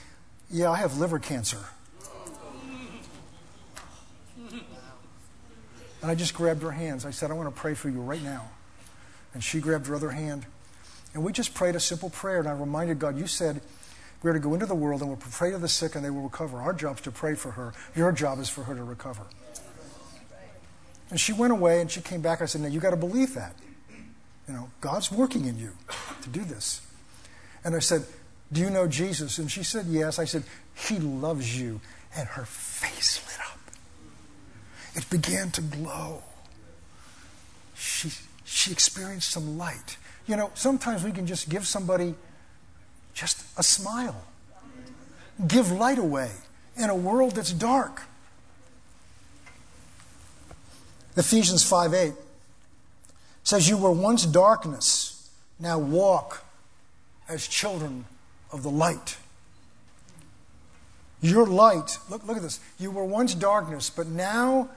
yeah, 0.50 0.70
I 0.70 0.76
have 0.76 0.98
liver 0.98 1.18
cancer. 1.18 1.58
And 6.06 6.12
I 6.12 6.14
just 6.14 6.34
grabbed 6.34 6.62
her 6.62 6.70
hands. 6.70 7.04
I 7.04 7.10
said, 7.10 7.32
I 7.32 7.34
want 7.34 7.52
to 7.52 7.60
pray 7.60 7.74
for 7.74 7.88
you 7.88 8.00
right 8.00 8.22
now. 8.22 8.48
And 9.34 9.42
she 9.42 9.58
grabbed 9.58 9.88
her 9.88 9.96
other 9.96 10.10
hand. 10.10 10.46
And 11.14 11.24
we 11.24 11.32
just 11.32 11.52
prayed 11.52 11.74
a 11.74 11.80
simple 11.80 12.10
prayer. 12.10 12.38
And 12.38 12.46
I 12.46 12.52
reminded 12.52 13.00
God, 13.00 13.18
you 13.18 13.26
said 13.26 13.60
we're 14.22 14.32
to 14.32 14.38
go 14.38 14.54
into 14.54 14.66
the 14.66 14.74
world 14.76 15.00
and 15.00 15.10
we'll 15.10 15.18
pray 15.18 15.50
to 15.50 15.58
the 15.58 15.66
sick 15.66 15.96
and 15.96 16.04
they 16.04 16.10
will 16.10 16.22
recover. 16.22 16.58
Our 16.58 16.74
job 16.74 16.98
is 16.98 17.02
to 17.02 17.10
pray 17.10 17.34
for 17.34 17.50
her. 17.50 17.74
Your 17.96 18.12
job 18.12 18.38
is 18.38 18.48
for 18.48 18.62
her 18.62 18.76
to 18.76 18.84
recover. 18.84 19.24
And 21.10 21.18
she 21.18 21.32
went 21.32 21.52
away 21.52 21.80
and 21.80 21.90
she 21.90 22.00
came 22.00 22.20
back. 22.20 22.40
I 22.40 22.44
said, 22.44 22.60
Now 22.60 22.68
you 22.68 22.78
got 22.78 22.90
to 22.90 22.96
believe 22.96 23.34
that. 23.34 23.56
You 24.46 24.54
know, 24.54 24.70
God's 24.80 25.10
working 25.10 25.46
in 25.46 25.58
you 25.58 25.72
to 26.22 26.28
do 26.28 26.44
this. 26.44 26.82
And 27.64 27.74
I 27.74 27.80
said, 27.80 28.04
do 28.52 28.60
you 28.60 28.70
know 28.70 28.86
Jesus? 28.86 29.38
And 29.38 29.50
she 29.50 29.64
said, 29.64 29.86
Yes. 29.86 30.20
I 30.20 30.24
said, 30.24 30.44
He 30.72 30.98
loves 30.98 31.60
you. 31.60 31.80
And 32.16 32.28
her 32.28 32.44
face. 32.44 33.25
It 34.96 35.08
began 35.10 35.50
to 35.52 35.60
glow. 35.60 36.22
She, 37.76 38.10
she 38.44 38.72
experienced 38.72 39.30
some 39.30 39.58
light. 39.58 39.98
You 40.26 40.36
know, 40.36 40.50
sometimes 40.54 41.04
we 41.04 41.12
can 41.12 41.26
just 41.26 41.48
give 41.48 41.66
somebody 41.66 42.14
Just 43.14 43.44
a 43.56 43.62
smile. 43.62 44.24
Give 45.46 45.70
light 45.72 45.98
away 45.98 46.30
in 46.76 46.90
a 46.90 46.94
world 46.94 47.32
that's 47.32 47.52
dark. 47.52 48.02
Ephesians 51.16 51.66
5 51.66 51.94
8 51.94 52.12
says, 53.42 53.68
You 53.68 53.78
were 53.78 53.90
once 53.90 54.26
darkness, 54.26 55.30
now 55.58 55.78
walk 55.78 56.44
as 57.28 57.48
children 57.48 58.04
of 58.52 58.62
the 58.62 58.70
light. 58.70 59.16
Your 61.22 61.46
light, 61.46 61.98
look, 62.10 62.26
look 62.26 62.36
at 62.36 62.42
this. 62.42 62.60
You 62.78 62.90
were 62.90 63.04
once 63.04 63.34
darkness, 63.34 63.88
but 63.88 64.06
now, 64.06 64.68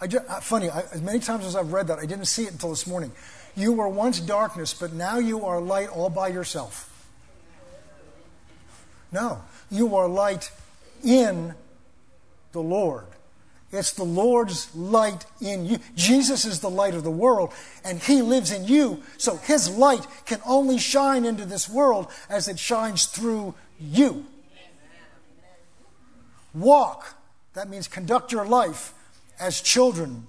I 0.00 0.06
just, 0.06 0.28
uh, 0.28 0.40
funny, 0.40 0.68
I, 0.68 0.80
as 0.92 1.00
many 1.00 1.20
times 1.20 1.46
as 1.46 1.56
I've 1.56 1.72
read 1.72 1.88
that, 1.88 1.98
I 1.98 2.06
didn't 2.06 2.26
see 2.26 2.44
it 2.44 2.52
until 2.52 2.70
this 2.70 2.86
morning. 2.86 3.12
You 3.56 3.72
were 3.72 3.88
once 3.88 4.20
darkness, 4.20 4.74
but 4.74 4.92
now 4.92 5.18
you 5.18 5.44
are 5.46 5.60
light 5.60 5.88
all 5.88 6.10
by 6.10 6.28
yourself. 6.28 6.92
No, 9.10 9.42
you 9.70 9.96
are 9.96 10.08
light 10.08 10.50
in 11.02 11.54
the 12.52 12.60
Lord. 12.60 13.06
It's 13.72 13.92
the 13.92 14.04
Lord's 14.04 14.74
light 14.74 15.24
in 15.40 15.66
you. 15.66 15.78
Jesus 15.94 16.44
is 16.44 16.60
the 16.60 16.70
light 16.70 16.94
of 16.94 17.02
the 17.02 17.10
world, 17.10 17.52
and 17.84 17.98
He 17.98 18.20
lives 18.20 18.52
in 18.52 18.66
you. 18.66 19.02
So 19.16 19.36
His 19.36 19.74
light 19.74 20.06
can 20.26 20.40
only 20.46 20.78
shine 20.78 21.24
into 21.24 21.46
this 21.46 21.68
world 21.68 22.08
as 22.28 22.48
it 22.48 22.58
shines 22.58 23.06
through 23.06 23.54
you. 23.80 24.26
Walk, 26.54 27.14
that 27.54 27.68
means 27.68 27.88
conduct 27.88 28.32
your 28.32 28.46
life 28.46 28.92
as 29.38 29.60
children 29.60 30.26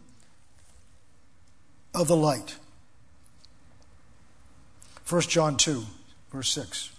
of 1.93 2.08
the 2.08 2.16
light. 2.16 2.58
1 5.10 5.22
John 5.22 5.55
2, 5.58 5.86
verse 6.32 6.49
6. 6.49 6.91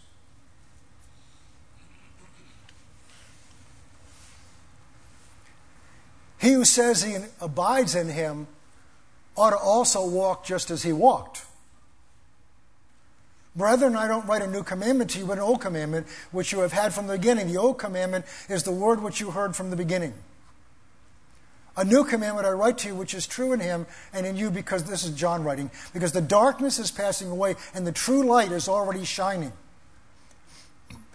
He 6.40 6.52
who 6.52 6.64
says 6.64 7.02
he 7.02 7.16
abides 7.40 7.94
in 7.94 8.08
him 8.08 8.46
ought 9.36 9.50
to 9.50 9.58
also 9.58 10.06
walk 10.06 10.46
just 10.46 10.70
as 10.70 10.82
he 10.82 10.92
walked. 10.92 11.44
Brethren, 13.54 13.96
I 13.96 14.06
don't 14.06 14.24
write 14.26 14.42
a 14.42 14.46
new 14.46 14.62
commandment 14.62 15.10
to 15.10 15.18
you, 15.18 15.26
but 15.26 15.38
an 15.38 15.44
old 15.44 15.60
commandment 15.60 16.06
which 16.30 16.52
you 16.52 16.60
have 16.60 16.72
had 16.72 16.94
from 16.94 17.08
the 17.08 17.14
beginning. 17.14 17.48
The 17.48 17.56
old 17.56 17.76
commandment 17.76 18.24
is 18.48 18.62
the 18.62 18.72
word 18.72 19.02
which 19.02 19.20
you 19.20 19.32
heard 19.32 19.56
from 19.56 19.70
the 19.70 19.76
beginning. 19.76 20.14
A 21.78 21.84
new 21.84 22.02
commandment 22.02 22.44
I 22.44 22.50
write 22.50 22.76
to 22.78 22.88
you, 22.88 22.96
which 22.96 23.14
is 23.14 23.24
true 23.24 23.52
in 23.52 23.60
him 23.60 23.86
and 24.12 24.26
in 24.26 24.36
you, 24.36 24.50
because 24.50 24.82
this 24.82 25.04
is 25.04 25.12
John 25.12 25.44
writing, 25.44 25.70
because 25.94 26.10
the 26.10 26.20
darkness 26.20 26.80
is 26.80 26.90
passing 26.90 27.30
away 27.30 27.54
and 27.72 27.86
the 27.86 27.92
true 27.92 28.24
light 28.24 28.50
is 28.50 28.68
already 28.68 29.04
shining. 29.04 29.52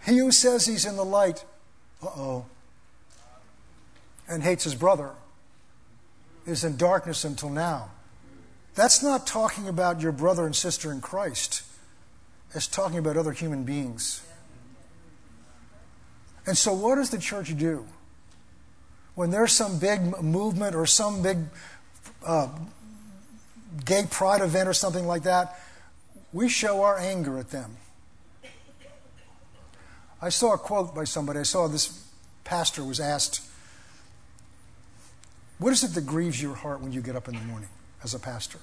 He 0.05 0.19
who 0.19 0.31
says 0.31 0.65
he's 0.65 0.85
in 0.85 0.95
the 0.95 1.03
light, 1.03 1.43
uh 2.01 2.07
oh, 2.15 2.45
and 4.25 4.41
hates 4.41 4.63
his 4.63 4.73
brother 4.73 5.11
is 6.45 6.63
in 6.63 6.77
darkness 6.77 7.25
until 7.25 7.49
now. 7.49 7.91
That's 8.73 9.03
not 9.03 9.27
talking 9.27 9.67
about 9.67 9.99
your 9.99 10.13
brother 10.13 10.45
and 10.45 10.55
sister 10.55 10.93
in 10.93 11.01
Christ. 11.01 11.63
It's 12.55 12.67
talking 12.67 12.97
about 12.97 13.17
other 13.17 13.33
human 13.33 13.65
beings. 13.65 14.25
And 16.45 16.57
so, 16.57 16.73
what 16.73 16.95
does 16.95 17.09
the 17.09 17.17
church 17.17 17.55
do? 17.57 17.85
When 19.15 19.29
there's 19.29 19.51
some 19.51 19.79
big 19.79 20.21
movement 20.21 20.75
or 20.75 20.85
some 20.85 21.21
big 21.21 21.37
uh, 22.25 22.47
gay 23.85 24.05
pride 24.09 24.41
event 24.41 24.67
or 24.67 24.73
something 24.73 25.05
like 25.05 25.23
that, 25.23 25.59
we 26.31 26.49
show 26.49 26.83
our 26.83 26.97
anger 26.97 27.37
at 27.37 27.49
them. 27.51 27.77
I 30.21 30.29
saw 30.29 30.53
a 30.53 30.57
quote 30.57 30.95
by 30.95 31.03
somebody. 31.03 31.39
I 31.39 31.43
saw 31.43 31.67
this 31.67 32.07
pastor 32.43 32.83
was 32.83 32.99
asked, 32.99 33.41
what 35.59 35.71
is 35.71 35.83
it 35.83 35.93
that 35.93 36.05
grieves 36.05 36.41
your 36.41 36.55
heart 36.55 36.81
when 36.81 36.91
you 36.91 37.01
get 37.01 37.15
up 37.15 37.27
in 37.27 37.35
the 37.35 37.41
morning 37.43 37.69
as 38.03 38.13
a 38.13 38.19
pastor? 38.19 38.59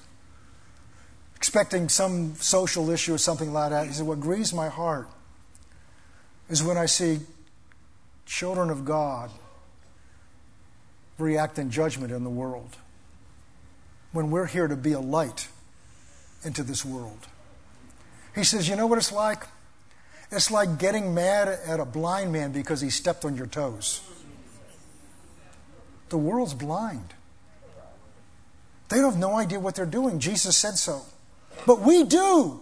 Expecting 1.35 1.89
some 1.89 2.35
social 2.35 2.89
issue 2.91 3.13
or 3.13 3.17
something 3.17 3.51
like 3.51 3.71
that. 3.71 3.87
He 3.87 3.93
said, 3.93 4.05
What 4.05 4.19
grieves 4.19 4.53
my 4.53 4.69
heart 4.69 5.07
is 6.49 6.61
when 6.61 6.77
I 6.77 6.85
see 6.85 7.21
children 8.27 8.69
of 8.69 8.85
God 8.85 9.31
react 11.21 11.57
in 11.57 11.71
judgment 11.71 12.11
in 12.11 12.23
the 12.23 12.29
world. 12.29 12.77
When 14.11 14.29
we're 14.29 14.47
here 14.47 14.67
to 14.67 14.75
be 14.75 14.91
a 14.91 14.99
light 14.99 15.47
into 16.43 16.63
this 16.63 16.83
world. 16.83 17.27
He 18.35 18.43
says, 18.43 18.67
You 18.67 18.75
know 18.75 18.87
what 18.87 18.97
it's 18.97 19.11
like? 19.11 19.43
It's 20.31 20.49
like 20.49 20.79
getting 20.79 21.13
mad 21.13 21.47
at 21.47 21.79
a 21.79 21.85
blind 21.85 22.31
man 22.31 22.51
because 22.51 22.79
he 22.81 22.89
stepped 22.89 23.25
on 23.25 23.35
your 23.35 23.47
toes. 23.47 24.01
The 26.09 26.17
world's 26.17 26.53
blind. 26.53 27.13
They 28.89 28.97
have 28.99 29.17
no 29.17 29.35
idea 29.35 29.59
what 29.59 29.75
they're 29.75 29.85
doing. 29.85 30.19
Jesus 30.19 30.57
said 30.57 30.75
so. 30.75 31.01
But 31.65 31.81
we 31.81 32.03
do. 32.03 32.59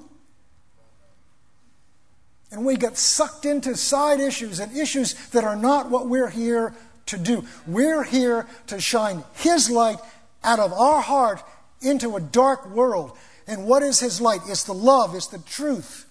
And 2.51 2.66
we 2.66 2.76
get 2.76 2.97
sucked 2.97 3.45
into 3.45 3.76
side 3.76 4.20
issues 4.20 4.60
and 4.60 4.76
issues 4.76 5.14
that 5.30 5.43
are 5.43 5.55
not 5.55 5.89
what 5.89 6.07
we're 6.07 6.30
here 6.30 6.74
to 7.10 7.18
do. 7.18 7.45
We're 7.68 8.03
here 8.03 8.47
to 8.68 8.80
shine 8.80 9.24
His 9.36 9.70
light 9.70 9.99
out 10.43 10.60
of 10.60 10.74
our 10.74 11.01
heart 11.01 11.43
into 11.82 12.16
a 12.16 12.22
dark 12.22 12.70
world. 12.70 13.18
And 13.47 13.66
what 13.66 13.84
is 13.84 13.99
His 13.99 14.20
light? 14.20 14.41
It's 14.47 14.64
the 14.64 14.74
love, 14.74 15.16
it's 15.16 15.28
the 15.28 15.39
truth. 15.39 16.05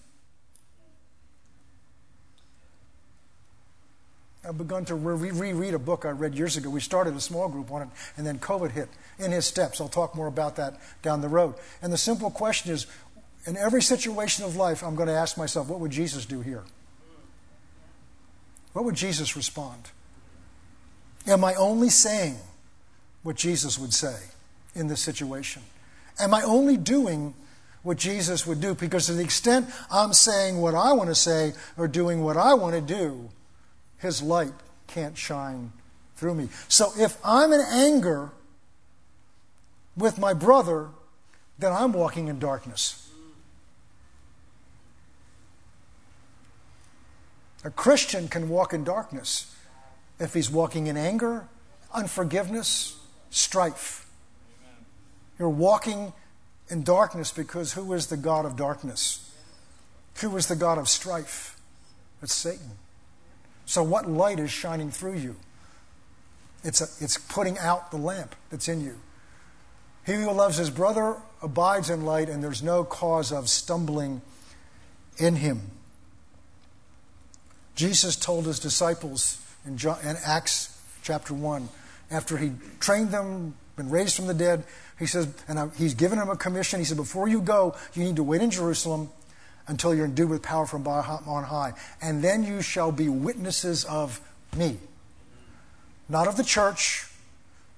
I've 4.47 4.57
begun 4.57 4.85
to 4.85 4.95
re- 4.95 5.31
reread 5.31 5.73
a 5.73 5.79
book 5.79 6.05
I 6.05 6.09
read 6.09 6.33
years 6.33 6.57
ago. 6.57 6.69
We 6.69 6.79
started 6.79 7.15
a 7.15 7.19
small 7.19 7.49
group 7.49 7.71
on 7.71 7.83
it, 7.83 7.89
and 8.17 8.25
then 8.25 8.39
COVID 8.39 8.71
hit 8.71 8.89
in 9.19 9.31
his 9.31 9.45
steps. 9.45 9.79
I'll 9.79 9.89
talk 9.89 10.15
more 10.15 10.27
about 10.27 10.55
that 10.55 10.79
down 11.01 11.21
the 11.21 11.27
road. 11.27 11.55
And 11.81 11.91
the 11.91 11.97
simple 11.97 12.31
question 12.31 12.71
is 12.71 12.87
in 13.45 13.57
every 13.57 13.81
situation 13.81 14.45
of 14.45 14.55
life, 14.55 14.83
I'm 14.83 14.95
going 14.95 15.07
to 15.07 15.13
ask 15.13 15.37
myself, 15.37 15.67
what 15.67 15.79
would 15.79 15.91
Jesus 15.91 16.25
do 16.25 16.41
here? 16.41 16.63
What 18.73 18.85
would 18.85 18.95
Jesus 18.95 19.35
respond? 19.35 19.91
Am 21.27 21.43
I 21.43 21.53
only 21.55 21.89
saying 21.89 22.37
what 23.23 23.35
Jesus 23.35 23.77
would 23.77 23.93
say 23.93 24.17
in 24.73 24.87
this 24.87 25.01
situation? 25.01 25.61
Am 26.19 26.33
I 26.33 26.41
only 26.41 26.77
doing 26.77 27.33
what 27.83 27.97
Jesus 27.97 28.45
would 28.45 28.61
do? 28.61 28.75
Because 28.75 29.05
to 29.07 29.13
the 29.13 29.23
extent 29.23 29.69
I'm 29.91 30.13
saying 30.13 30.59
what 30.59 30.75
I 30.75 30.93
want 30.93 31.09
to 31.09 31.15
say 31.15 31.53
or 31.77 31.87
doing 31.87 32.23
what 32.23 32.37
I 32.37 32.53
want 32.53 32.75
to 32.75 32.81
do, 32.81 33.29
his 33.97 34.21
light 34.21 34.53
can't 34.87 35.17
shine 35.17 35.71
through 36.15 36.35
me. 36.35 36.49
So 36.67 36.91
if 36.97 37.17
I'm 37.23 37.53
in 37.53 37.61
anger 37.61 38.31
with 39.95 40.17
my 40.17 40.33
brother, 40.33 40.89
then 41.57 41.73
I'm 41.73 41.93
walking 41.93 42.27
in 42.27 42.39
darkness. 42.39 43.09
A 47.63 47.69
Christian 47.69 48.29
can 48.29 48.47
walk 48.47 48.73
in 48.73 48.83
darkness 48.83 49.53
if 50.19 50.33
he's 50.33 50.49
walking 50.49 50.87
in 50.87 50.97
anger, 50.97 51.47
unforgiveness, 51.93 52.97
strife. 53.29 54.05
You're 55.37 55.49
walking 55.49 56.13
in 56.69 56.83
darkness 56.83 57.31
because 57.31 57.73
who 57.73 57.93
is 57.93 58.07
the 58.07 58.17
God 58.17 58.45
of 58.45 58.55
darkness? 58.55 59.31
Who 60.21 60.35
is 60.35 60.47
the 60.47 60.55
God 60.55 60.77
of 60.77 60.89
strife? 60.89 61.57
It's 62.21 62.33
Satan. 62.33 62.71
So, 63.65 63.83
what 63.83 64.09
light 64.09 64.39
is 64.39 64.51
shining 64.51 64.91
through 64.91 65.15
you? 65.15 65.35
It's, 66.63 66.81
a, 66.81 67.03
it's 67.03 67.17
putting 67.17 67.57
out 67.57 67.91
the 67.91 67.97
lamp 67.97 68.35
that's 68.49 68.67
in 68.67 68.81
you. 68.81 68.97
He 70.05 70.13
who 70.13 70.31
loves 70.31 70.57
his 70.57 70.69
brother 70.69 71.17
abides 71.41 71.89
in 71.89 72.03
light, 72.03 72.29
and 72.29 72.43
there's 72.43 72.63
no 72.63 72.83
cause 72.83 73.31
of 73.31 73.47
stumbling 73.47 74.21
in 75.17 75.37
him. 75.37 75.71
Jesus 77.75 78.15
told 78.15 78.45
his 78.45 78.59
disciples 78.59 79.39
in, 79.65 79.77
John, 79.77 79.99
in 80.03 80.15
Acts 80.25 80.77
chapter 81.03 81.33
1, 81.33 81.69
after 82.11 82.37
he 82.37 82.53
trained 82.79 83.11
them, 83.11 83.55
been 83.75 83.89
raised 83.89 84.15
from 84.15 84.27
the 84.27 84.33
dead, 84.33 84.63
he 84.97 85.05
says, 85.05 85.27
and 85.47 85.71
he's 85.75 85.93
given 85.93 86.19
them 86.19 86.29
a 86.29 86.35
commission. 86.35 86.79
He 86.79 86.85
said, 86.85 86.97
Before 86.97 87.27
you 87.27 87.41
go, 87.41 87.75
you 87.93 88.03
need 88.03 88.17
to 88.17 88.23
wait 88.23 88.41
in 88.41 88.51
Jerusalem 88.51 89.09
until 89.67 89.95
you're 89.95 90.05
endued 90.05 90.29
with 90.29 90.41
power 90.41 90.65
from 90.65 90.85
on 90.85 91.43
high. 91.43 91.73
And 92.01 92.21
then 92.21 92.43
you 92.43 92.61
shall 92.61 92.91
be 92.91 93.07
witnesses 93.07 93.85
of 93.85 94.19
me. 94.57 94.77
Not 96.09 96.27
of 96.27 96.35
the 96.35 96.43
church, 96.43 97.07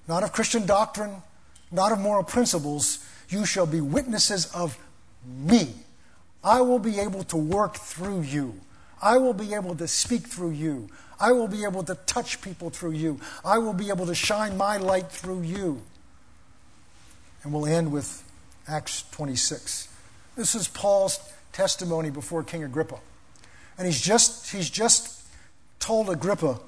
not 0.08 0.24
of 0.24 0.32
Christian 0.32 0.66
doctrine, 0.66 1.22
not 1.70 1.92
of 1.92 2.00
moral 2.00 2.24
principles. 2.24 3.06
You 3.28 3.44
shall 3.46 3.66
be 3.66 3.80
witnesses 3.80 4.46
of 4.54 4.78
me. 5.24 5.74
I 6.42 6.60
will 6.62 6.78
be 6.80 6.98
able 6.98 7.22
to 7.24 7.36
work 7.36 7.76
through 7.76 8.22
you. 8.22 8.60
I 9.00 9.18
will 9.18 9.34
be 9.34 9.54
able 9.54 9.76
to 9.76 9.86
speak 9.86 10.26
through 10.26 10.52
you. 10.52 10.88
I 11.22 11.30
will 11.30 11.46
be 11.46 11.62
able 11.62 11.84
to 11.84 11.94
touch 12.04 12.42
people 12.42 12.68
through 12.68 12.92
you. 12.92 13.20
I 13.44 13.58
will 13.58 13.74
be 13.74 13.90
able 13.90 14.06
to 14.06 14.14
shine 14.14 14.56
my 14.56 14.76
light 14.76 15.08
through 15.08 15.42
you. 15.42 15.80
And 17.44 17.52
we'll 17.52 17.66
end 17.66 17.92
with 17.92 18.28
Acts 18.66 19.04
26. 19.12 19.88
This 20.36 20.56
is 20.56 20.66
Paul's 20.66 21.20
testimony 21.52 22.10
before 22.10 22.42
King 22.42 22.64
Agrippa. 22.64 22.98
And 23.78 23.86
he's 23.86 24.00
just, 24.00 24.50
he's 24.50 24.68
just 24.68 25.24
told 25.78 26.10
Agrippa 26.10 26.58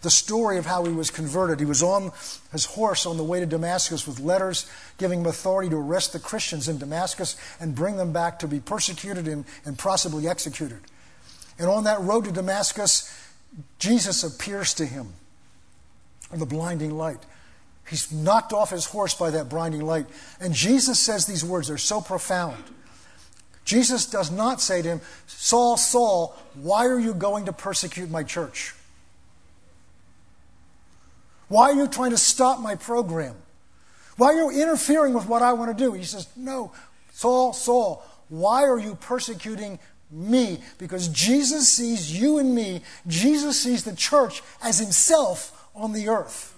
the 0.00 0.10
story 0.10 0.56
of 0.56 0.64
how 0.64 0.86
he 0.86 0.92
was 0.92 1.10
converted. 1.10 1.60
He 1.60 1.66
was 1.66 1.82
on 1.82 2.12
his 2.50 2.64
horse 2.64 3.04
on 3.04 3.18
the 3.18 3.24
way 3.24 3.40
to 3.40 3.46
Damascus 3.46 4.06
with 4.06 4.20
letters 4.20 4.70
giving 4.96 5.20
him 5.20 5.26
authority 5.26 5.68
to 5.68 5.76
arrest 5.76 6.14
the 6.14 6.18
Christians 6.18 6.66
in 6.66 6.78
Damascus 6.78 7.36
and 7.60 7.74
bring 7.74 7.98
them 7.98 8.12
back 8.12 8.38
to 8.38 8.48
be 8.48 8.58
persecuted 8.58 9.28
and, 9.28 9.44
and 9.66 9.78
possibly 9.78 10.26
executed. 10.26 10.80
And 11.58 11.68
on 11.68 11.84
that 11.84 12.00
road 12.00 12.24
to 12.24 12.32
Damascus, 12.32 13.18
Jesus 13.78 14.24
appears 14.24 14.74
to 14.74 14.86
him 14.86 15.12
the 16.32 16.46
blinding 16.46 16.96
light. 16.96 17.18
He's 17.88 18.12
knocked 18.12 18.52
off 18.52 18.70
his 18.70 18.86
horse 18.86 19.14
by 19.14 19.30
that 19.30 19.48
blinding 19.48 19.82
light. 19.82 20.06
And 20.40 20.54
Jesus 20.54 20.98
says 20.98 21.26
these 21.26 21.44
words, 21.44 21.68
they're 21.68 21.78
so 21.78 22.00
profound. 22.00 22.62
Jesus 23.64 24.06
does 24.06 24.30
not 24.30 24.60
say 24.60 24.82
to 24.82 24.88
him, 24.88 25.00
Saul, 25.26 25.76
Saul, 25.76 26.36
why 26.54 26.86
are 26.86 26.98
you 26.98 27.14
going 27.14 27.46
to 27.46 27.52
persecute 27.52 28.10
my 28.10 28.22
church? 28.22 28.74
Why 31.48 31.70
are 31.70 31.74
you 31.74 31.86
trying 31.86 32.10
to 32.10 32.18
stop 32.18 32.60
my 32.60 32.76
program? 32.76 33.34
Why 34.16 34.28
are 34.28 34.36
you 34.36 34.62
interfering 34.62 35.12
with 35.12 35.26
what 35.26 35.42
I 35.42 35.52
want 35.52 35.76
to 35.76 35.84
do? 35.84 35.92
He 35.92 36.04
says, 36.04 36.26
No, 36.36 36.72
Saul, 37.12 37.52
Saul, 37.52 38.04
why 38.28 38.62
are 38.62 38.78
you 38.78 38.94
persecuting 38.94 39.78
me? 40.12 40.60
Because 40.78 41.08
Jesus 41.08 41.68
sees 41.68 42.20
you 42.20 42.38
and 42.38 42.54
me, 42.54 42.82
Jesus 43.06 43.60
sees 43.60 43.84
the 43.84 43.96
church 43.96 44.42
as 44.62 44.78
himself 44.78 45.68
on 45.74 45.92
the 45.92 46.08
earth. 46.08 46.54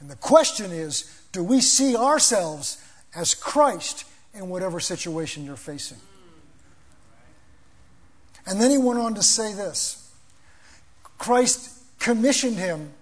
And 0.00 0.10
the 0.10 0.16
question 0.16 0.72
is 0.72 1.10
do 1.32 1.42
we 1.42 1.60
see 1.60 1.96
ourselves 1.96 2.82
as 3.14 3.34
Christ 3.34 4.04
in 4.34 4.48
whatever 4.48 4.80
situation 4.80 5.44
you're 5.44 5.56
facing? 5.56 5.98
And 8.46 8.60
then 8.60 8.70
he 8.70 8.78
went 8.78 8.98
on 8.98 9.14
to 9.14 9.22
say 9.22 9.52
this 9.52 10.12
Christ 11.18 11.72
commissioned 11.98 12.56
him 12.56 12.92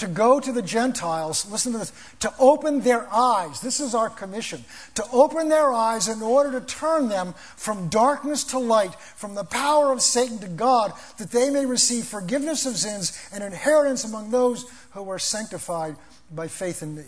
to 0.00 0.06
go 0.06 0.40
to 0.40 0.50
the 0.50 0.62
Gentiles, 0.62 1.44
listen 1.50 1.72
to 1.72 1.78
this, 1.78 1.92
to 2.20 2.32
open 2.38 2.80
their 2.80 3.06
eyes. 3.12 3.60
This 3.60 3.80
is 3.80 3.94
our 3.94 4.08
commission. 4.08 4.64
To 4.94 5.04
open 5.12 5.50
their 5.50 5.70
eyes 5.74 6.08
in 6.08 6.22
order 6.22 6.58
to 6.58 6.64
turn 6.64 7.10
them 7.10 7.34
from 7.56 7.88
darkness 7.88 8.42
to 8.44 8.58
light, 8.58 8.94
from 8.94 9.34
the 9.34 9.44
power 9.44 9.92
of 9.92 10.00
Satan 10.00 10.38
to 10.38 10.48
God, 10.48 10.94
that 11.18 11.30
they 11.30 11.50
may 11.50 11.66
receive 11.66 12.06
forgiveness 12.06 12.64
of 12.64 12.78
sins 12.78 13.28
and 13.30 13.44
inheritance 13.44 14.02
among 14.02 14.30
those 14.30 14.64
who 14.92 15.06
are 15.10 15.18
sanctified 15.18 15.96
by 16.30 16.48
faith 16.48 16.82
in 16.82 16.96
me. 16.96 17.04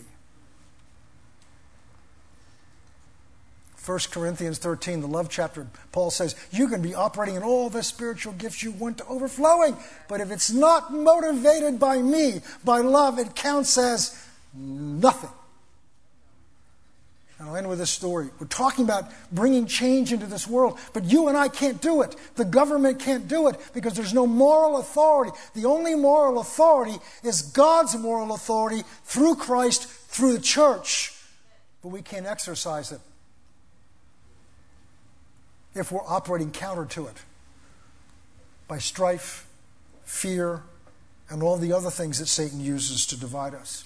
1 3.85 3.99
Corinthians 4.11 4.59
13, 4.59 5.01
the 5.01 5.07
love 5.07 5.27
chapter, 5.29 5.67
Paul 5.91 6.09
says, 6.09 6.35
You 6.51 6.69
can 6.69 6.81
be 6.81 6.95
operating 6.95 7.35
in 7.35 7.43
all 7.43 7.69
the 7.69 7.83
spiritual 7.83 8.31
gifts 8.33 8.63
you 8.63 8.71
want 8.71 8.99
to 8.99 9.05
overflowing, 9.07 9.75
but 10.07 10.21
if 10.21 10.31
it's 10.31 10.51
not 10.51 10.93
motivated 10.93 11.79
by 11.79 12.01
me, 12.01 12.41
by 12.63 12.79
love, 12.79 13.19
it 13.19 13.35
counts 13.35 13.77
as 13.77 14.25
nothing. 14.53 15.31
And 17.37 17.49
I'll 17.49 17.57
end 17.57 17.67
with 17.67 17.79
this 17.79 17.89
story. 17.89 18.29
We're 18.39 18.47
talking 18.47 18.85
about 18.85 19.11
bringing 19.33 19.65
change 19.65 20.13
into 20.13 20.27
this 20.27 20.47
world, 20.47 20.79
but 20.93 21.03
you 21.03 21.27
and 21.27 21.37
I 21.37 21.49
can't 21.49 21.81
do 21.81 22.03
it. 22.03 22.15
The 22.35 22.45
government 22.45 22.99
can't 22.99 23.27
do 23.27 23.49
it 23.49 23.59
because 23.73 23.95
there's 23.95 24.13
no 24.13 24.25
moral 24.25 24.77
authority. 24.77 25.31
The 25.55 25.65
only 25.65 25.95
moral 25.95 26.39
authority 26.39 26.99
is 27.21 27.41
God's 27.41 27.97
moral 27.97 28.33
authority 28.33 28.83
through 29.03 29.35
Christ, 29.35 29.89
through 29.89 30.33
the 30.33 30.41
church, 30.41 31.13
but 31.81 31.89
we 31.89 32.01
can't 32.01 32.25
exercise 32.25 32.93
it 32.93 33.01
if 35.75 35.91
we're 35.91 36.05
operating 36.07 36.51
counter 36.51 36.85
to 36.85 37.07
it 37.07 37.17
by 38.67 38.77
strife, 38.77 39.47
fear, 40.05 40.61
and 41.29 41.41
all 41.41 41.57
the 41.57 41.73
other 41.73 41.89
things 41.89 42.19
that 42.19 42.27
Satan 42.27 42.59
uses 42.59 43.05
to 43.07 43.19
divide 43.19 43.53
us. 43.53 43.85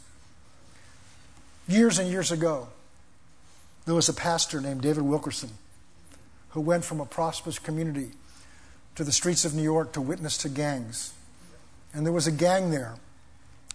Years 1.67 1.99
and 1.99 2.09
years 2.09 2.31
ago, 2.31 2.69
there 3.85 3.95
was 3.95 4.09
a 4.09 4.13
pastor 4.13 4.59
named 4.61 4.81
David 4.81 5.03
Wilkerson 5.03 5.51
who 6.49 6.61
went 6.61 6.83
from 6.83 6.99
a 6.99 7.05
prosperous 7.05 7.59
community 7.59 8.11
to 8.95 9.03
the 9.03 9.11
streets 9.11 9.45
of 9.45 9.53
New 9.53 9.63
York 9.63 9.93
to 9.93 10.01
witness 10.01 10.37
to 10.39 10.49
gangs. 10.49 11.13
And 11.93 12.05
there 12.05 12.13
was 12.13 12.27
a 12.27 12.31
gang 12.31 12.71
there. 12.71 12.95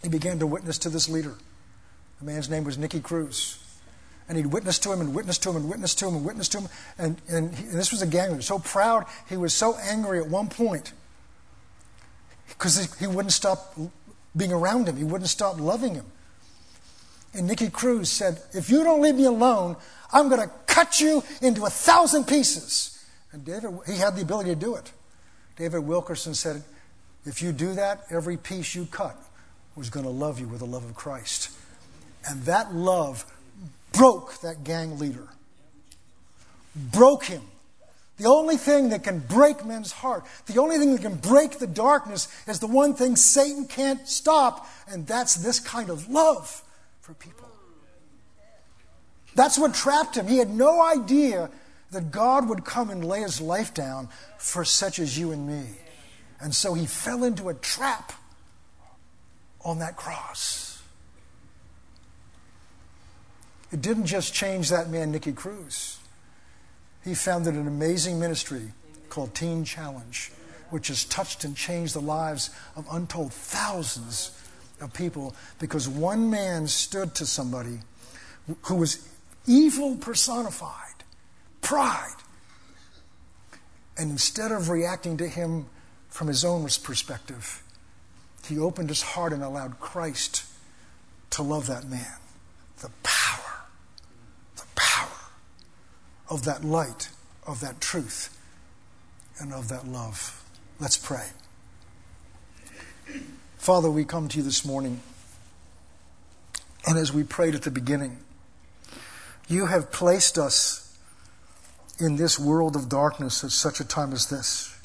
He 0.03 0.09
began 0.09 0.39
to 0.41 0.47
witness 0.47 0.79
to 0.79 0.89
this 0.89 1.09
leader. 1.09 1.35
The 2.19 2.27
man's 2.27 2.51
name 2.51 2.65
was 2.65 2.77
Nicky 2.77 3.01
Cruz. 3.01 3.62
And 4.29 4.37
he'd 4.39 4.47
witness 4.47 4.79
to 4.81 4.93
him 4.93 5.01
and 5.01 5.14
witness 5.14 5.39
to 5.39 5.51
him 5.51 5.57
and 5.57 5.68
witness 5.68 5.95
to 5.97 6.09
him 6.09 6.16
and 6.16 6.25
witness 6.25 6.49
to 6.51 6.61
him. 6.61 6.68
And, 6.99 7.20
and, 7.29 7.55
he, 7.55 7.64
and 7.64 7.75
this 7.75 7.91
was 7.91 8.03
a 8.03 8.07
gang 8.07 8.31
leader. 8.31 8.43
So 8.43 8.59
proud, 8.59 9.07
he 9.29 9.37
was 9.37 9.53
so 9.53 9.77
angry 9.77 10.18
at 10.18 10.29
one 10.29 10.49
point 10.49 10.93
because 12.49 12.97
he, 12.99 13.07
wouldn't 13.07 13.33
stop 13.33 13.77
being 14.37 14.53
around 14.53 14.89
him, 14.89 14.97
he 14.97 15.05
wouldn't 15.05 15.31
stop 15.31 15.59
loving 15.59 15.95
him. 15.95 16.07
And 17.35 17.47
Nicky 17.47 17.70
Cruz 17.70 18.11
said, 18.11 18.41
If 18.53 18.70
you 18.70 18.85
don't 18.85 19.01
leave 19.01 19.14
me 19.14 19.25
alone, 19.25 19.77
I'm 20.12 20.29
going 20.29 20.47
to 20.47 20.55
cut 20.66 21.01
you 21.01 21.23
into 21.41 21.64
a 21.64 21.70
thousand 21.70 22.25
pieces. 22.25 23.05
And 23.33 23.45
David, 23.45 23.70
he 23.87 23.97
had 23.97 24.16
the 24.16 24.23
ability 24.23 24.51
to 24.51 24.57
do 24.57 24.75
it. 24.77 24.93
David 25.57 25.81
Wilkerson 25.81 26.35
said, 26.35 26.62
If 27.25 27.43
you 27.43 27.53
do 27.53 27.73
that, 27.75 28.05
every 28.11 28.37
piece 28.37 28.75
you 28.75 28.87
cut 28.87 29.16
was 29.75 29.89
going 29.89 30.05
to 30.05 30.11
love 30.12 30.39
you 30.39 30.47
with 30.47 30.61
the 30.61 30.66
love 30.66 30.85
of 30.85 30.95
Christ. 30.95 31.51
And 32.29 32.43
that 32.43 32.75
love 32.75 33.25
broke 33.93 34.40
that 34.40 34.64
gang 34.64 34.99
leader. 34.99 35.28
Broke 36.74 37.24
him. 37.24 37.43
The 38.18 38.28
only 38.28 38.57
thing 38.57 38.90
that 38.90 39.03
can 39.03 39.18
break 39.18 39.64
men's 39.64 39.90
heart, 39.90 40.24
the 40.47 40.61
only 40.61 40.78
thing 40.78 40.93
that 40.93 41.03
can 41.03 41.16
break 41.16 41.59
the 41.59 41.66
darkness 41.66 42.28
is 42.47 42.61
the 42.61 42.66
one 42.66 42.95
thing 42.95 43.16
Satan 43.16 43.66
can't 43.66 44.07
stop, 44.07 44.68
and 44.88 45.07
that's 45.07 45.34
this 45.34 45.59
kind 45.59 45.90
of 45.90 46.09
love 46.09 46.62
for 47.01 47.14
people. 47.14 47.49
That's 49.34 49.59
what 49.59 49.74
trapped 49.74 50.16
him. 50.16 50.26
He 50.26 50.38
had 50.38 50.51
no 50.51 50.82
idea 50.82 51.51
that 51.90 52.11
God 52.11 52.49
would 52.49 52.64
come 52.64 52.90
and 52.90 53.05
lay 53.05 53.20
his 53.20 53.40
life 53.40 53.72
down 53.74 54.09
for 54.38 54.64
such 54.64 54.99
as 54.99 55.18
you 55.18 55.32
and 55.32 55.47
me. 55.47 55.66
And 56.40 56.55
so 56.55 56.74
he 56.74 56.86
fell 56.86 57.24
into 57.24 57.49
a 57.49 57.55
trap 57.55 58.12
on 59.64 59.78
that 59.78 59.97
cross. 59.97 60.72
It 63.73 63.81
didn't 63.81 64.07
just 64.07 64.35
change 64.35 64.68
that 64.68 64.91
man, 64.91 65.11
Nicky 65.12 65.33
Cruz. 65.33 65.99
He 67.05 67.14
founded 67.14 67.55
an 67.55 67.66
amazing 67.66 68.20
ministry 68.20 68.73
called 69.09 69.35
Teen 69.35 69.64
Challenge, 69.64 70.31
which 70.70 70.89
has 70.89 71.05
touched 71.05 71.45
and 71.45 71.57
changed 71.57 71.95
the 71.95 72.01
lives 72.01 72.51
of 72.77 72.87
untold 72.93 73.33
thousands 73.33 74.39
of 74.81 74.93
people 74.93 75.35
because 75.59 75.89
one 75.89 76.31
man 76.31 76.66
stood 76.66 77.14
to 77.14 77.27
somebody 77.27 77.81
who 78.62 78.77
was 78.77 79.09
evil 79.47 79.97
personified, 79.97 81.05
pride. 81.62 82.14
And 83.97 84.11
instead 84.11 84.53
of 84.53 84.68
reacting 84.68 85.16
to 85.16 85.29
him 85.29 85.66
from 86.09 86.29
his 86.29 86.45
own 86.45 86.68
perspective, 86.83 87.62
he 88.47 88.59
opened 88.59 88.91
his 88.91 89.03
heart 89.03 89.33
and 89.33 89.43
allowed 89.43 89.81
Christ 89.81 90.45
to 91.31 91.43
love 91.43 91.66
that 91.68 91.89
man. 91.89 92.18
The 92.81 92.91
power 93.03 93.33
of 96.29 96.45
that 96.45 96.64
light, 96.64 97.11
of 97.47 97.61
that 97.61 97.81
truth, 97.81 98.37
and 99.39 99.53
of 99.53 99.68
that 99.68 99.87
love. 99.87 100.43
Let's 100.81 100.97
pray. 100.97 101.29
Father, 103.59 103.91
we 103.91 104.05
come 104.05 104.29
to 104.29 104.39
you 104.39 104.43
this 104.43 104.64
morning, 104.64 105.01
and 106.87 106.99
as 106.99 107.12
we 107.12 107.23
prayed 107.23 107.55
at 107.55 107.62
the 107.62 107.70
beginning, 107.70 108.18
you 109.49 109.66
have 109.66 109.93
placed 109.93 110.39
us 110.39 110.97
in 111.99 112.16
this 112.16 112.39
world 112.39 112.75
of 112.75 112.89
darkness 112.89 113.45
at 113.45 113.51
such 113.51 113.81
a 113.81 113.85
time 113.85 114.12
as 114.12 114.29
this. 114.29 114.77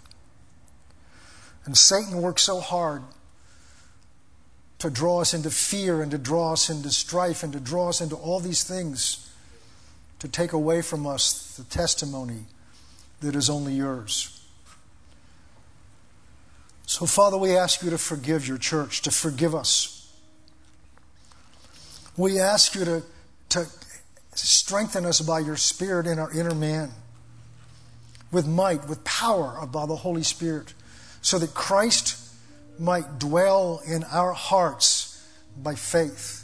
And 1.66 1.78
Satan 1.78 2.22
works 2.22 2.44
so 2.44 2.60
hard 2.60 3.04
to 4.80 4.90
draw 4.90 5.22
us 5.22 5.34
into 5.34 5.50
fear 5.50 6.02
and 6.02 6.12
to 6.12 6.18
draw 6.18 6.54
us 6.54 6.70
into 6.70 6.92
strife 6.92 7.44
and 7.44 7.52
to 7.54 7.60
draw 7.60 7.90
us 7.90 8.00
into 8.00 8.16
all 8.16 8.40
these 8.40 8.64
things 8.64 9.27
to 10.20 10.28
take 10.28 10.54
away 10.54 10.82
from 10.82 11.06
us 11.06 11.56
the 11.58 11.64
testimony 11.64 12.46
that 13.22 13.36
is 13.36 13.50
only 13.50 13.74
yours. 13.74 14.34
So, 16.86 17.06
Father, 17.06 17.38
we 17.38 17.56
ask 17.56 17.84
you 17.84 17.90
to 17.90 17.98
forgive 17.98 18.48
your 18.48 18.58
church, 18.58 19.02
to 19.02 19.12
forgive 19.12 19.54
us. 19.54 20.10
We 22.16 22.40
ask 22.40 22.74
you 22.76 22.86
to, 22.86 23.04
to 23.50 23.68
strengthen 24.34 25.06
us 25.06 25.20
by 25.22 25.40
your 25.40 25.58
Spirit 25.58 26.08
in 26.08 26.18
our 26.18 26.32
inner 26.32 26.56
man, 26.56 26.92
with 28.32 28.48
might, 28.48 28.88
with 28.88 29.04
power 29.04 29.58
uh, 29.60 29.66
by 29.66 29.86
the 29.86 29.98
Holy 29.98 30.24
Spirit, 30.24 30.74
so 31.22 31.38
that 31.40 31.54
Christ 31.54 32.24
might 32.80 33.20
dwell 33.20 33.82
in 33.86 34.04
our 34.06 34.34
hearts 34.34 35.28
by 35.62 35.76
faith 35.76 36.37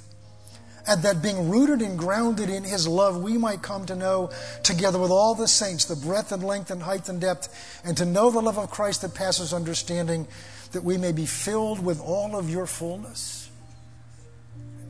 and 0.85 1.01
that 1.03 1.21
being 1.21 1.49
rooted 1.49 1.81
and 1.81 1.97
grounded 1.97 2.49
in 2.49 2.63
his 2.63 2.87
love, 2.87 3.21
we 3.21 3.37
might 3.37 3.61
come 3.61 3.85
to 3.85 3.95
know, 3.95 4.29
together 4.63 4.99
with 4.99 5.11
all 5.11 5.33
the 5.33 5.47
saints, 5.47 5.85
the 5.85 5.95
breadth 5.95 6.31
and 6.31 6.43
length 6.43 6.71
and 6.71 6.83
height 6.83 7.07
and 7.07 7.21
depth, 7.21 7.81
and 7.85 7.95
to 7.97 8.05
know 8.05 8.29
the 8.29 8.41
love 8.41 8.57
of 8.57 8.69
Christ 8.69 9.01
that 9.01 9.13
passes 9.13 9.53
understanding, 9.53 10.27
that 10.73 10.83
we 10.83 10.97
may 10.97 11.11
be 11.11 11.25
filled 11.25 11.83
with 11.83 12.01
all 12.01 12.35
of 12.35 12.49
your 12.49 12.65
fullness. 12.65 13.49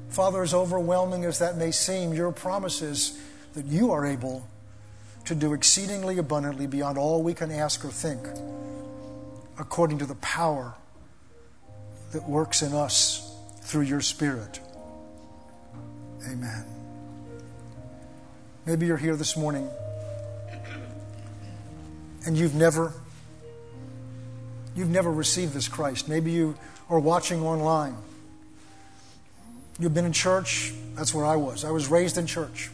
Father, 0.09 0.41
as 0.41 0.53
overwhelming 0.53 1.25
as 1.25 1.39
that 1.39 1.57
may 1.57 1.71
seem, 1.71 2.13
your 2.13 2.31
promise 2.31 2.81
is 2.81 3.19
that 3.53 3.65
you 3.65 3.91
are 3.91 4.05
able 4.05 4.47
to 5.25 5.35
do 5.35 5.53
exceedingly 5.53 6.17
abundantly 6.17 6.67
beyond 6.67 6.97
all 6.97 7.21
we 7.21 7.33
can 7.33 7.51
ask 7.51 7.85
or 7.85 7.89
think, 7.89 8.19
according 9.59 9.99
to 9.99 10.05
the 10.05 10.15
power 10.15 10.73
that 12.11 12.27
works 12.27 12.61
in 12.61 12.73
us 12.73 13.35
through 13.61 13.81
your 13.81 14.01
Spirit. 14.01 14.59
Amen. 16.25 16.65
Maybe 18.65 18.85
you're 18.85 18.97
here 18.97 19.15
this 19.15 19.35
morning 19.35 19.69
and 22.25 22.37
you've 22.37 22.55
never 22.55 22.93
you've 24.75 24.89
never 24.89 25.11
received 25.11 25.53
this 25.53 25.67
Christ. 25.67 26.07
Maybe 26.07 26.31
you 26.31 26.55
are 26.89 26.99
watching 26.99 27.43
online. 27.43 27.95
You've 29.79 29.93
been 29.93 30.05
in 30.05 30.13
church, 30.13 30.73
that's 30.95 31.13
where 31.13 31.25
I 31.25 31.35
was. 31.35 31.65
I 31.65 31.71
was 31.71 31.87
raised 31.87 32.17
in 32.17 32.25
church. 32.25 32.71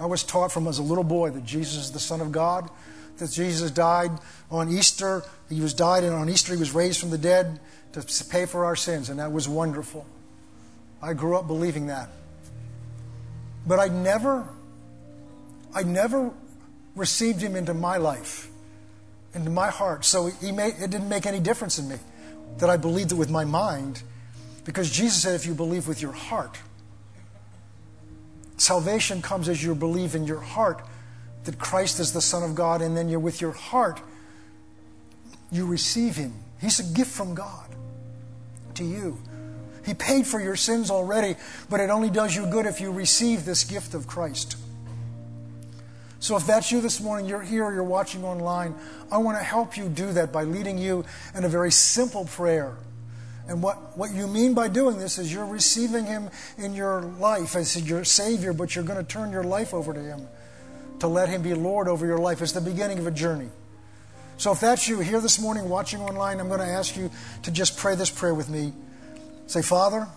I 0.00 0.06
was 0.06 0.22
taught 0.22 0.52
from 0.52 0.66
as 0.66 0.78
a 0.78 0.82
little 0.82 1.04
boy 1.04 1.30
that 1.30 1.44
Jesus 1.44 1.86
is 1.86 1.92
the 1.92 2.00
Son 2.00 2.20
of 2.20 2.32
God, 2.32 2.68
that 3.18 3.30
Jesus 3.30 3.70
died 3.70 4.10
on 4.50 4.68
Easter. 4.68 5.22
He 5.48 5.60
was 5.60 5.72
died, 5.72 6.04
and 6.04 6.14
on 6.14 6.28
Easter 6.28 6.52
he 6.52 6.58
was 6.58 6.72
raised 6.72 7.00
from 7.00 7.10
the 7.10 7.18
dead 7.18 7.60
to 7.92 8.24
pay 8.28 8.44
for 8.44 8.66
our 8.66 8.76
sins, 8.76 9.08
and 9.08 9.18
that 9.20 9.32
was 9.32 9.48
wonderful. 9.48 10.06
I 11.06 11.14
grew 11.14 11.36
up 11.36 11.46
believing 11.46 11.86
that. 11.86 12.08
But 13.64 13.78
I 13.78 13.86
never, 13.86 14.46
I 15.72 15.84
never 15.84 16.32
received 16.96 17.40
him 17.40 17.54
into 17.54 17.74
my 17.74 17.96
life, 17.96 18.48
into 19.32 19.50
my 19.50 19.70
heart. 19.70 20.04
So 20.04 20.26
he 20.26 20.50
made, 20.50 20.74
it 20.80 20.90
didn't 20.90 21.08
make 21.08 21.24
any 21.24 21.38
difference 21.38 21.78
in 21.78 21.88
me 21.88 21.96
that 22.58 22.68
I 22.68 22.76
believed 22.76 23.12
it 23.12 23.14
with 23.14 23.30
my 23.30 23.44
mind, 23.44 24.02
because 24.64 24.90
Jesus 24.90 25.22
said, 25.22 25.34
if 25.34 25.46
you 25.46 25.54
believe 25.54 25.86
with 25.86 26.02
your 26.02 26.12
heart, 26.12 26.58
salvation 28.56 29.22
comes 29.22 29.48
as 29.48 29.62
you 29.62 29.74
believe 29.76 30.16
in 30.16 30.26
your 30.26 30.40
heart 30.40 30.82
that 31.44 31.58
Christ 31.58 32.00
is 32.00 32.12
the 32.12 32.20
Son 32.20 32.42
of 32.42 32.56
God, 32.56 32.82
and 32.82 32.96
then 32.96 33.08
you're 33.08 33.20
with 33.20 33.40
your 33.40 33.52
heart, 33.52 34.00
you 35.52 35.66
receive 35.66 36.16
him. 36.16 36.34
He's 36.60 36.80
a 36.80 36.94
gift 36.94 37.12
from 37.12 37.34
God 37.34 37.68
to 38.74 38.84
you. 38.84 39.18
He 39.86 39.94
paid 39.94 40.26
for 40.26 40.40
your 40.40 40.56
sins 40.56 40.90
already, 40.90 41.36
but 41.70 41.78
it 41.78 41.90
only 41.90 42.10
does 42.10 42.34
you 42.34 42.44
good 42.46 42.66
if 42.66 42.80
you 42.80 42.90
receive 42.90 43.44
this 43.44 43.62
gift 43.62 43.94
of 43.94 44.08
Christ. 44.08 44.56
So, 46.18 46.36
if 46.36 46.44
that's 46.44 46.72
you 46.72 46.80
this 46.80 47.00
morning, 47.00 47.26
you're 47.26 47.42
here, 47.42 47.72
you're 47.72 47.84
watching 47.84 48.24
online, 48.24 48.74
I 49.12 49.18
want 49.18 49.38
to 49.38 49.44
help 49.44 49.76
you 49.76 49.88
do 49.88 50.12
that 50.14 50.32
by 50.32 50.42
leading 50.42 50.76
you 50.76 51.04
in 51.36 51.44
a 51.44 51.48
very 51.48 51.70
simple 51.70 52.24
prayer. 52.24 52.76
And 53.48 53.62
what, 53.62 53.96
what 53.96 54.12
you 54.12 54.26
mean 54.26 54.54
by 54.54 54.66
doing 54.66 54.98
this 54.98 55.18
is 55.18 55.32
you're 55.32 55.46
receiving 55.46 56.04
Him 56.04 56.30
in 56.58 56.74
your 56.74 57.02
life 57.02 57.54
as 57.54 57.80
your 57.88 58.02
Savior, 58.02 58.52
but 58.52 58.74
you're 58.74 58.84
going 58.84 58.98
to 58.98 59.04
turn 59.04 59.30
your 59.30 59.44
life 59.44 59.72
over 59.72 59.94
to 59.94 60.00
Him 60.00 60.26
to 60.98 61.06
let 61.06 61.28
Him 61.28 61.42
be 61.42 61.54
Lord 61.54 61.86
over 61.86 62.06
your 62.06 62.18
life. 62.18 62.42
It's 62.42 62.52
the 62.52 62.60
beginning 62.60 62.98
of 62.98 63.06
a 63.06 63.12
journey. 63.12 63.50
So, 64.36 64.50
if 64.50 64.58
that's 64.58 64.88
you 64.88 64.98
here 64.98 65.20
this 65.20 65.38
morning 65.38 65.68
watching 65.68 66.00
online, 66.00 66.40
I'm 66.40 66.48
going 66.48 66.58
to 66.58 66.66
ask 66.66 66.96
you 66.96 67.10
to 67.44 67.52
just 67.52 67.76
pray 67.76 67.94
this 67.94 68.10
prayer 68.10 68.34
with 68.34 68.48
me. 68.48 68.72
Say, 69.46 69.62
Father, 69.62 70.08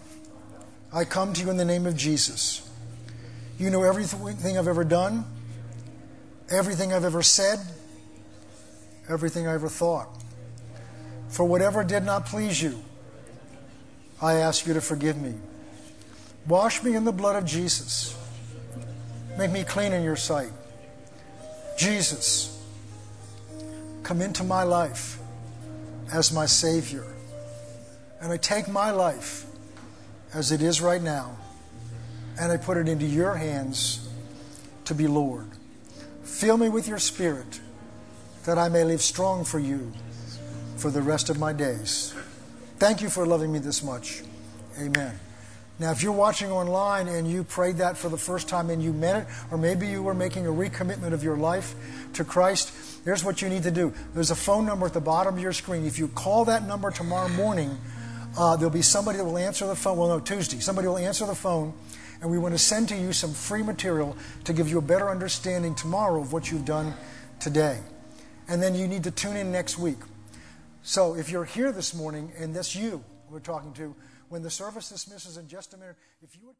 I 0.91 1.05
come 1.05 1.33
to 1.33 1.41
you 1.41 1.49
in 1.49 1.57
the 1.57 1.65
name 1.65 1.85
of 1.85 1.95
Jesus. 1.95 2.67
You 3.59 3.69
know 3.69 3.83
everything 3.83 4.57
I've 4.57 4.67
ever 4.67 4.83
done, 4.83 5.25
everything 6.49 6.93
I've 6.93 7.03
ever 7.03 7.21
said, 7.21 7.59
everything 9.07 9.47
I 9.47 9.53
ever 9.53 9.69
thought. 9.69 10.09
For 11.27 11.45
whatever 11.45 11.83
did 11.83 12.03
not 12.03 12.25
please 12.25 12.61
you, 12.61 12.79
I 14.21 14.35
ask 14.35 14.65
you 14.65 14.73
to 14.73 14.81
forgive 14.81 15.21
me. 15.21 15.35
Wash 16.47 16.81
me 16.83 16.95
in 16.95 17.03
the 17.03 17.11
blood 17.11 17.35
of 17.35 17.45
Jesus. 17.45 18.17
Make 19.37 19.51
me 19.51 19.63
clean 19.63 19.93
in 19.93 20.03
your 20.03 20.15
sight. 20.15 20.51
Jesus, 21.77 22.59
come 24.03 24.21
into 24.21 24.43
my 24.43 24.63
life 24.63 25.19
as 26.11 26.33
my 26.33 26.45
Savior. 26.45 27.05
And 28.21 28.31
I 28.31 28.37
take 28.37 28.67
my 28.67 28.91
life 28.91 29.45
as 30.33 30.51
it 30.51 30.61
is 30.61 30.81
right 30.81 31.01
now 31.01 31.37
and 32.39 32.51
I 32.51 32.57
put 32.57 32.77
it 32.77 32.87
into 32.87 33.05
your 33.05 33.35
hands 33.35 34.07
to 34.85 34.95
be 34.95 35.07
Lord. 35.07 35.47
Fill 36.23 36.57
me 36.57 36.69
with 36.69 36.87
your 36.87 36.99
Spirit 36.99 37.59
that 38.45 38.57
I 38.57 38.69
may 38.69 38.83
live 38.83 39.01
strong 39.01 39.43
for 39.43 39.59
you 39.59 39.91
for 40.77 40.89
the 40.89 41.01
rest 41.01 41.29
of 41.29 41.37
my 41.37 41.53
days. 41.53 42.13
Thank 42.77 43.01
you 43.01 43.09
for 43.09 43.25
loving 43.25 43.51
me 43.51 43.59
this 43.59 43.83
much. 43.83 44.23
Amen. 44.79 45.19
Now, 45.79 45.91
if 45.91 46.03
you're 46.03 46.11
watching 46.11 46.51
online 46.51 47.07
and 47.07 47.29
you 47.29 47.43
prayed 47.43 47.77
that 47.77 47.97
for 47.97 48.09
the 48.09 48.17
first 48.17 48.49
time 48.49 48.69
and 48.69 48.83
you 48.83 48.91
meant 48.91 49.25
it, 49.25 49.33
or 49.51 49.57
maybe 49.57 49.87
you 49.87 50.03
were 50.03 50.13
making 50.13 50.45
a 50.45 50.49
recommitment 50.49 51.13
of 51.13 51.23
your 51.23 51.37
life 51.37 51.75
to 52.13 52.23
Christ, 52.23 52.73
here's 53.05 53.23
what 53.23 53.41
you 53.41 53.49
need 53.49 53.63
to 53.63 53.71
do. 53.71 53.93
There's 54.13 54.31
a 54.31 54.35
phone 54.35 54.65
number 54.65 54.85
at 54.85 54.93
the 54.93 55.01
bottom 55.01 55.35
of 55.35 55.41
your 55.41 55.53
screen. 55.53 55.85
If 55.85 55.97
you 55.97 56.09
call 56.09 56.45
that 56.45 56.67
number 56.67 56.91
tomorrow 56.91 57.29
morning, 57.29 57.77
uh, 58.37 58.55
there'll 58.55 58.73
be 58.73 58.81
somebody 58.81 59.17
that 59.17 59.25
will 59.25 59.37
answer 59.37 59.67
the 59.67 59.75
phone. 59.75 59.97
Well, 59.97 60.09
no, 60.09 60.19
Tuesday. 60.19 60.59
Somebody 60.59 60.87
will 60.87 60.97
answer 60.97 61.25
the 61.25 61.35
phone, 61.35 61.73
and 62.21 62.29
we 62.29 62.37
want 62.37 62.53
to 62.53 62.59
send 62.59 62.89
to 62.89 62.95
you 62.95 63.13
some 63.13 63.33
free 63.33 63.63
material 63.63 64.15
to 64.45 64.53
give 64.53 64.69
you 64.69 64.77
a 64.77 64.81
better 64.81 65.09
understanding 65.09 65.75
tomorrow 65.75 66.21
of 66.21 66.33
what 66.33 66.51
you've 66.51 66.65
done 66.65 66.93
today. 67.39 67.79
And 68.47 68.61
then 68.61 68.75
you 68.75 68.87
need 68.87 69.03
to 69.03 69.11
tune 69.11 69.35
in 69.35 69.51
next 69.51 69.77
week. 69.77 69.99
So 70.81 71.15
if 71.15 71.29
you're 71.29 71.45
here 71.45 71.71
this 71.71 71.93
morning, 71.93 72.31
and 72.37 72.55
that's 72.55 72.75
you 72.75 73.03
we're 73.29 73.39
talking 73.39 73.73
to, 73.73 73.95
when 74.29 74.41
the 74.41 74.49
service 74.49 74.89
dismisses 74.89 75.37
in 75.37 75.47
just 75.47 75.73
a 75.73 75.77
minute, 75.77 75.95
if 76.21 76.35
you 76.35 76.47
would 76.47 76.55